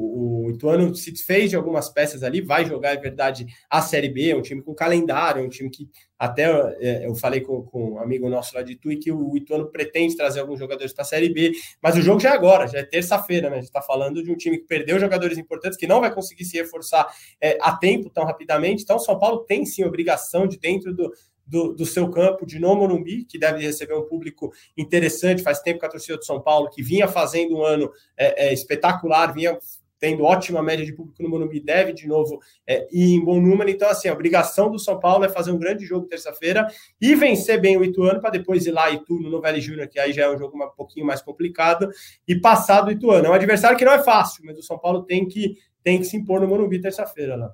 Ituano 0.51 0.93
se 0.95 1.15
fez 1.15 1.49
de 1.49 1.55
algumas 1.55 1.89
peças 1.89 2.23
ali, 2.23 2.41
vai 2.41 2.65
jogar, 2.65 2.93
é 2.93 2.97
verdade, 2.97 3.45
a 3.69 3.81
Série 3.81 4.09
B, 4.09 4.29
é 4.29 4.35
um 4.35 4.41
time 4.41 4.61
com 4.61 4.73
calendário, 4.73 5.41
é 5.41 5.45
um 5.45 5.49
time 5.49 5.69
que 5.69 5.89
até 6.17 6.43
é, 6.79 7.07
eu 7.07 7.15
falei 7.15 7.41
com, 7.41 7.63
com 7.63 7.93
um 7.93 7.99
amigo 7.99 8.29
nosso 8.29 8.53
lá 8.55 8.61
de 8.61 8.75
Tui 8.75 8.97
que 8.97 9.11
o 9.11 9.35
Ituano 9.35 9.71
pretende 9.71 10.15
trazer 10.15 10.39
alguns 10.39 10.59
jogadores 10.59 10.93
para 10.93 11.01
a 11.01 11.05
Série 11.05 11.29
B, 11.29 11.51
mas 11.81 11.97
o 11.97 12.01
jogo 12.01 12.19
já 12.19 12.29
é 12.29 12.33
agora, 12.33 12.67
já 12.67 12.77
é 12.77 12.83
terça-feira, 12.83 13.49
né? 13.49 13.55
A 13.55 13.59
gente 13.59 13.69
está 13.69 13.81
falando 13.81 14.23
de 14.23 14.31
um 14.31 14.35
time 14.35 14.59
que 14.59 14.67
perdeu 14.67 14.99
jogadores 14.99 15.37
importantes, 15.39 15.77
que 15.77 15.87
não 15.87 15.99
vai 15.99 16.13
conseguir 16.13 16.45
se 16.45 16.57
reforçar 16.57 17.07
é, 17.41 17.57
a 17.59 17.75
tempo 17.75 18.09
tão 18.09 18.23
rapidamente. 18.23 18.83
Então, 18.83 18.99
São 18.99 19.17
Paulo 19.17 19.45
tem 19.45 19.65
sim 19.65 19.83
obrigação 19.83 20.47
de 20.47 20.59
dentro 20.59 20.93
do 20.93 21.11
do, 21.51 21.73
do, 21.73 21.85
seu 21.85 22.09
campo 22.09 22.45
de 22.45 22.59
no 22.59 22.73
Morumbi, 22.73 23.25
que 23.25 23.37
deve 23.37 23.61
receber 23.61 23.93
um 23.93 24.07
público 24.07 24.53
interessante. 24.77 25.43
Faz 25.43 25.59
tempo 25.59 25.81
que 25.81 25.85
a 25.85 25.89
torcida 25.89 26.17
do 26.17 26.23
São 26.23 26.41
Paulo, 26.41 26.69
que 26.69 26.81
vinha 26.81 27.09
fazendo 27.09 27.57
um 27.57 27.63
ano 27.63 27.91
é, 28.15 28.47
é, 28.47 28.53
espetacular, 28.53 29.33
vinha 29.33 29.57
tendo 30.01 30.23
ótima 30.23 30.63
média 30.63 30.83
de 30.83 30.91
público 30.91 31.21
no 31.21 31.29
Morumbi, 31.29 31.59
deve 31.59 31.93
de 31.93 32.07
novo 32.07 32.39
é, 32.65 32.87
ir 32.91 33.13
em 33.13 33.23
bom 33.23 33.39
número. 33.39 33.69
Então, 33.69 33.87
assim, 33.87 34.09
a 34.09 34.13
obrigação 34.13 34.71
do 34.71 34.79
São 34.79 34.99
Paulo 34.99 35.23
é 35.23 35.29
fazer 35.29 35.51
um 35.51 35.59
grande 35.59 35.85
jogo 35.85 36.07
terça-feira 36.07 36.65
e 36.99 37.13
vencer 37.13 37.61
bem 37.61 37.77
o 37.77 37.83
Ituano 37.83 38.19
para 38.19 38.31
depois 38.31 38.65
ir 38.65 38.71
lá 38.71 38.89
e 38.89 38.97
tudo 39.05 39.29
no 39.29 39.39
Velho 39.39 39.61
Júnior, 39.61 39.87
que 39.87 39.99
aí 39.99 40.11
já 40.11 40.23
é 40.23 40.29
um 40.29 40.37
jogo 40.39 40.57
um 40.57 40.69
pouquinho 40.75 41.05
mais 41.05 41.21
complicado, 41.21 41.87
e 42.27 42.35
passar 42.35 42.81
do 42.81 42.91
Ituano. 42.91 43.27
É 43.27 43.29
um 43.29 43.33
adversário 43.33 43.77
que 43.77 43.85
não 43.85 43.93
é 43.93 44.03
fácil, 44.03 44.43
mas 44.43 44.57
o 44.57 44.63
São 44.63 44.79
Paulo 44.79 45.03
tem 45.03 45.27
que, 45.27 45.55
tem 45.83 45.99
que 45.99 46.05
se 46.05 46.17
impor 46.17 46.41
no 46.41 46.47
Morumbi 46.47 46.81
terça-feira 46.81 47.35
lá. 47.35 47.53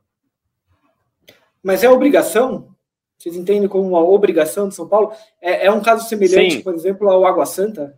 Mas 1.61 1.83
é 1.83 1.89
obrigação? 1.89 2.73
Vocês 3.17 3.35
entendem 3.35 3.67
como 3.67 3.89
uma 3.89 4.01
obrigação 4.01 4.69
de 4.69 4.75
São 4.75 4.87
Paulo? 4.87 5.11
É, 5.41 5.65
é 5.65 5.71
um 5.71 5.81
caso 5.81 6.07
semelhante, 6.07 6.55
Sim. 6.55 6.61
por 6.61 6.73
exemplo, 6.73 7.09
ao 7.09 7.25
Água 7.25 7.45
Santa, 7.45 7.93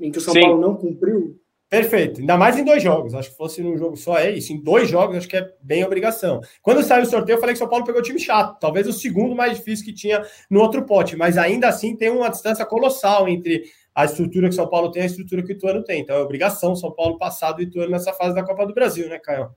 em 0.00 0.10
que 0.10 0.18
o 0.18 0.20
São 0.20 0.34
Sim. 0.34 0.40
Paulo 0.40 0.60
não 0.60 0.74
cumpriu? 0.74 1.40
Perfeito. 1.72 2.20
Ainda 2.20 2.36
mais 2.36 2.58
em 2.58 2.64
dois 2.64 2.82
jogos. 2.82 3.14
Acho 3.14 3.30
que 3.30 3.36
fosse 3.38 3.62
num 3.62 3.78
jogo 3.78 3.96
só, 3.96 4.18
é 4.18 4.30
isso. 4.30 4.52
Em 4.52 4.62
dois 4.62 4.90
jogos, 4.90 5.16
acho 5.16 5.26
que 5.26 5.38
é 5.38 5.50
bem 5.62 5.82
obrigação. 5.82 6.42
Quando 6.60 6.82
saiu 6.82 7.04
o 7.04 7.06
sorteio, 7.06 7.36
eu 7.36 7.40
falei 7.40 7.54
que 7.54 7.58
São 7.58 7.68
Paulo 7.68 7.82
pegou 7.82 8.02
o 8.02 8.04
time 8.04 8.20
chato. 8.20 8.60
Talvez 8.60 8.86
o 8.86 8.92
segundo 8.92 9.34
mais 9.34 9.56
difícil 9.56 9.86
que 9.86 9.92
tinha 9.94 10.22
no 10.50 10.60
outro 10.60 10.84
pote. 10.84 11.16
Mas 11.16 11.38
ainda 11.38 11.68
assim 11.68 11.96
tem 11.96 12.10
uma 12.10 12.28
distância 12.28 12.66
colossal 12.66 13.26
entre 13.26 13.62
a 13.94 14.04
estrutura 14.04 14.50
que 14.50 14.54
São 14.54 14.68
Paulo 14.68 14.90
tem 14.90 15.00
e 15.00 15.04
a 15.04 15.06
estrutura 15.06 15.42
que 15.42 15.50
o 15.50 15.56
Ituano 15.56 15.82
tem. 15.82 16.02
Então 16.02 16.14
é 16.14 16.20
obrigação 16.20 16.76
São 16.76 16.92
Paulo 16.92 17.16
passar 17.16 17.52
do 17.52 17.62
Ituano 17.62 17.90
nessa 17.90 18.12
fase 18.12 18.34
da 18.34 18.44
Copa 18.44 18.66
do 18.66 18.74
Brasil, 18.74 19.08
né, 19.08 19.18
Caio? 19.18 19.48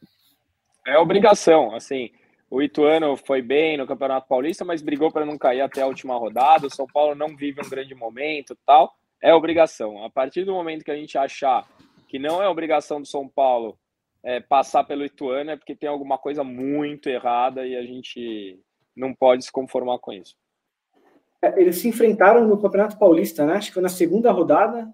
É 0.88 0.97
obrigação. 0.97 1.76
Assim, 1.76 2.11
o 2.49 2.61
Ituano 2.61 3.18
foi 3.18 3.41
bem 3.41 3.76
no 3.76 3.86
Campeonato 3.86 4.30
Paulista, 4.30 4.63
mas 4.63 4.82
brigou 4.82 5.11
para 5.11 5.26
não 5.26 5.38
cair 5.38 5.59
até 5.59 5.82
a 5.82 5.88
última 5.88 6.16
rodada. 6.16 6.68
O 6.68 6.74
São 6.74 6.88
Paulo 6.88 7.13
não 7.13 7.36
vive 7.36 7.59
um 7.59 7.70
grande 7.70 7.93
momento, 7.93 8.57
tal. 8.66 8.95
É 9.22 9.36
obrigação. 9.36 10.01
A 10.05 10.09
partir 10.09 10.45
do 10.45 10.53
momento 10.53 10.86
que 10.86 10.91
a 10.91 10.95
gente 10.95 11.18
achar 11.18 11.68
que 12.16 12.20
não 12.20 12.41
é 12.41 12.47
obrigação 12.47 13.01
do 13.01 13.07
São 13.07 13.28
Paulo 13.28 13.78
é, 14.24 14.39
passar 14.39 14.86
pelo 14.86 15.03
Ituano, 15.03 15.51
é 15.51 15.57
porque 15.57 15.76
tem 15.76 15.89
alguma 15.89 16.18
coisa 16.18 16.45
muito 16.45 17.09
errada 17.09 17.68
e 17.68 17.76
a 17.76 17.84
gente 17.84 18.57
não 18.95 19.13
pode 19.13 19.43
se 19.43 19.51
conformar 19.51 19.99
com 19.99 20.13
isso. 20.13 20.34
É, 21.41 21.59
eles 21.59 21.78
se 21.78 21.89
enfrentaram 21.89 22.47
no 22.47 22.61
Campeonato 22.61 22.97
Paulista, 22.97 23.45
né? 23.45 23.55
Acho 23.55 23.68
que 23.68 23.74
foi 23.74 23.84
na 23.84 23.89
segunda 23.89 24.32
rodada. 24.32 24.88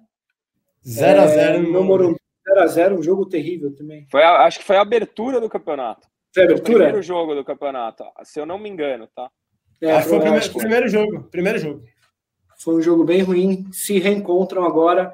0x0 0.83 1.37
é, 1.37 1.57
no 1.59 1.83
Morumbi. 1.83 2.17
0x0, 2.57 2.97
um 2.97 3.03
jogo 3.03 3.27
terrível 3.27 3.71
também. 3.75 4.07
Foi 4.09 4.23
a, 4.23 4.39
acho 4.45 4.57
que 4.57 4.65
foi 4.65 4.77
a 4.77 4.81
abertura 4.81 5.39
do 5.39 5.47
campeonato. 5.47 6.07
Foi 6.33 6.41
a 6.41 6.45
abertura? 6.47 6.71
O 6.71 6.77
primeiro 6.77 7.03
jogo 7.03 7.35
do 7.35 7.45
campeonato, 7.45 8.03
se 8.23 8.39
eu 8.39 8.47
não 8.47 8.57
me 8.57 8.67
engano, 8.67 9.07
tá? 9.15 9.29
É, 9.79 9.91
acho 9.91 10.05
que 10.05 10.09
foi 10.09 10.17
o 10.17 10.21
primeiro, 10.21 10.53
primeiro 10.53 10.87
jogo. 10.89 11.23
Primeiro 11.25 11.59
jogo. 11.59 11.83
Foi 12.57 12.75
um 12.75 12.81
jogo 12.81 13.03
bem 13.03 13.21
ruim. 13.21 13.71
Se 13.71 13.99
reencontram 13.99 14.63
agora. 14.65 15.13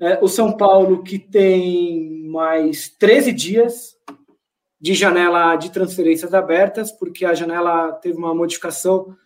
É, 0.00 0.18
o 0.22 0.28
São 0.28 0.56
Paulo, 0.56 1.02
que 1.02 1.18
tem 1.18 2.28
mais 2.28 2.88
13 2.88 3.32
dias 3.32 3.96
de 4.80 4.94
janela 4.94 5.56
de 5.56 5.70
transferências 5.70 6.34
abertas, 6.34 6.92
porque 6.92 7.24
a 7.24 7.34
janela 7.34 7.92
teve 7.92 8.16
uma 8.18 8.34
modificação. 8.34 9.16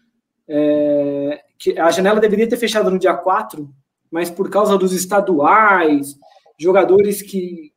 É, 0.49 1.43
que 1.59 1.79
a 1.79 1.91
janela 1.91 2.21
deveria 2.21 2.49
ter 2.49 2.57
fechado 2.57 2.91
no 2.91 2.99
dia 2.99 3.15
4, 3.15 3.69
mas 4.11 4.31
por 4.31 4.51
causa 4.51 4.77
dos 4.77 4.93
estaduais, 4.93 6.17
jogadores 6.59 7.23
que 7.23 7.73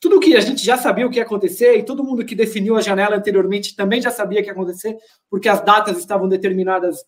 tudo 0.00 0.20
que 0.20 0.36
a 0.36 0.40
gente 0.40 0.64
já 0.64 0.76
sabia 0.76 1.06
o 1.06 1.10
que 1.10 1.18
ia 1.18 1.22
acontecer 1.22 1.76
e 1.76 1.82
todo 1.82 2.04
mundo 2.04 2.24
que 2.24 2.34
definiu 2.34 2.76
a 2.76 2.80
janela 2.80 3.16
anteriormente 3.16 3.74
também 3.74 4.00
já 4.00 4.10
sabia 4.10 4.40
o 4.40 4.42
que 4.42 4.48
ia 4.48 4.52
acontecer, 4.52 4.96
porque 5.30 5.48
as 5.48 5.64
datas 5.64 5.98
estavam 5.98 6.28
determinadas 6.28 7.04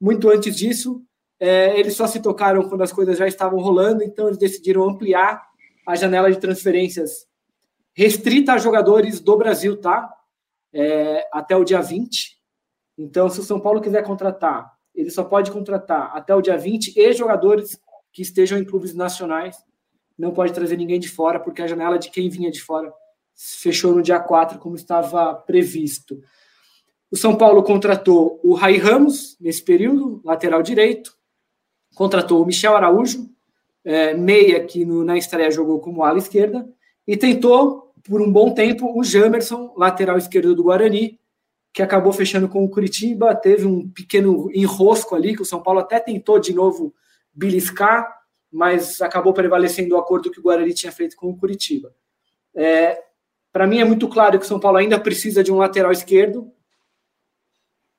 muito 0.00 0.28
antes 0.28 0.54
disso. 0.54 1.02
É, 1.38 1.78
eles 1.78 1.94
só 1.94 2.06
se 2.06 2.20
tocaram 2.20 2.68
quando 2.68 2.82
as 2.82 2.92
coisas 2.92 3.18
já 3.18 3.26
estavam 3.26 3.58
rolando, 3.60 4.02
então 4.02 4.26
eles 4.26 4.38
decidiram 4.38 4.88
ampliar 4.88 5.42
a 5.86 5.94
janela 5.94 6.30
de 6.30 6.38
transferências 6.38 7.26
restrita 7.96 8.52
a 8.52 8.58
jogadores 8.58 9.20
do 9.20 9.36
Brasil, 9.38 9.80
tá? 9.80 10.12
É, 10.72 11.26
até 11.32 11.56
o 11.56 11.64
dia 11.64 11.80
20. 11.80 12.36
Então, 12.98 13.30
se 13.30 13.40
o 13.40 13.42
São 13.42 13.58
Paulo 13.58 13.80
quiser 13.80 14.04
contratar, 14.04 14.70
ele 14.94 15.10
só 15.10 15.24
pode 15.24 15.50
contratar 15.50 16.14
até 16.14 16.34
o 16.34 16.42
dia 16.42 16.58
20 16.58 16.92
e 16.94 17.12
jogadores 17.14 17.80
que 18.12 18.20
estejam 18.20 18.58
em 18.58 18.64
clubes 18.64 18.94
nacionais. 18.94 19.56
Não 20.18 20.30
pode 20.32 20.52
trazer 20.52 20.76
ninguém 20.76 21.00
de 21.00 21.08
fora, 21.08 21.40
porque 21.40 21.62
a 21.62 21.66
janela 21.66 21.98
de 21.98 22.10
quem 22.10 22.28
vinha 22.28 22.50
de 22.50 22.60
fora 22.60 22.92
fechou 23.34 23.94
no 23.94 24.02
dia 24.02 24.20
4, 24.20 24.58
como 24.58 24.76
estava 24.76 25.34
previsto. 25.34 26.20
O 27.10 27.16
São 27.16 27.34
Paulo 27.34 27.62
contratou 27.62 28.38
o 28.42 28.52
Rai 28.52 28.76
Ramos 28.76 29.38
nesse 29.40 29.62
período, 29.62 30.20
lateral 30.22 30.62
direito, 30.62 31.15
contratou 31.96 32.42
o 32.42 32.46
Michel 32.46 32.76
Araújo, 32.76 33.26
é, 33.82 34.12
meia 34.12 34.62
que 34.62 34.84
no, 34.84 35.02
na 35.02 35.16
estreia 35.16 35.50
jogou 35.50 35.80
como 35.80 36.04
ala 36.04 36.18
esquerda, 36.18 36.68
e 37.06 37.16
tentou 37.16 37.94
por 38.04 38.20
um 38.20 38.30
bom 38.30 38.52
tempo 38.52 38.92
o 38.96 39.02
Jamerson, 39.02 39.72
lateral 39.76 40.18
esquerdo 40.18 40.54
do 40.54 40.62
Guarani, 40.62 41.18
que 41.72 41.82
acabou 41.82 42.12
fechando 42.12 42.48
com 42.48 42.62
o 42.62 42.68
Curitiba, 42.68 43.34
teve 43.34 43.66
um 43.66 43.88
pequeno 43.88 44.50
enrosco 44.54 45.14
ali, 45.14 45.34
que 45.34 45.40
o 45.40 45.46
São 45.46 45.62
Paulo 45.62 45.80
até 45.80 45.98
tentou 45.98 46.38
de 46.38 46.52
novo 46.52 46.94
beliscar, 47.32 48.14
mas 48.52 49.00
acabou 49.00 49.32
prevalecendo 49.32 49.94
o 49.94 49.98
acordo 49.98 50.30
que 50.30 50.38
o 50.38 50.42
Guarani 50.42 50.74
tinha 50.74 50.92
feito 50.92 51.16
com 51.16 51.28
o 51.30 51.36
Curitiba. 51.36 51.94
É, 52.54 53.02
Para 53.52 53.66
mim 53.66 53.78
é 53.78 53.84
muito 53.84 54.06
claro 54.06 54.38
que 54.38 54.44
o 54.44 54.48
São 54.48 54.60
Paulo 54.60 54.76
ainda 54.76 55.00
precisa 55.00 55.42
de 55.42 55.50
um 55.50 55.56
lateral 55.56 55.92
esquerdo. 55.92 56.52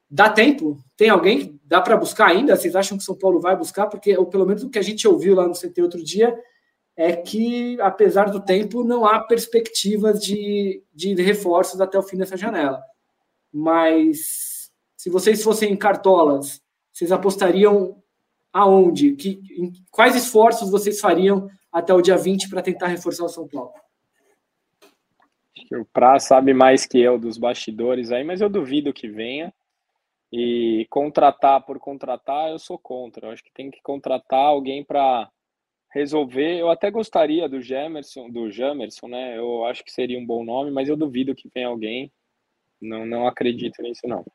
Dá 0.08 0.30
tempo? 0.30 0.78
Tem 0.96 1.10
alguém? 1.10 1.57
Dá 1.68 1.82
para 1.82 1.98
buscar 1.98 2.28
ainda? 2.28 2.56
Vocês 2.56 2.78
acham 2.78 2.98
que 2.98 3.04
São 3.04 3.18
Paulo 3.18 3.42
vai 3.42 3.54
buscar? 3.54 3.88
Porque, 3.88 4.18
ou 4.18 4.26
pelo 4.26 4.46
menos 4.46 4.64
o 4.64 4.70
que 4.70 4.80
a 4.80 4.82
gente 4.82 5.06
ouviu 5.06 5.36
lá 5.36 5.46
no 5.46 5.54
CT 5.54 5.82
outro 5.82 6.02
dia, 6.02 6.34
é 6.96 7.14
que, 7.14 7.80
apesar 7.82 8.32
do 8.32 8.40
tempo, 8.40 8.86
não 8.86 9.06
há 9.06 9.20
perspectivas 9.20 10.24
de, 10.24 10.82
de 10.94 11.14
reforços 11.16 11.82
até 11.82 12.00
o 12.00 12.02
fim 12.02 12.16
dessa 12.16 12.38
janela. 12.38 12.82
Mas 13.52 14.72
se 14.96 15.10
vocês 15.10 15.44
fossem 15.44 15.76
cartolas, 15.76 16.62
vocês 16.94 17.12
apostariam 17.12 18.02
aonde? 18.54 19.14
Que, 19.14 19.42
em, 19.58 19.74
quais 19.92 20.16
esforços 20.16 20.72
vocês 20.72 21.02
fariam 21.02 21.50
até 21.70 21.94
o 21.94 22.02
dia 22.02 22.16
20 22.16 22.50
para 22.50 22.62
tentar 22.62 22.88
reforçar 22.88 23.26
o 23.26 23.30
São 23.30 23.46
Paulo? 23.46 23.74
O 25.74 25.86
Pra 25.92 26.18
sabe 26.18 26.54
mais 26.54 26.86
que 26.86 26.98
eu 26.98 27.20
dos 27.20 27.38
bastidores 27.38 28.10
aí, 28.10 28.24
mas 28.24 28.40
eu 28.40 28.48
duvido 28.48 28.94
que 28.94 29.10
venha. 29.10 29.54
E 30.32 30.86
contratar 30.90 31.66
por 31.66 31.80
contratar, 31.80 32.50
eu 32.50 32.60
sou 32.60 32.78
contra. 32.78 33.28
Eu 33.28 33.32
acho 33.32 33.44
que 33.44 33.54
tem 33.54 33.72
que 33.72 33.82
contratar 33.82 34.40
alguém 34.40 34.84
para 34.84 35.30
resolver. 35.92 36.60
Eu 36.60 36.70
até 36.70 36.92
gostaria 36.92 37.48
do 37.48 37.62
Gemerson, 37.62 38.30
do 38.30 38.52
Jamerson, 38.52 39.08
né? 39.08 39.38
Eu 39.38 39.66
acho 39.66 39.84
que 39.84 39.92
seria 39.92 40.20
um 40.20 40.26
bom 40.26 40.44
nome, 40.44 40.70
mas 40.72 40.90
eu 40.90 40.98
duvido 40.98 41.36
que 41.36 41.50
venha 41.54 41.68
alguém. 41.68 42.12
Não, 42.82 43.06
não 43.06 43.28
acredito 43.28 43.82
nisso, 43.82 44.02
não. 44.06 44.26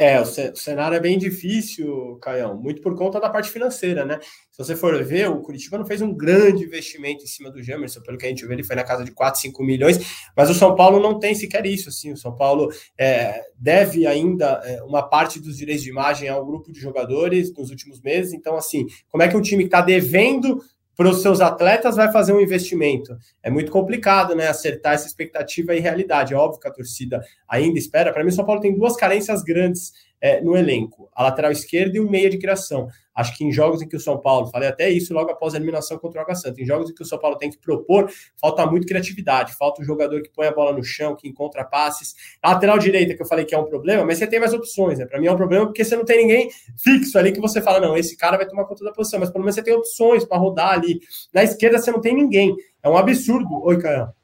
É, 0.00 0.20
o 0.20 0.24
cenário 0.24 0.96
é 0.96 1.00
bem 1.00 1.18
difícil, 1.18 2.20
Caião, 2.22 2.56
muito 2.56 2.80
por 2.80 2.94
conta 2.94 3.18
da 3.18 3.28
parte 3.28 3.50
financeira, 3.50 4.04
né? 4.04 4.20
Se 4.48 4.56
você 4.56 4.76
for 4.76 5.02
ver, 5.02 5.28
o 5.28 5.40
Curitiba 5.40 5.76
não 5.76 5.84
fez 5.84 6.00
um 6.00 6.14
grande 6.14 6.62
investimento 6.62 7.24
em 7.24 7.26
cima 7.26 7.50
do 7.50 7.60
Jamerson, 7.60 8.00
pelo 8.02 8.16
que 8.16 8.24
a 8.24 8.28
gente 8.28 8.46
vê, 8.46 8.54
ele 8.54 8.62
foi 8.62 8.76
na 8.76 8.84
casa 8.84 9.04
de 9.04 9.10
4, 9.10 9.40
5 9.40 9.60
milhões, 9.64 9.98
mas 10.36 10.48
o 10.48 10.54
São 10.54 10.76
Paulo 10.76 11.00
não 11.00 11.18
tem 11.18 11.34
sequer 11.34 11.66
isso, 11.66 11.88
assim, 11.88 12.12
o 12.12 12.16
São 12.16 12.36
Paulo 12.36 12.70
é, 12.96 13.42
deve 13.56 14.06
ainda 14.06 14.62
é, 14.64 14.80
uma 14.84 15.02
parte 15.02 15.40
dos 15.40 15.56
direitos 15.56 15.82
de 15.82 15.90
imagem 15.90 16.28
ao 16.28 16.46
grupo 16.46 16.70
de 16.70 16.78
jogadores 16.78 17.52
nos 17.52 17.70
últimos 17.70 18.00
meses, 18.00 18.32
então, 18.32 18.56
assim, 18.56 18.86
como 19.08 19.24
é 19.24 19.28
que 19.28 19.36
um 19.36 19.42
time 19.42 19.64
que 19.64 19.68
está 19.68 19.80
devendo 19.80 20.62
para 20.98 21.10
os 21.10 21.22
seus 21.22 21.40
atletas 21.40 21.94
vai 21.94 22.10
fazer 22.10 22.32
um 22.32 22.40
investimento. 22.40 23.16
É 23.40 23.48
muito 23.48 23.70
complicado, 23.70 24.34
né? 24.34 24.48
Acertar 24.48 24.94
essa 24.94 25.06
expectativa 25.06 25.72
e 25.72 25.78
realidade. 25.78 26.34
É 26.34 26.36
óbvio 26.36 26.60
que 26.60 26.66
a 26.66 26.72
torcida 26.72 27.22
ainda 27.48 27.78
espera. 27.78 28.12
Para 28.12 28.24
mim, 28.24 28.30
o 28.30 28.32
São 28.32 28.44
Paulo 28.44 28.60
tem 28.60 28.76
duas 28.76 28.96
carências 28.96 29.44
grandes 29.44 29.92
é, 30.20 30.40
no 30.40 30.56
elenco: 30.56 31.08
a 31.14 31.22
lateral 31.22 31.52
esquerda 31.52 31.96
e 31.96 32.00
o 32.00 32.10
meia 32.10 32.28
de 32.28 32.36
criação. 32.36 32.88
Acho 33.18 33.36
que 33.36 33.44
em 33.44 33.50
jogos 33.50 33.82
em 33.82 33.88
que 33.88 33.96
o 33.96 34.00
São 34.00 34.16
Paulo, 34.16 34.46
falei 34.46 34.68
até 34.68 34.88
isso 34.88 35.12
logo 35.12 35.28
após 35.28 35.52
a 35.52 35.56
eliminação 35.56 35.98
contra 35.98 36.20
o 36.20 36.22
Água 36.22 36.36
Santa, 36.36 36.62
em 36.62 36.64
jogos 36.64 36.88
em 36.88 36.94
que 36.94 37.02
o 37.02 37.04
São 37.04 37.18
Paulo 37.18 37.36
tem 37.36 37.50
que 37.50 37.58
propor, 37.58 38.08
falta 38.40 38.64
muito 38.64 38.86
criatividade, 38.86 39.56
falta 39.56 39.82
um 39.82 39.84
jogador 39.84 40.22
que 40.22 40.30
põe 40.30 40.46
a 40.46 40.52
bola 40.52 40.72
no 40.72 40.84
chão, 40.84 41.16
que 41.16 41.26
encontra 41.26 41.64
passes. 41.64 42.14
A 42.40 42.52
lateral 42.52 42.78
direita, 42.78 43.16
que 43.16 43.20
eu 43.20 43.26
falei 43.26 43.44
que 43.44 43.56
é 43.56 43.58
um 43.58 43.64
problema, 43.64 44.04
mas 44.04 44.18
você 44.18 44.26
tem 44.28 44.38
mais 44.38 44.54
opções, 44.54 45.00
né? 45.00 45.04
Para 45.04 45.18
mim 45.18 45.26
é 45.26 45.32
um 45.32 45.36
problema 45.36 45.66
porque 45.66 45.84
você 45.84 45.96
não 45.96 46.04
tem 46.04 46.18
ninguém 46.18 46.48
fixo 46.80 47.18
ali 47.18 47.32
que 47.32 47.40
você 47.40 47.60
fala, 47.60 47.80
não, 47.80 47.96
esse 47.96 48.16
cara 48.16 48.36
vai 48.36 48.46
tomar 48.46 48.66
conta 48.66 48.84
da 48.84 48.92
posição, 48.92 49.18
mas 49.18 49.30
pelo 49.30 49.42
menos 49.42 49.56
você 49.56 49.64
tem 49.64 49.74
opções 49.74 50.24
para 50.24 50.38
rodar 50.38 50.74
ali. 50.74 51.00
Na 51.34 51.42
esquerda 51.42 51.80
você 51.80 51.90
não 51.90 52.00
tem 52.00 52.14
ninguém. 52.14 52.54
É 52.84 52.88
um 52.88 52.96
absurdo. 52.96 53.64
Oi, 53.64 53.80
Caio. 53.80 54.17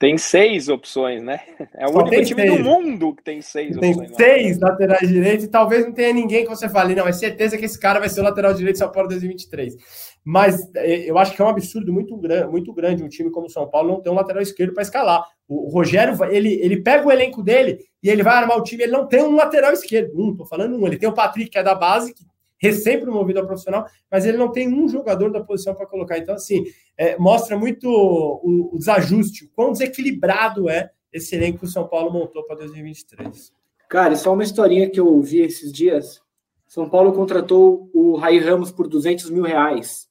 Tem 0.00 0.16
seis 0.16 0.70
opções, 0.70 1.22
né? 1.22 1.40
É 1.74 1.84
o 1.84 1.92
Só 1.92 1.98
único 1.98 2.24
time 2.24 2.40
seis. 2.40 2.56
do 2.56 2.64
mundo 2.64 3.14
que 3.14 3.22
tem 3.22 3.42
seis 3.42 3.76
tem 3.76 3.90
opções. 3.90 4.16
Tem 4.16 4.44
seis 4.44 4.58
lá. 4.58 4.70
laterais 4.70 5.06
direitos 5.06 5.44
e 5.44 5.48
talvez 5.48 5.84
não 5.84 5.92
tenha 5.92 6.10
ninguém 6.10 6.42
que 6.42 6.48
você 6.48 6.70
fale, 6.70 6.94
não, 6.94 7.06
é 7.06 7.12
certeza 7.12 7.58
que 7.58 7.66
esse 7.66 7.78
cara 7.78 8.00
vai 8.00 8.08
ser 8.08 8.20
o 8.20 8.24
lateral 8.24 8.54
direito 8.54 8.76
de 8.76 8.78
São 8.78 8.90
Paulo 8.90 9.10
2023. 9.10 9.76
Mas 10.24 10.74
é, 10.74 11.10
eu 11.10 11.18
acho 11.18 11.36
que 11.36 11.42
é 11.42 11.44
um 11.44 11.48
absurdo 11.48 11.92
muito, 11.92 12.16
grande, 12.16 12.50
muito 12.50 12.72
grande 12.72 13.04
um 13.04 13.08
time 13.08 13.30
como 13.30 13.46
o 13.46 13.50
São 13.50 13.68
Paulo 13.68 13.92
não 13.92 14.00
ter 14.00 14.08
um 14.08 14.14
lateral 14.14 14.40
esquerdo 14.42 14.72
para 14.72 14.82
escalar. 14.82 15.22
O 15.46 15.68
Rogério, 15.68 16.16
ele, 16.30 16.54
ele 16.62 16.80
pega 16.80 17.06
o 17.06 17.12
elenco 17.12 17.42
dele 17.42 17.78
e 18.02 18.08
ele 18.08 18.22
vai 18.22 18.36
armar 18.36 18.56
o 18.56 18.62
time, 18.62 18.84
ele 18.84 18.92
não 18.92 19.06
tem 19.06 19.22
um 19.22 19.36
lateral 19.36 19.70
esquerdo. 19.70 20.18
Um, 20.18 20.34
tô 20.34 20.46
falando 20.46 20.78
um. 20.78 20.86
Ele 20.86 20.96
tem 20.96 21.10
o 21.10 21.14
Patrick, 21.14 21.50
que 21.50 21.58
é 21.58 21.62
da 21.62 21.74
base, 21.74 22.14
que 22.14 22.24
recém-promovido 22.60 23.40
ao 23.40 23.46
profissional, 23.46 23.86
mas 24.10 24.26
ele 24.26 24.36
não 24.36 24.52
tem 24.52 24.68
um 24.68 24.86
jogador 24.86 25.32
da 25.32 25.42
posição 25.42 25.74
para 25.74 25.86
colocar. 25.86 26.18
Então, 26.18 26.34
assim, 26.34 26.64
é, 26.96 27.16
mostra 27.16 27.56
muito 27.56 27.88
o, 27.88 28.74
o, 28.74 28.78
desajuste, 28.78 29.46
o 29.46 29.48
quão 29.48 29.72
desequilibrado 29.72 30.68
é 30.68 30.90
esse 31.10 31.34
elenco 31.34 31.60
que 31.60 31.64
o 31.64 31.68
São 31.68 31.88
Paulo 31.88 32.12
montou 32.12 32.44
para 32.44 32.56
2023. 32.56 33.52
Cara, 33.88 34.14
só 34.14 34.32
uma 34.32 34.44
historinha 34.44 34.88
que 34.88 35.00
eu 35.00 35.06
ouvi 35.06 35.40
esses 35.40 35.72
dias. 35.72 36.20
São 36.68 36.88
Paulo 36.88 37.12
contratou 37.12 37.90
o 37.92 38.14
Rai 38.14 38.38
Ramos 38.38 38.70
por 38.70 38.86
200 38.86 39.30
mil 39.30 39.42
reais, 39.42 40.08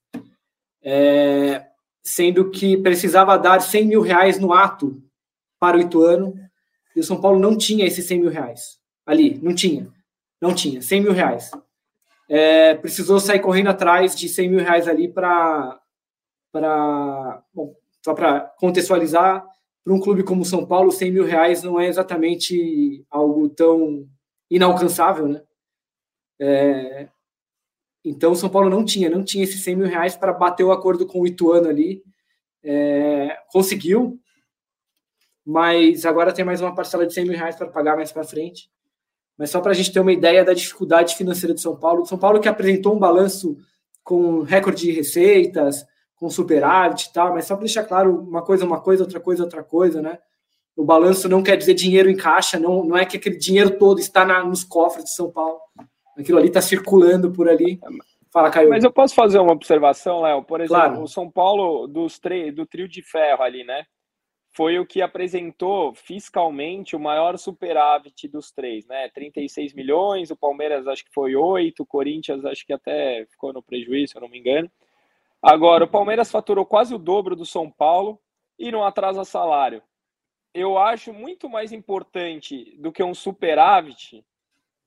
é, 0.84 1.68
sendo 2.02 2.50
que 2.50 2.76
precisava 2.76 3.38
dar 3.38 3.62
100 3.62 3.86
mil 3.86 4.02
reais 4.02 4.40
no 4.40 4.52
ato 4.52 5.02
para 5.58 5.78
o 5.78 5.80
Ituano, 5.80 6.34
e 6.96 7.00
o 7.00 7.04
São 7.04 7.22
Paulo 7.22 7.40
não 7.40 7.56
tinha 7.58 7.86
esses 7.86 8.06
100 8.08 8.20
mil 8.20 8.30
reais 8.30 8.80
ali, 9.06 9.40
não 9.42 9.56
tinha, 9.56 9.88
não 10.42 10.54
tinha, 10.54 10.82
100 10.82 11.02
mil 11.02 11.14
reais 11.14 11.52
é, 12.30 12.76
precisou 12.76 13.20
sair 13.20 13.40
correndo 13.40 13.70
atrás 13.70 14.16
de 14.16 14.30
100 14.30 14.50
mil 14.50 14.60
reais 14.60 14.88
ali 14.88 15.12
para. 15.12 15.82
Só 18.06 18.14
para 18.14 18.42
contextualizar, 18.58 19.46
para 19.84 19.94
um 19.94 20.00
clube 20.00 20.24
como 20.24 20.46
São 20.46 20.66
Paulo, 20.66 20.92
100 20.92 21.12
mil 21.12 21.26
reais 21.26 21.64
não 21.64 21.80
é 21.80 21.88
exatamente 21.88 23.06
algo 23.10 23.50
tão 23.50 24.08
inalcançável, 24.50 25.28
né? 25.28 25.44
É, 26.40 27.10
então, 28.06 28.34
São 28.34 28.50
Paulo 28.50 28.70
não 28.70 28.86
tinha, 28.86 29.10
não 29.10 29.24
tinha 29.24 29.44
esses 29.44 29.62
100 29.64 29.76
mil 29.76 29.88
reais 29.88 30.16
para 30.16 30.32
bater 30.32 30.64
o 30.64 30.72
acordo 30.72 31.06
com 31.06 31.22
o 31.22 31.28
Ituano 31.28 31.68
ali. 31.68 32.02
É, 32.64 33.38
conseguiu, 33.52 34.20
mas 35.46 36.06
agora 36.06 36.34
tem 36.34 36.46
mais 36.46 36.62
uma 36.62 36.74
parcela 36.74 37.06
de 37.06 37.14
100 37.14 37.26
mil 37.26 37.38
reais 37.38 37.56
para 37.56 37.68
pagar 37.68 37.96
mais 37.96 38.12
para 38.12 38.24
frente 38.24 38.70
mas 39.40 39.50
só 39.50 39.62
para 39.62 39.72
a 39.72 39.74
gente 39.74 39.94
ter 39.94 40.02
uma 40.02 40.12
ideia 40.12 40.44
da 40.44 40.54
dificuldade 40.54 41.16
financeira 41.16 41.56
de 41.56 41.62
São 41.62 41.74
Paulo. 41.74 42.06
São 42.06 42.18
Paulo 42.18 42.42
que 42.42 42.50
apresentou 42.50 42.94
um 42.94 43.00
balanço 43.00 43.58
com 44.04 44.42
recorde 44.42 44.82
de 44.84 44.92
receitas, 44.92 45.86
com 46.18 46.30
superávit 46.30 47.08
e 47.08 47.14
tal, 47.14 47.34
mas 47.34 47.46
só 47.46 47.56
para 47.56 47.64
deixar 47.64 47.86
claro 47.86 48.20
uma 48.20 48.42
coisa, 48.42 48.66
uma 48.66 48.82
coisa, 48.82 49.04
outra 49.04 49.22
coisa, 49.22 49.44
outra 49.44 49.64
coisa, 49.64 50.02
né? 50.02 50.20
O 50.76 50.84
balanço 50.84 51.30
não 51.30 51.42
quer 51.42 51.56
dizer 51.56 51.74
dinheiro 51.74 52.10
em 52.10 52.18
caixa, 52.18 52.60
não, 52.60 52.84
não 52.84 52.98
é 52.98 53.06
que 53.06 53.16
aquele 53.16 53.38
dinheiro 53.38 53.78
todo 53.78 54.00
está 54.00 54.26
na, 54.26 54.44
nos 54.44 54.66
cofres 54.66 55.06
de 55.06 55.14
São 55.14 55.32
Paulo. 55.32 55.58
Aquilo 56.18 56.38
ali 56.38 56.50
está 56.50 56.62
circulando 56.62 57.32
por 57.32 57.48
ali. 57.48 57.80
Fala, 58.32 58.50
Caio. 58.50 58.70
Mas 58.70 58.84
eu 58.84 58.92
posso 58.92 59.16
fazer 59.16 59.40
uma 59.40 59.54
observação, 59.54 60.22
Léo? 60.22 60.44
Por 60.44 60.60
exemplo, 60.60 60.76
claro. 60.76 61.02
o 61.02 61.08
São 61.08 61.32
Paulo 61.32 61.88
dos 61.88 62.20
do 62.54 62.66
trio 62.66 62.90
de 62.90 63.02
ferro 63.02 63.42
ali, 63.42 63.64
né? 63.64 63.86
Foi 64.60 64.78
o 64.78 64.86
que 64.86 65.02
apresentou 65.02 65.96
fiscalmente 65.96 66.94
o 66.94 67.00
maior 67.00 67.38
superávit 67.38 68.28
dos 68.28 68.52
três, 68.52 68.86
né? 68.86 69.08
36 69.08 69.74
milhões, 69.74 70.32
o 70.32 70.36
Palmeiras 70.36 70.86
acho 70.86 71.06
que 71.06 71.14
foi 71.14 71.34
8, 71.34 71.82
o 71.82 71.86
Corinthians 71.86 72.44
acho 72.44 72.66
que 72.66 72.74
até 72.74 73.26
ficou 73.28 73.54
no 73.54 73.64
prejuízo, 73.64 74.12
se 74.12 74.18
eu 74.18 74.22
não 74.22 74.28
me 74.28 74.38
engano. 74.38 74.70
Agora, 75.42 75.86
o 75.86 75.88
Palmeiras 75.88 76.30
faturou 76.30 76.66
quase 76.66 76.94
o 76.94 76.98
dobro 76.98 77.38
do 77.38 77.46
São 77.46 77.72
Paulo 77.72 78.20
e 78.60 78.70
não 78.70 78.84
atrasa 78.84 79.24
salário. 79.24 79.82
Eu 80.54 80.78
acho 80.78 81.14
muito 81.14 81.50
mais 81.50 81.72
importante 81.72 82.76
do 82.80 82.92
que 82.92 83.02
um 83.02 83.14
superávit 83.14 84.26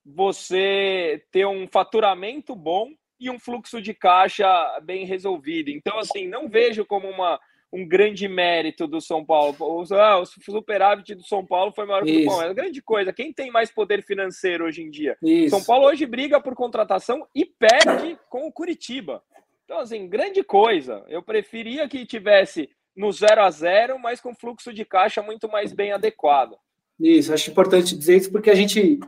você 0.04 1.24
ter 1.30 1.46
um 1.46 1.66
faturamento 1.66 2.54
bom 2.54 2.90
e 3.18 3.30
um 3.30 3.38
fluxo 3.38 3.80
de 3.80 3.94
caixa 3.94 4.46
bem 4.82 5.06
resolvido. 5.06 5.70
Então, 5.70 5.98
assim, 5.98 6.28
não 6.28 6.46
vejo 6.46 6.84
como 6.84 7.08
uma 7.08 7.40
um 7.72 7.88
grande 7.88 8.28
mérito 8.28 8.86
do 8.86 9.00
São 9.00 9.24
Paulo. 9.24 9.56
O, 9.58 9.94
ah, 9.94 10.18
o 10.18 10.26
superávit 10.26 11.14
do 11.14 11.22
São 11.22 11.44
Paulo 11.44 11.72
foi 11.72 11.86
maior 11.86 12.04
que 12.04 12.22
o 12.22 12.26
Palmeiras. 12.26 12.54
Grande 12.54 12.82
coisa. 12.82 13.12
Quem 13.12 13.32
tem 13.32 13.50
mais 13.50 13.70
poder 13.70 14.02
financeiro 14.02 14.66
hoje 14.66 14.82
em 14.82 14.90
dia? 14.90 15.16
Isso. 15.22 15.56
São 15.56 15.64
Paulo 15.64 15.86
hoje 15.86 16.04
briga 16.04 16.40
por 16.40 16.54
contratação 16.54 17.26
e 17.34 17.46
perde 17.46 18.18
com 18.28 18.46
o 18.46 18.52
Curitiba. 18.52 19.22
Então, 19.64 19.78
assim, 19.78 20.06
grande 20.06 20.44
coisa. 20.44 21.02
Eu 21.08 21.22
preferia 21.22 21.88
que 21.88 22.04
tivesse 22.04 22.68
no 22.94 23.10
0 23.10 23.42
a 23.42 23.50
0 23.50 23.98
mas 23.98 24.20
com 24.20 24.34
fluxo 24.34 24.72
de 24.72 24.84
caixa 24.84 25.22
muito 25.22 25.48
mais 25.48 25.72
bem 25.72 25.92
adequado. 25.92 26.56
Isso, 27.00 27.32
acho 27.32 27.50
importante 27.50 27.96
dizer 27.96 28.16
isso 28.18 28.30
porque 28.30 28.50
a 28.50 28.54
gente, 28.54 29.00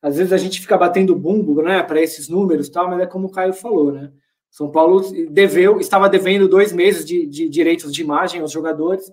às 0.00 0.16
vezes, 0.16 0.32
a 0.32 0.38
gente 0.38 0.60
fica 0.60 0.78
batendo 0.78 1.16
bumbo, 1.16 1.60
né, 1.60 1.82
para 1.82 2.00
esses 2.00 2.28
números 2.28 2.68
tal, 2.68 2.88
mas 2.88 3.00
é 3.00 3.06
como 3.06 3.26
o 3.26 3.32
Caio 3.32 3.52
falou, 3.52 3.90
né? 3.90 4.12
São 4.52 4.70
Paulo 4.70 5.00
deveu, 5.30 5.80
estava 5.80 6.10
devendo 6.10 6.46
dois 6.46 6.74
meses 6.74 7.06
de, 7.06 7.26
de 7.26 7.48
direitos 7.48 7.90
de 7.90 8.02
imagem 8.02 8.42
aos 8.42 8.52
jogadores. 8.52 9.10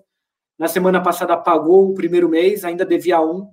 Na 0.58 0.68
semana 0.68 1.02
passada 1.02 1.34
pagou 1.34 1.88
o 1.88 1.94
primeiro 1.94 2.28
mês, 2.28 2.62
ainda 2.62 2.84
devia 2.84 3.22
um. 3.22 3.48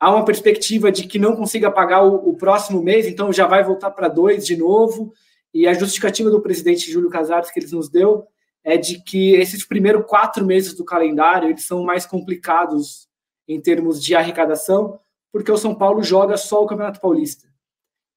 Há 0.00 0.10
uma 0.10 0.24
perspectiva 0.24 0.90
de 0.90 1.06
que 1.06 1.20
não 1.20 1.36
consiga 1.36 1.70
pagar 1.70 2.02
o, 2.02 2.30
o 2.30 2.36
próximo 2.36 2.82
mês, 2.82 3.06
então 3.06 3.32
já 3.32 3.46
vai 3.46 3.62
voltar 3.62 3.92
para 3.92 4.08
dois 4.08 4.44
de 4.44 4.56
novo. 4.56 5.12
E 5.54 5.64
a 5.68 5.72
justificativa 5.72 6.28
do 6.28 6.42
presidente 6.42 6.90
Júlio 6.90 7.08
Casares 7.08 7.52
que 7.52 7.60
ele 7.60 7.70
nos 7.70 7.88
deu 7.88 8.26
é 8.64 8.76
de 8.76 9.00
que 9.00 9.36
esses 9.36 9.64
primeiros 9.64 10.04
quatro 10.06 10.44
meses 10.44 10.74
do 10.74 10.84
calendário 10.84 11.50
eles 11.50 11.64
são 11.64 11.84
mais 11.84 12.04
complicados 12.04 13.08
em 13.46 13.60
termos 13.60 14.02
de 14.02 14.16
arrecadação, 14.16 14.98
porque 15.30 15.52
o 15.52 15.56
São 15.56 15.72
Paulo 15.72 16.02
joga 16.02 16.36
só 16.36 16.64
o 16.64 16.66
Campeonato 16.66 17.00
Paulista. 17.00 17.51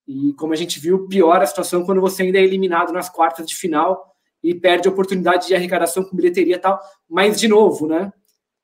E 0.07 0.33
como 0.33 0.53
a 0.53 0.55
gente 0.55 0.79
viu, 0.79 1.07
piora 1.07 1.43
a 1.43 1.47
situação 1.47 1.85
quando 1.85 2.01
você 2.01 2.23
ainda 2.23 2.37
é 2.37 2.43
eliminado 2.43 2.93
nas 2.93 3.09
quartas 3.09 3.45
de 3.47 3.55
final 3.55 4.15
e 4.43 4.53
perde 4.53 4.87
a 4.87 4.91
oportunidade 4.91 5.47
de 5.47 5.55
arrecadação 5.55 6.03
com 6.03 6.15
bilheteria 6.15 6.55
e 6.55 6.59
tal. 6.59 6.79
Mas, 7.09 7.39
de 7.39 7.47
novo, 7.47 7.87
né? 7.87 8.13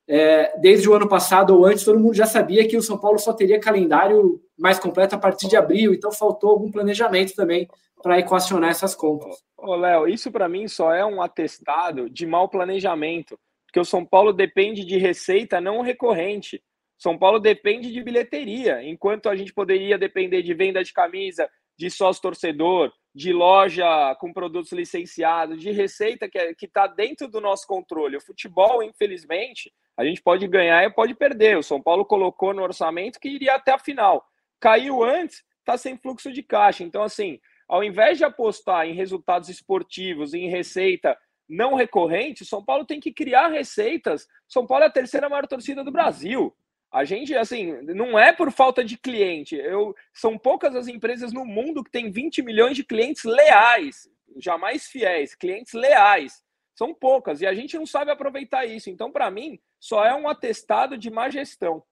É, 0.06 0.58
desde 0.58 0.88
o 0.88 0.94
ano 0.94 1.08
passado 1.08 1.56
ou 1.56 1.64
antes, 1.64 1.84
todo 1.84 1.98
mundo 1.98 2.14
já 2.14 2.26
sabia 2.26 2.66
que 2.66 2.76
o 2.76 2.82
São 2.82 2.98
Paulo 2.98 3.18
só 3.18 3.32
teria 3.32 3.60
calendário 3.60 4.40
mais 4.58 4.78
completo 4.78 5.14
a 5.14 5.18
partir 5.18 5.48
de 5.48 5.56
abril, 5.56 5.94
então 5.94 6.12
faltou 6.12 6.50
algum 6.50 6.70
planejamento 6.70 7.34
também 7.34 7.68
para 8.02 8.18
equacionar 8.18 8.70
essas 8.70 8.94
contas. 8.94 9.42
Ô, 9.56 9.76
Léo, 9.76 10.08
isso 10.08 10.30
para 10.30 10.48
mim 10.48 10.66
só 10.66 10.92
é 10.92 11.04
um 11.04 11.22
atestado 11.22 12.10
de 12.10 12.26
mau 12.26 12.48
planejamento, 12.48 13.38
porque 13.66 13.80
o 13.80 13.84
São 13.84 14.04
Paulo 14.04 14.32
depende 14.32 14.84
de 14.84 14.98
receita 14.98 15.60
não 15.60 15.80
recorrente. 15.80 16.60
São 17.02 17.18
Paulo 17.18 17.40
depende 17.40 17.90
de 17.90 18.00
bilheteria, 18.00 18.80
enquanto 18.84 19.28
a 19.28 19.34
gente 19.34 19.52
poderia 19.52 19.98
depender 19.98 20.40
de 20.40 20.54
venda 20.54 20.84
de 20.84 20.92
camisa, 20.92 21.50
de 21.76 21.90
sócio 21.90 22.22
torcedor, 22.22 22.92
de 23.12 23.32
loja 23.32 24.14
com 24.20 24.32
produtos 24.32 24.70
licenciados, 24.70 25.60
de 25.60 25.72
receita 25.72 26.28
que 26.28 26.38
é, 26.38 26.54
está 26.62 26.86
dentro 26.86 27.26
do 27.26 27.40
nosso 27.40 27.66
controle. 27.66 28.16
O 28.16 28.20
futebol, 28.20 28.84
infelizmente, 28.84 29.72
a 29.96 30.04
gente 30.04 30.22
pode 30.22 30.46
ganhar 30.46 30.84
e 30.84 30.94
pode 30.94 31.12
perder. 31.12 31.58
O 31.58 31.62
São 31.64 31.82
Paulo 31.82 32.04
colocou 32.04 32.54
no 32.54 32.62
orçamento 32.62 33.18
que 33.18 33.30
iria 33.30 33.56
até 33.56 33.72
a 33.72 33.80
final. 33.80 34.24
Caiu 34.60 35.02
antes, 35.02 35.42
está 35.58 35.76
sem 35.76 35.96
fluxo 35.98 36.32
de 36.32 36.40
caixa. 36.40 36.84
Então, 36.84 37.02
assim, 37.02 37.40
ao 37.68 37.82
invés 37.82 38.16
de 38.16 38.22
apostar 38.24 38.86
em 38.86 38.94
resultados 38.94 39.48
esportivos, 39.48 40.34
em 40.34 40.48
receita 40.48 41.18
não 41.48 41.74
recorrente, 41.74 42.44
São 42.44 42.64
Paulo 42.64 42.86
tem 42.86 43.00
que 43.00 43.12
criar 43.12 43.48
receitas. 43.48 44.28
São 44.46 44.68
Paulo 44.68 44.84
é 44.84 44.86
a 44.86 44.92
terceira 44.92 45.28
maior 45.28 45.48
torcida 45.48 45.82
do 45.82 45.90
Brasil. 45.90 46.54
A 46.92 47.04
gente, 47.04 47.34
assim, 47.34 47.72
não 47.82 48.18
é 48.18 48.34
por 48.34 48.52
falta 48.52 48.84
de 48.84 48.98
cliente. 48.98 49.56
Eu, 49.56 49.96
são 50.12 50.36
poucas 50.36 50.76
as 50.76 50.88
empresas 50.88 51.32
no 51.32 51.44
mundo 51.44 51.82
que 51.82 51.90
têm 51.90 52.10
20 52.10 52.42
milhões 52.42 52.76
de 52.76 52.84
clientes 52.84 53.24
leais, 53.24 54.10
jamais 54.36 54.86
fiéis, 54.86 55.34
clientes 55.34 55.72
leais. 55.72 56.42
São 56.74 56.92
poucas 56.92 57.40
e 57.40 57.46
a 57.46 57.54
gente 57.54 57.78
não 57.78 57.86
sabe 57.86 58.10
aproveitar 58.10 58.66
isso. 58.66 58.90
Então, 58.90 59.10
para 59.10 59.30
mim, 59.30 59.58
só 59.80 60.04
é 60.04 60.14
um 60.14 60.28
atestado 60.28 60.98
de 60.98 61.10
má 61.10 61.30
gestão. 61.30 61.82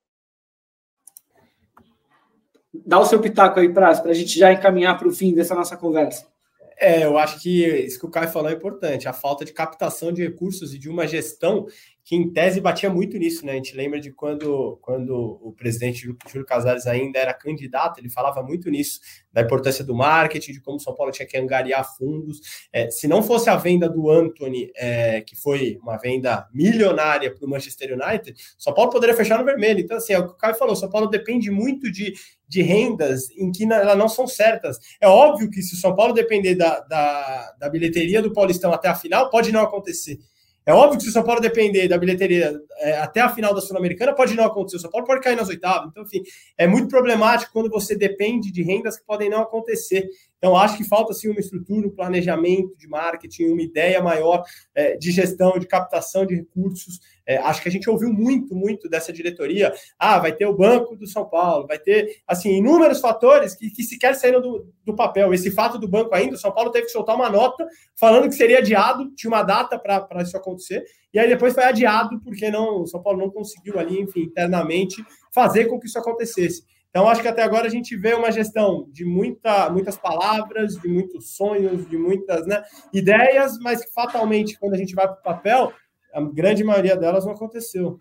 Dá 2.72 2.98
o 3.00 3.06
seu 3.06 3.20
pitaco 3.20 3.58
aí, 3.58 3.72
Praz, 3.72 4.00
para 4.00 4.10
a 4.10 4.14
gente 4.14 4.38
já 4.38 4.52
encaminhar 4.52 4.98
para 4.98 5.08
o 5.08 5.12
fim 5.12 5.34
dessa 5.34 5.54
nossa 5.54 5.78
conversa. 5.78 6.30
É, 6.76 7.04
eu 7.04 7.18
acho 7.18 7.40
que 7.42 7.66
isso 7.66 7.98
que 7.98 8.06
o 8.06 8.10
Caio 8.10 8.30
falou 8.30 8.50
é 8.50 8.54
importante, 8.54 9.06
a 9.06 9.12
falta 9.12 9.44
de 9.44 9.52
captação 9.52 10.12
de 10.12 10.22
recursos 10.22 10.72
e 10.74 10.78
de 10.78 10.88
uma 10.88 11.06
gestão 11.06 11.66
que 12.10 12.16
em 12.16 12.28
tese 12.28 12.60
batia 12.60 12.90
muito 12.90 13.16
nisso, 13.16 13.46
né? 13.46 13.52
A 13.52 13.54
gente 13.54 13.76
lembra 13.76 14.00
de 14.00 14.10
quando, 14.10 14.80
quando 14.82 15.14
o 15.14 15.52
presidente 15.52 16.00
Júlio 16.00 16.44
Casares 16.44 16.84
ainda 16.88 17.20
era 17.20 17.32
candidato, 17.32 18.00
ele 18.00 18.10
falava 18.10 18.42
muito 18.42 18.68
nisso, 18.68 18.98
da 19.32 19.42
importância 19.42 19.84
do 19.84 19.94
marketing, 19.94 20.54
de 20.54 20.60
como 20.60 20.80
São 20.80 20.92
Paulo 20.92 21.12
tinha 21.12 21.24
que 21.24 21.36
angariar 21.36 21.86
fundos. 21.96 22.40
É, 22.72 22.90
se 22.90 23.06
não 23.06 23.22
fosse 23.22 23.48
a 23.48 23.54
venda 23.54 23.88
do 23.88 24.10
Anthony, 24.10 24.72
é, 24.74 25.20
que 25.20 25.36
foi 25.36 25.78
uma 25.80 25.96
venda 25.98 26.48
milionária 26.52 27.32
para 27.32 27.46
o 27.46 27.48
Manchester 27.48 27.92
United, 27.96 28.34
São 28.58 28.74
Paulo 28.74 28.90
poderia 28.90 29.14
fechar 29.14 29.38
no 29.38 29.44
vermelho. 29.44 29.78
Então, 29.78 29.96
assim, 29.96 30.12
é 30.12 30.18
o 30.18 30.26
que 30.26 30.32
o 30.32 30.36
Caio 30.36 30.56
falou, 30.56 30.74
São 30.74 30.90
Paulo 30.90 31.06
depende 31.06 31.48
muito 31.48 31.92
de, 31.92 32.14
de 32.48 32.60
rendas 32.60 33.30
em 33.38 33.52
que 33.52 33.62
elas 33.72 33.96
não 33.96 34.08
são 34.08 34.26
certas. 34.26 34.80
É 35.00 35.06
óbvio 35.06 35.48
que 35.48 35.62
se 35.62 35.76
o 35.76 35.78
São 35.78 35.94
Paulo 35.94 36.12
depender 36.12 36.56
da, 36.56 36.80
da, 36.80 37.52
da 37.52 37.68
bilheteria 37.68 38.20
do 38.20 38.32
Paulistão 38.32 38.72
até 38.72 38.88
a 38.88 38.96
final, 38.96 39.30
pode 39.30 39.52
não 39.52 39.60
acontecer. 39.60 40.18
É 40.66 40.72
óbvio 40.72 40.98
que 40.98 41.04
se 41.04 41.10
o 41.10 41.12
São 41.12 41.24
Paulo 41.24 41.40
depender 41.40 41.88
da 41.88 41.98
bilheteria 41.98 42.52
é, 42.78 42.98
até 42.98 43.20
a 43.20 43.28
final 43.28 43.54
da 43.54 43.60
Sul-Americana, 43.60 44.14
pode 44.14 44.34
não 44.34 44.44
acontecer. 44.44 44.76
O 44.76 44.80
São 44.80 44.90
Paulo 44.90 45.06
pode 45.06 45.22
cair 45.22 45.36
nas 45.36 45.48
oitavas. 45.48 45.88
Então, 45.90 46.02
enfim, 46.02 46.22
é 46.56 46.66
muito 46.66 46.88
problemático 46.88 47.52
quando 47.52 47.70
você 47.70 47.96
depende 47.96 48.52
de 48.52 48.62
rendas 48.62 48.98
que 48.98 49.04
podem 49.04 49.30
não 49.30 49.40
acontecer. 49.40 50.08
Então, 50.40 50.56
acho 50.56 50.78
que 50.78 50.84
falta 50.84 51.12
sim 51.12 51.28
uma 51.28 51.38
estrutura, 51.38 51.86
um 51.86 51.94
planejamento 51.94 52.74
de 52.78 52.88
marketing, 52.88 53.50
uma 53.50 53.60
ideia 53.60 54.02
maior 54.02 54.42
é, 54.74 54.96
de 54.96 55.10
gestão, 55.10 55.58
de 55.58 55.66
captação 55.66 56.24
de 56.24 56.34
recursos. 56.34 56.98
É, 57.26 57.36
acho 57.36 57.60
que 57.60 57.68
a 57.68 57.70
gente 57.70 57.90
ouviu 57.90 58.10
muito, 58.10 58.54
muito 58.54 58.88
dessa 58.88 59.12
diretoria. 59.12 59.70
Ah, 59.98 60.18
vai 60.18 60.32
ter 60.32 60.46
o 60.46 60.56
Banco 60.56 60.96
do 60.96 61.06
São 61.06 61.28
Paulo, 61.28 61.66
vai 61.66 61.78
ter, 61.78 62.22
assim, 62.26 62.56
inúmeros 62.56 63.00
fatores 63.00 63.54
que, 63.54 63.70
que 63.70 63.82
sequer 63.82 64.14
saíram 64.14 64.40
do, 64.40 64.66
do 64.82 64.96
papel. 64.96 65.34
Esse 65.34 65.50
fato 65.50 65.78
do 65.78 65.86
banco 65.86 66.14
ainda, 66.14 66.36
o 66.36 66.38
São 66.38 66.50
Paulo 66.50 66.70
teve 66.70 66.86
que 66.86 66.92
soltar 66.92 67.14
uma 67.14 67.28
nota 67.28 67.66
falando 67.94 68.26
que 68.26 68.34
seria 68.34 68.58
adiado, 68.58 69.14
tinha 69.14 69.30
uma 69.30 69.42
data 69.42 69.78
para 69.78 70.22
isso 70.22 70.38
acontecer, 70.38 70.82
e 71.12 71.18
aí 71.18 71.28
depois 71.28 71.52
foi 71.52 71.64
adiado 71.64 72.18
porque 72.22 72.50
não, 72.50 72.82
o 72.82 72.86
São 72.86 73.02
Paulo 73.02 73.18
não 73.18 73.30
conseguiu 73.30 73.78
ali, 73.78 74.00
enfim, 74.00 74.22
internamente 74.22 75.04
fazer 75.34 75.66
com 75.66 75.78
que 75.78 75.86
isso 75.86 75.98
acontecesse. 75.98 76.64
Então, 76.90 77.08
acho 77.08 77.22
que 77.22 77.28
até 77.28 77.42
agora 77.42 77.68
a 77.68 77.70
gente 77.70 77.96
vê 77.96 78.14
uma 78.14 78.32
gestão 78.32 78.88
de 78.90 79.04
muita, 79.04 79.70
muitas 79.70 79.96
palavras, 79.96 80.74
de 80.74 80.88
muitos 80.88 81.36
sonhos, 81.36 81.88
de 81.88 81.96
muitas 81.96 82.44
né, 82.46 82.62
ideias, 82.92 83.58
mas 83.60 83.84
fatalmente, 83.94 84.58
quando 84.58 84.74
a 84.74 84.76
gente 84.76 84.94
vai 84.94 85.06
para 85.06 85.18
o 85.18 85.22
papel, 85.22 85.72
a 86.12 86.20
grande 86.20 86.64
maioria 86.64 86.96
delas 86.96 87.24
não 87.24 87.32
aconteceu. 87.32 87.96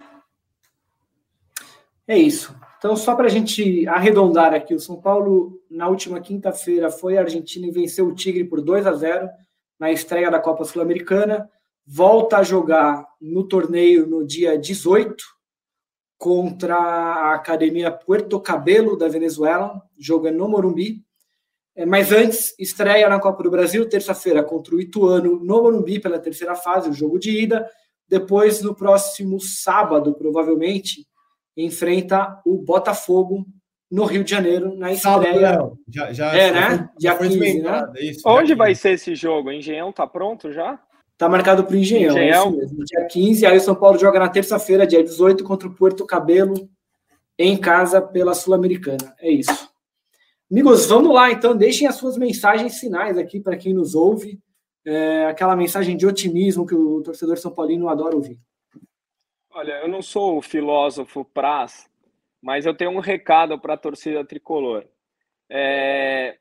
É 2.07 2.17
isso. 2.17 2.55
Então, 2.79 2.95
só 2.95 3.13
para 3.13 3.27
a 3.27 3.29
gente 3.29 3.87
arredondar 3.87 4.55
aqui, 4.55 4.73
o 4.73 4.79
São 4.79 4.99
Paulo, 4.99 5.61
na 5.69 5.87
última 5.87 6.19
quinta-feira, 6.19 6.89
foi 6.89 7.17
à 7.17 7.21
Argentina 7.21 7.67
e 7.67 7.71
venceu 7.71 8.07
o 8.07 8.15
Tigre 8.15 8.45
por 8.45 8.61
2 8.61 8.87
a 8.87 8.93
0 8.93 9.29
na 9.77 9.91
estreia 9.91 10.31
da 10.31 10.39
Copa 10.39 10.63
Sul-Americana. 10.63 11.47
Volta 11.85 12.37
a 12.37 12.43
jogar 12.43 13.05
no 13.21 13.43
torneio 13.47 14.07
no 14.07 14.25
dia 14.25 14.57
18, 14.57 15.23
contra 16.19 16.75
a 16.75 17.33
Academia 17.33 17.89
Puerto 17.89 18.41
Cabelo 18.41 18.97
da 18.97 19.07
Venezuela, 19.07 19.81
jogo 19.97 20.27
é 20.27 20.31
no 20.31 20.49
Morumbi. 20.49 21.01
É, 21.73 21.85
mas 21.85 22.11
antes, 22.11 22.53
estreia 22.59 23.07
na 23.07 23.21
Copa 23.21 23.41
do 23.41 23.49
Brasil, 23.49 23.87
terça-feira, 23.87 24.43
contra 24.43 24.75
o 24.75 24.81
Ituano 24.81 25.39
no 25.39 25.63
Morumbi 25.63 25.97
pela 25.97 26.19
terceira 26.19 26.55
fase, 26.55 26.89
o 26.89 26.93
jogo 26.93 27.17
de 27.17 27.31
ida. 27.31 27.65
Depois, 28.05 28.61
no 28.61 28.75
próximo 28.75 29.39
sábado, 29.39 30.13
provavelmente, 30.13 31.07
enfrenta 31.55 32.41
o 32.45 32.57
Botafogo 32.57 33.45
no 33.89 34.03
Rio 34.03 34.23
de 34.23 34.31
Janeiro, 34.31 34.75
na 34.75 34.91
estreia. 34.91 35.53
Sábado, 35.53 35.79
já, 35.87 36.11
já, 36.11 36.35
é, 36.35 36.51
né? 36.51 36.89
Dia 36.97 37.17
15, 37.17 37.61
né? 37.61 37.91
Isso, 37.95 38.21
Onde 38.25 38.53
vai 38.53 38.75
ser 38.75 38.91
esse 38.91 39.15
jogo? 39.15 39.51
Engenhão 39.51 39.93
tá 39.93 40.05
pronto 40.05 40.51
já? 40.51 40.77
Tá 41.19 41.27
marcado 41.27 41.65
para 41.65 41.75
o 41.75 41.77
Engenhão, 41.77 42.17
é 42.17 42.29
Engenhão. 42.29 42.47
É 42.47 42.51
mesmo, 42.51 42.85
dia 42.85 43.05
15. 43.05 43.45
Aí 43.45 43.57
o 43.57 43.59
São 43.59 43.75
Paulo 43.75 43.99
joga 43.99 44.17
na 44.19 44.29
terça-feira, 44.29 44.87
dia 44.87 45.03
18, 45.03 45.43
contra 45.43 45.67
o 45.67 45.75
Porto 45.75 46.05
Cabelo, 46.05 46.69
em 47.37 47.57
casa 47.57 48.01
pela 48.01 48.33
Sul-Americana. 48.33 49.13
É 49.19 49.29
isso. 49.29 49.69
Amigos, 50.49 50.85
vamos 50.85 51.13
lá 51.13 51.29
então. 51.29 51.57
Deixem 51.57 51.85
as 51.89 51.95
suas 51.95 52.17
mensagens 52.17 52.79
finais 52.79 53.17
aqui 53.17 53.41
para 53.41 53.57
quem 53.57 53.73
nos 53.73 53.95
ouve. 53.95 54.39
É, 54.85 55.25
aquela 55.25 55.57
mensagem 55.57 55.97
de 55.97 56.07
otimismo 56.07 56.65
que 56.65 56.73
o 56.73 57.01
torcedor 57.01 57.37
São 57.37 57.51
Paulino 57.51 57.89
adora 57.89 58.15
ouvir. 58.15 58.39
Olha, 59.51 59.73
eu 59.81 59.89
não 59.89 60.01
sou 60.01 60.37
o 60.37 60.41
filósofo 60.41 61.25
Praz, 61.25 61.85
mas 62.41 62.65
eu 62.65 62.73
tenho 62.73 62.91
um 62.91 63.01
recado 63.01 63.59
para 63.59 63.73
a 63.73 63.77
torcida 63.77 64.23
tricolor. 64.23 64.85
É, 65.49 66.37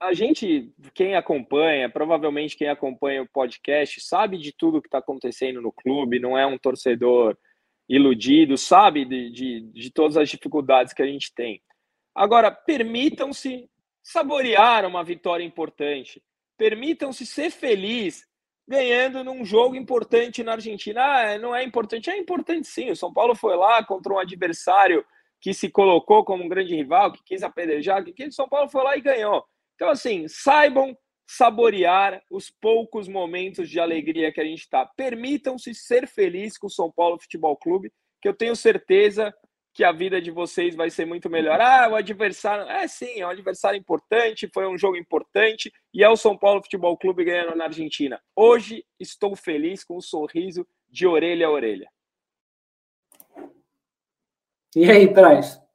a 0.00 0.12
gente, 0.12 0.72
quem 0.94 1.16
acompanha, 1.16 1.90
provavelmente 1.90 2.56
quem 2.56 2.68
acompanha 2.68 3.22
o 3.22 3.28
podcast, 3.28 4.00
sabe 4.00 4.38
de 4.38 4.52
tudo 4.52 4.80
que 4.80 4.86
está 4.86 4.98
acontecendo 4.98 5.60
no 5.60 5.72
clube, 5.72 6.20
não 6.20 6.38
é 6.38 6.46
um 6.46 6.58
torcedor 6.58 7.36
iludido, 7.88 8.56
sabe 8.56 9.04
de, 9.04 9.30
de, 9.30 9.60
de 9.72 9.90
todas 9.90 10.16
as 10.16 10.28
dificuldades 10.28 10.92
que 10.92 11.02
a 11.02 11.06
gente 11.06 11.32
tem. 11.34 11.60
Agora, 12.14 12.50
permitam-se 12.50 13.68
saborear 14.02 14.86
uma 14.86 15.02
vitória 15.02 15.44
importante, 15.44 16.22
permitam-se 16.56 17.26
ser 17.26 17.50
feliz 17.50 18.26
ganhando 18.68 19.24
num 19.24 19.44
jogo 19.44 19.74
importante 19.74 20.44
na 20.44 20.52
Argentina. 20.52 21.02
Ah, 21.02 21.38
não 21.38 21.56
é 21.56 21.64
importante? 21.64 22.10
É 22.10 22.18
importante 22.18 22.68
sim. 22.68 22.90
O 22.90 22.96
São 22.96 23.12
Paulo 23.12 23.34
foi 23.34 23.56
lá 23.56 23.82
contra 23.82 24.12
um 24.12 24.18
adversário 24.18 25.04
que 25.40 25.54
se 25.54 25.70
colocou 25.70 26.24
como 26.24 26.44
um 26.44 26.48
grande 26.48 26.74
rival, 26.74 27.12
que 27.12 27.22
quis 27.24 27.42
apedrejar, 27.42 28.04
que 28.04 28.26
o 28.26 28.32
São 28.32 28.48
Paulo 28.48 28.68
foi 28.68 28.82
lá 28.84 28.96
e 28.96 29.00
ganhou. 29.00 29.44
Então, 29.78 29.90
assim, 29.90 30.26
saibam 30.26 30.98
saborear 31.24 32.20
os 32.32 32.50
poucos 32.50 33.06
momentos 33.06 33.70
de 33.70 33.78
alegria 33.78 34.32
que 34.32 34.40
a 34.40 34.44
gente 34.44 34.62
está. 34.62 34.84
Permitam-se 34.84 35.72
ser 35.72 36.08
feliz 36.08 36.58
com 36.58 36.66
o 36.66 36.70
São 36.70 36.90
Paulo 36.90 37.20
Futebol 37.20 37.56
Clube, 37.56 37.92
que 38.20 38.28
eu 38.28 38.34
tenho 38.34 38.56
certeza 38.56 39.32
que 39.72 39.84
a 39.84 39.92
vida 39.92 40.20
de 40.20 40.32
vocês 40.32 40.74
vai 40.74 40.90
ser 40.90 41.04
muito 41.04 41.30
melhor. 41.30 41.60
Ah, 41.60 41.88
o 41.88 41.94
adversário. 41.94 42.68
É 42.68 42.88
sim, 42.88 43.20
é 43.20 43.26
um 43.26 43.30
adversário 43.30 43.78
importante, 43.78 44.50
foi 44.52 44.66
um 44.66 44.76
jogo 44.76 44.96
importante 44.96 45.72
e 45.94 46.02
é 46.02 46.08
o 46.08 46.16
São 46.16 46.36
Paulo 46.36 46.60
Futebol 46.60 46.98
Clube 46.98 47.24
ganhando 47.24 47.54
na 47.54 47.66
Argentina. 47.66 48.20
Hoje 48.34 48.84
estou 48.98 49.36
feliz 49.36 49.84
com 49.84 49.98
um 49.98 50.00
sorriso 50.00 50.66
de 50.88 51.06
orelha 51.06 51.46
a 51.46 51.50
orelha. 51.52 51.88
E 54.74 54.90
aí, 54.90 55.06
Praz? 55.06 55.67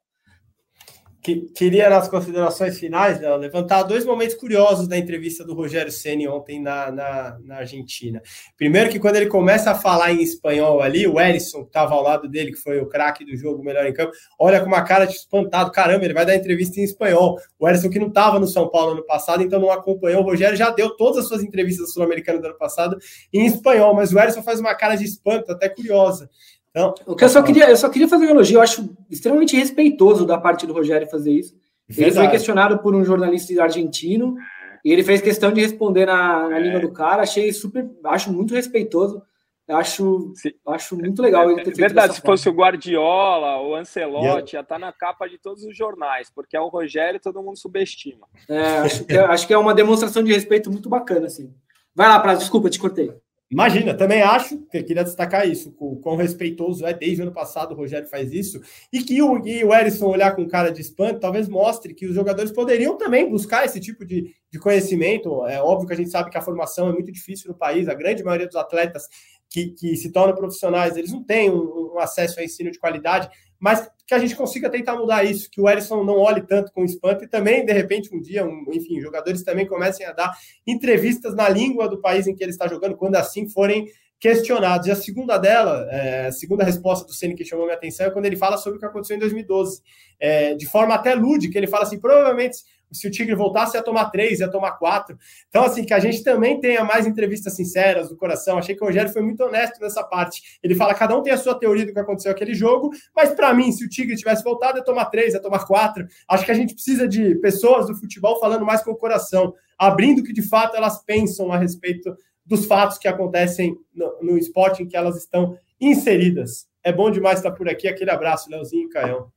Que, 1.24 1.48
queria, 1.56 1.90
nas 1.90 2.10
considerações 2.10 2.78
finais, 2.78 3.18
né, 3.22 3.34
levantar 3.38 3.84
dois 3.84 4.06
momentos 4.06 4.36
curiosos 4.36 4.90
da 4.90 4.98
entrevista 4.98 5.46
do 5.46 5.54
Rogério 5.54 5.90
Ceni 5.90 6.28
ontem 6.28 6.62
na, 6.62 6.92
na, 6.92 7.38
na, 7.46 7.56
Argentina. 7.60 8.22
Primeiro, 8.58 8.90
que 8.90 9.00
quando 9.00 9.16
ele 9.16 9.28
começa 9.28 9.72
a 9.72 9.76
falar 9.76 10.12
em 10.12 10.22
espanhol 10.22 10.82
ali, 10.82 11.08
o 11.08 11.18
Erisson, 11.22 11.62
que 11.62 11.68
estava 11.68 11.96
ao 11.96 12.04
lado 12.04 12.28
dele, 12.28 12.52
que 12.52 12.58
foi 12.58 12.82
o 12.82 12.88
craque 12.88 13.24
do 13.24 13.38
jogo, 13.38 13.64
melhor 13.64 13.86
em 13.86 13.94
campo, 13.94 14.12
olha 14.38 14.60
com 14.60 14.68
uma 14.68 14.84
cara 14.84 15.06
de 15.06 15.14
espantado: 15.14 15.72
caramba, 15.72 16.04
ele 16.04 16.14
vai 16.14 16.26
dar 16.26 16.36
entrevista 16.36 16.82
em 16.82 16.84
espanhol. 16.84 17.40
O 17.58 17.70
Erisson, 17.70 17.90
que 17.90 18.00
não 18.00 18.10
estava 18.10 18.38
no 18.38 18.48
São 18.48 18.70
Paulo 18.70 18.92
ano 18.92 19.06
passado, 19.06 19.42
então 19.42 19.62
não 19.62 19.72
acompanhou. 19.72 20.22
O 20.22 20.26
Rogério 20.26 20.58
já 20.58 20.72
deu 20.72 20.90
todas 20.98 21.20
as 21.20 21.28
suas 21.30 21.42
entrevistas 21.42 21.94
sul-americanas 21.94 22.42
do 22.42 22.48
ano 22.48 22.58
passado 22.58 22.98
em 23.32 23.46
espanhol, 23.46 23.96
mas 23.96 24.12
o 24.12 24.20
Erisson 24.20 24.44
faz 24.44 24.60
uma 24.60 24.76
cara 24.76 24.96
de 24.96 25.06
espanto, 25.06 25.54
até 25.54 25.70
curiosa. 25.70 26.30
Então, 26.76 26.96
o 27.06 27.16
que 27.16 27.24
eu 27.24 27.30
só 27.30 27.44
queria, 27.44 27.70
eu 27.70 27.78
só 27.78 27.88
queria 27.88 28.08
fazer 28.08 28.26
um 28.26 28.32
elogio, 28.32 28.58
eu 28.58 28.62
acho 28.62 28.90
extremamente 29.10 29.56
respeitoso 29.56 30.26
da 30.26 30.40
parte 30.40 30.66
do 30.66 30.74
Rogério 30.74 31.08
fazer 31.08 31.32
isso. 31.32 31.56
Verdade. 31.88 32.18
Ele 32.18 32.26
foi 32.26 32.32
questionado 32.32 32.80
por 32.80 32.96
um 32.96 33.06
jornalista 33.06 33.62
argentino 33.62 34.36
e 34.84 34.92
ele 34.92 35.04
fez 35.04 35.22
questão 35.22 35.52
de 35.54 35.62
responder 35.62 36.08
na, 36.08 36.50
na 36.50 36.58
é. 36.58 36.62
língua 36.62 36.80
do 36.80 36.92
cara. 36.92 37.22
Achei 37.22 37.54
super, 37.54 37.88
acho 38.06 38.34
muito 38.34 38.56
respeitoso. 38.56 39.22
Acho, 39.66 40.34
acho 40.68 40.98
muito 40.98 41.22
legal 41.22 41.46
ele 41.46 41.60
ter 41.60 41.66
feito 41.66 41.78
Verdade, 41.78 42.16
se 42.16 42.22
forma. 42.22 42.36
fosse 42.36 42.50
o 42.50 42.52
Guardiola, 42.52 43.62
o 43.62 43.76
Ancelotti, 43.76 44.26
yeah. 44.26 44.46
já 44.46 44.64
tá 44.64 44.78
na 44.78 44.92
capa 44.92 45.26
de 45.26 45.38
todos 45.38 45.64
os 45.64 45.76
jornais, 45.76 46.30
porque 46.30 46.58
é 46.58 46.60
o 46.60 46.68
Rogério 46.68 47.18
todo 47.18 47.42
mundo 47.42 47.58
subestima. 47.58 48.28
É, 48.50 48.80
acho 48.80 49.06
que, 49.06 49.14
é, 49.14 49.20
acho 49.22 49.48
que 49.48 49.54
é 49.54 49.58
uma 49.58 49.74
demonstração 49.74 50.22
de 50.22 50.34
respeito 50.34 50.70
muito 50.70 50.90
bacana, 50.90 51.28
assim. 51.28 51.54
Vai 51.96 52.10
lá, 52.10 52.20
Prazo, 52.20 52.42
desculpa, 52.42 52.70
te 52.70 52.78
cortei. 52.78 53.14
Imagina, 53.52 53.94
também 53.94 54.22
acho, 54.22 54.58
que 54.66 54.82
queria 54.82 55.04
destacar 55.04 55.48
isso, 55.48 55.76
o 55.78 55.98
quão 55.98 56.16
respeitoso 56.16 56.86
é, 56.86 56.94
desde 56.94 57.22
o 57.22 57.26
ano 57.26 57.34
passado 57.34 57.74
o 57.74 57.78
Rogério 57.78 58.10
faz 58.10 58.34
isso, 58.34 58.60
e 58.92 59.04
que 59.04 59.22
o, 59.22 59.46
e 59.46 59.64
o 59.64 59.70
olhar 60.08 60.36
com 60.36 60.48
cara 60.48 60.72
de 60.72 60.82
espanto 60.82 61.20
talvez 61.20 61.48
mostre 61.48 61.94
que 61.94 62.08
os 62.08 62.16
jogadores 62.16 62.52
poderiam 62.52 62.98
também 62.98 63.30
buscar 63.30 63.64
esse 63.64 63.80
tipo 63.80 64.04
de, 64.04 64.34
de 64.52 64.60
conhecimento. 64.60 65.46
É 65.46 65.62
óbvio 65.62 65.88
que 65.88 65.94
a 65.94 65.98
gente 65.98 66.10
sabe 66.10 66.32
que 66.32 66.38
a 66.38 66.42
formação 66.42 66.90
é 66.90 66.94
muito 66.94 67.12
difícil 67.12 67.52
no 67.52 67.58
país, 67.58 67.88
a 67.88 67.94
grande 67.94 68.24
maioria 68.24 68.48
dos 68.48 68.56
atletas 68.56 69.08
que, 69.54 69.68
que 69.68 69.96
se 69.96 70.12
tornam 70.12 70.36
profissionais, 70.36 70.98
eles 70.98 71.12
não 71.12 71.24
têm 71.24 71.52
um, 71.52 71.94
um 71.94 72.00
acesso 72.00 72.40
a 72.40 72.44
ensino 72.44 72.72
de 72.72 72.80
qualidade, 72.80 73.30
mas 73.64 73.90
que 74.06 74.14
a 74.14 74.20
gente 74.20 74.36
consiga 74.36 74.70
tentar 74.70 74.98
mudar 74.98 75.24
isso, 75.24 75.50
que 75.50 75.62
o 75.62 75.70
Erisson 75.70 76.04
não 76.04 76.18
olhe 76.18 76.42
tanto 76.42 76.70
com 76.74 76.84
espanto 76.84 77.24
e 77.24 77.30
também, 77.30 77.66
de 77.66 77.72
repente, 77.72 78.14
um 78.14 78.20
dia, 78.20 78.46
um, 78.46 78.66
enfim, 78.74 79.00
jogadores 79.00 79.42
também 79.42 79.66
comecem 79.66 80.06
a 80.06 80.12
dar 80.12 80.34
entrevistas 80.68 81.34
na 81.34 81.48
língua 81.48 81.88
do 81.88 82.02
país 82.02 82.28
em 82.28 82.36
que 82.36 82.44
ele 82.44 82.52
está 82.52 82.68
jogando, 82.68 82.98
quando 82.98 83.16
assim 83.16 83.48
forem 83.48 83.88
questionados. 84.20 84.88
E 84.88 84.92
a 84.92 84.98
segunda 84.98 85.38
dela, 85.38 85.88
é, 85.90 86.28
a 86.28 86.32
segunda 86.34 86.66
resposta 86.66 87.08
do 87.08 87.14
Ceni 87.14 87.36
que 87.36 87.46
chamou 87.46 87.64
minha 87.64 87.78
atenção 87.78 88.06
é 88.06 88.12
quando 88.12 88.26
ele 88.26 88.36
fala 88.36 88.58
sobre 88.58 88.76
o 88.76 88.80
que 88.82 88.86
aconteceu 88.86 89.16
em 89.16 89.20
2012, 89.22 89.82
é, 90.20 90.56
de 90.56 90.66
forma 90.66 90.94
até 90.94 91.16
lúdica, 91.16 91.58
ele 91.58 91.68
fala 91.68 91.84
assim, 91.84 91.98
provavelmente 91.98 92.58
se 92.94 93.08
o 93.08 93.12
Tigre 93.12 93.36
voltasse, 93.36 93.76
ia 93.76 93.84
tomar 93.84 94.10
três, 94.10 94.40
ia 94.40 94.50
tomar 94.50 94.74
quatro. 94.74 95.18
Então, 95.50 95.64
assim, 95.64 95.84
que 95.84 95.94
a 95.94 96.00
gente 96.00 96.24
também 96.24 96.60
tenha 96.60 96.84
mais 96.84 97.08
entrevistas 97.08 97.56
sinceras 97.56 98.10
do 98.10 98.16
coração. 98.16 98.58
Achei 98.58 98.76
que 98.76 98.84
o 98.84 98.88
Rogério 98.88 99.12
foi 99.12 99.22
muito 99.22 99.44
honesto 99.44 99.80
nessa 99.82 100.04
parte. 100.04 100.60
Ele 100.64 100.76
fala, 100.76 100.94
cada 100.94 101.18
um 101.18 101.22
tem 101.22 101.34
a 101.34 101.38
sua 101.38 101.56
teoria 101.56 101.86
do 101.86 101.94
que 101.94 102.00
aconteceu 102.00 102.32
naquele 102.32 102.54
jogo, 102.54 102.92
mas 103.16 103.32
para 103.32 103.54
mim, 103.54 103.72
se 103.72 103.84
o 103.86 103.90
Tigre 103.90 104.16
tivesse 104.16 104.44
voltado, 104.44 104.78
ia 104.78 104.84
tomar 104.84 105.06
três, 105.06 105.34
ia 105.34 105.42
tomar 105.42 105.66
quatro. 105.66 106.06
Acho 106.28 106.46
que 106.46 106.52
a 106.52 106.56
gente 106.56 106.74
precisa 106.74 107.08
de 107.08 107.36
pessoas 107.36 107.88
do 107.88 107.96
futebol 107.96 108.40
falando 108.40 108.66
mais 108.66 108.82
com 108.82 108.92
o 108.92 108.98
coração, 108.98 109.54
abrindo 109.78 110.20
o 110.20 110.24
que 110.24 110.34
de 110.34 110.42
fato 110.42 110.76
elas 110.76 111.04
pensam 111.04 111.52
a 111.52 111.58
respeito 111.58 112.16
dos 112.46 112.66
fatos 112.66 112.98
que 112.98 113.08
acontecem 113.08 113.76
no, 113.94 114.20
no 114.22 114.38
esporte 114.38 114.84
em 114.84 114.88
que 114.88 114.98
elas 114.98 115.18
estão 115.18 115.58
inseridas. 115.80 116.68
É 116.84 116.92
bom 116.92 117.10
demais 117.10 117.40
estar 117.40 117.52
por 117.52 117.70
aqui. 117.70 117.88
Aquele 117.88 118.12
abraço, 118.12 118.50
Leozinho 118.50 118.88
e 118.88 118.90
Caião. 118.90 119.32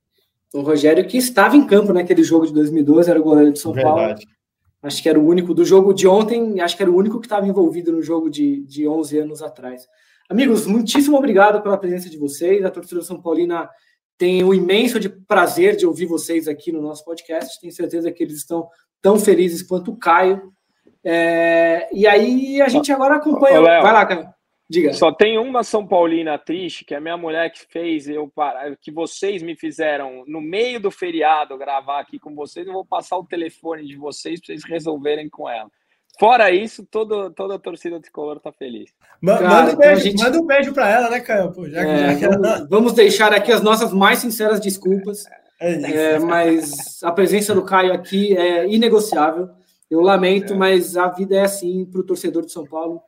O 0.55 0.61
Rogério 0.61 1.07
que 1.07 1.19
estava 1.19 1.57
em 1.57 1.67
campo 1.67 1.93
naquele 1.93 2.23
jogo 2.23 2.47
de 2.47 2.53
2012, 2.53 3.11
era 3.11 3.21
o 3.21 3.25
goleiro 3.25 3.53
de 3.53 3.59
São 3.59 3.73
Verdade. 3.73 4.25
Paulo. 4.25 4.37
Acho 4.83 5.03
que 5.03 5.09
era 5.09 5.19
o 5.19 5.27
único 5.27 5.53
do 5.53 5.65
jogo 5.65 5.93
de 5.93 6.07
ontem, 6.07 6.61
acho 6.61 6.77
que 6.77 6.83
era 6.83 6.93
o 6.93 6.97
único 6.97 7.19
que 7.19 7.27
estava 7.27 7.47
envolvido 7.47 7.91
no 7.93 8.03
jogo 8.03 8.31
de, 8.31 8.65
de 8.67 8.87
11 8.87 9.19
anos 9.19 9.43
atrás. 9.43 9.87
Amigos, 10.29 10.67
muitíssimo 10.67 11.17
obrigado 11.17 11.63
pela 11.63 11.79
presença 11.79 12.09
de 12.09 12.19
vocês. 12.19 12.65
A 12.65 12.71
torcida 12.71 13.03
São 13.03 13.21
Paulina 13.21 13.69
tem 14.19 14.43
o 14.45 14.55
imenso 14.55 14.99
de 14.99 15.09
prazer 15.09 15.77
de 15.77 15.87
ouvir 15.87 16.07
vocês 16.07 16.49
aqui 16.49 16.73
no 16.73 16.81
nosso 16.81 17.05
podcast. 17.05 17.61
Tenho 17.61 17.73
certeza 17.73 18.11
que 18.11 18.23
eles 18.23 18.37
estão 18.37 18.69
tão 19.03 19.19
felizes 19.19 19.63
quanto 19.63 19.93
o 19.93 19.97
Caio. 19.97 20.53
É... 21.05 21.89
E 21.93 22.07
aí 22.07 22.61
a 22.61 22.69
gente 22.69 22.91
agora 22.91 23.17
acompanha. 23.17 23.61
Ô, 23.61 23.65
Vai 23.65 23.93
lá, 23.93 24.07
Caio. 24.07 24.36
Diga. 24.69 24.93
Só 24.93 25.13
tem 25.13 25.39
uma 25.39 25.63
São 25.63 25.87
Paulina 25.87 26.37
triste, 26.37 26.85
que 26.85 26.93
é 26.93 26.97
a 26.97 27.01
minha 27.01 27.17
mulher 27.17 27.51
que 27.51 27.65
fez 27.71 28.09
eu 28.09 28.29
parar, 28.29 28.77
que 28.77 28.91
vocês 28.91 29.41
me 29.41 29.55
fizeram 29.55 30.25
no 30.27 30.41
meio 30.41 30.81
do 30.81 30.91
feriado 30.91 31.57
gravar 31.57 32.01
aqui 32.01 32.19
com 32.19 32.35
vocês. 32.35 32.67
Eu 32.67 32.73
vou 32.73 32.85
passar 32.85 33.17
o 33.17 33.25
telefone 33.25 33.87
de 33.87 33.97
vocês 33.97 34.41
para 34.41 34.47
vocês 34.47 34.65
resolverem 34.65 35.29
com 35.29 35.49
ela. 35.49 35.71
Fora 36.19 36.51
isso, 36.51 36.85
todo, 36.91 37.31
toda 37.31 37.57
a 37.57 37.59
torcida 37.59 38.01
tricolor 38.01 38.41
tá 38.41 38.51
feliz. 38.51 38.91
Cara, 39.25 39.49
manda, 39.49 39.73
um 39.73 39.77
beijo, 39.77 40.03
gente... 40.03 40.23
manda 40.23 40.39
um 40.41 40.47
beijo 40.47 40.73
para 40.73 40.89
ela, 40.89 41.11
né, 41.11 41.21
Campo? 41.21 41.69
Já, 41.69 41.83
é, 41.83 42.19
já 42.19 42.29
vamos, 42.31 42.69
vamos, 42.69 42.93
deixar 42.95 43.33
aqui 43.35 43.53
as 43.53 43.61
nossas 43.61 43.93
mais 43.93 44.19
sinceras 44.19 44.59
desculpas. 44.59 45.27
É 45.61 46.15
é, 46.15 46.19
mas 46.19 47.03
a 47.03 47.13
presença 47.13 47.55
do 47.55 47.65
Caio 47.65 47.93
aqui 47.93 48.37
é 48.37 48.67
inegociável. 48.67 49.49
Eu 49.91 50.01
lamento, 50.01 50.55
é. 50.55 50.57
mas 50.57 50.97
a 50.97 51.09
vida 51.09 51.37
é 51.37 51.43
assim 51.43 51.85
para 51.85 52.01
o 52.01 52.05
torcedor 52.05 52.45
de 52.45 52.53
São 52.53 52.65
Paulo 52.65 53.01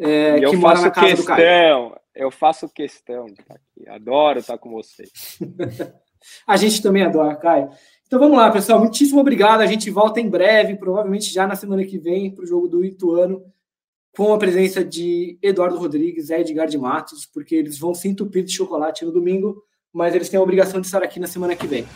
é, 0.00 0.40
que 0.40 0.56
mora 0.56 0.80
na 0.80 0.90
casa 0.90 1.06
questão, 1.08 1.24
do 1.24 1.26
Caio. 1.26 1.96
Eu 2.14 2.30
faço 2.30 2.68
questão 2.68 3.26
de 3.26 3.40
estar 3.40 3.54
aqui. 3.54 3.88
Adoro 3.88 4.38
estar 4.38 4.58
com 4.58 4.70
vocês. 4.70 5.38
a 6.46 6.56
gente 6.56 6.82
também 6.82 7.02
adora, 7.02 7.36
Caio. 7.36 7.70
Então 8.06 8.18
vamos 8.18 8.36
lá, 8.36 8.50
pessoal. 8.50 8.80
Muitíssimo 8.80 9.20
obrigado. 9.20 9.60
A 9.60 9.66
gente 9.66 9.90
volta 9.90 10.20
em 10.20 10.28
breve, 10.28 10.76
provavelmente 10.76 11.32
já 11.32 11.46
na 11.46 11.54
semana 11.54 11.84
que 11.84 11.98
vem, 11.98 12.34
para 12.34 12.44
o 12.44 12.46
jogo 12.46 12.66
do 12.66 12.84
Ituano, 12.84 13.42
com 14.16 14.32
a 14.32 14.38
presença 14.38 14.84
de 14.84 15.38
Eduardo 15.42 15.78
Rodrigues 15.78 16.30
e 16.30 16.34
Edgar 16.34 16.66
de 16.66 16.78
Matos, 16.78 17.24
porque 17.26 17.54
eles 17.54 17.78
vão 17.78 17.94
se 17.94 18.08
entupir 18.08 18.42
de 18.42 18.52
chocolate 18.52 19.04
no 19.04 19.12
domingo, 19.12 19.62
mas 19.92 20.14
eles 20.14 20.28
têm 20.28 20.40
a 20.40 20.42
obrigação 20.42 20.80
de 20.80 20.86
estar 20.86 21.02
aqui 21.02 21.20
na 21.20 21.26
semana 21.26 21.54
que 21.54 21.66
vem. 21.66 21.86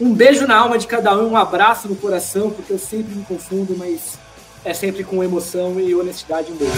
Um 0.00 0.14
beijo 0.14 0.46
na 0.46 0.56
alma 0.56 0.78
de 0.78 0.86
cada 0.86 1.18
um, 1.18 1.32
um 1.32 1.36
abraço 1.36 1.88
no 1.88 1.96
coração, 1.96 2.50
porque 2.50 2.72
eu 2.72 2.78
sempre 2.78 3.14
me 3.14 3.24
confundo, 3.24 3.76
mas 3.76 4.16
é 4.64 4.74
sempre 4.74 5.04
com 5.04 5.22
emoção 5.22 5.78
e 5.80 5.94
honestidade 5.94 6.50
em 6.52 6.54
boa. 6.54 6.70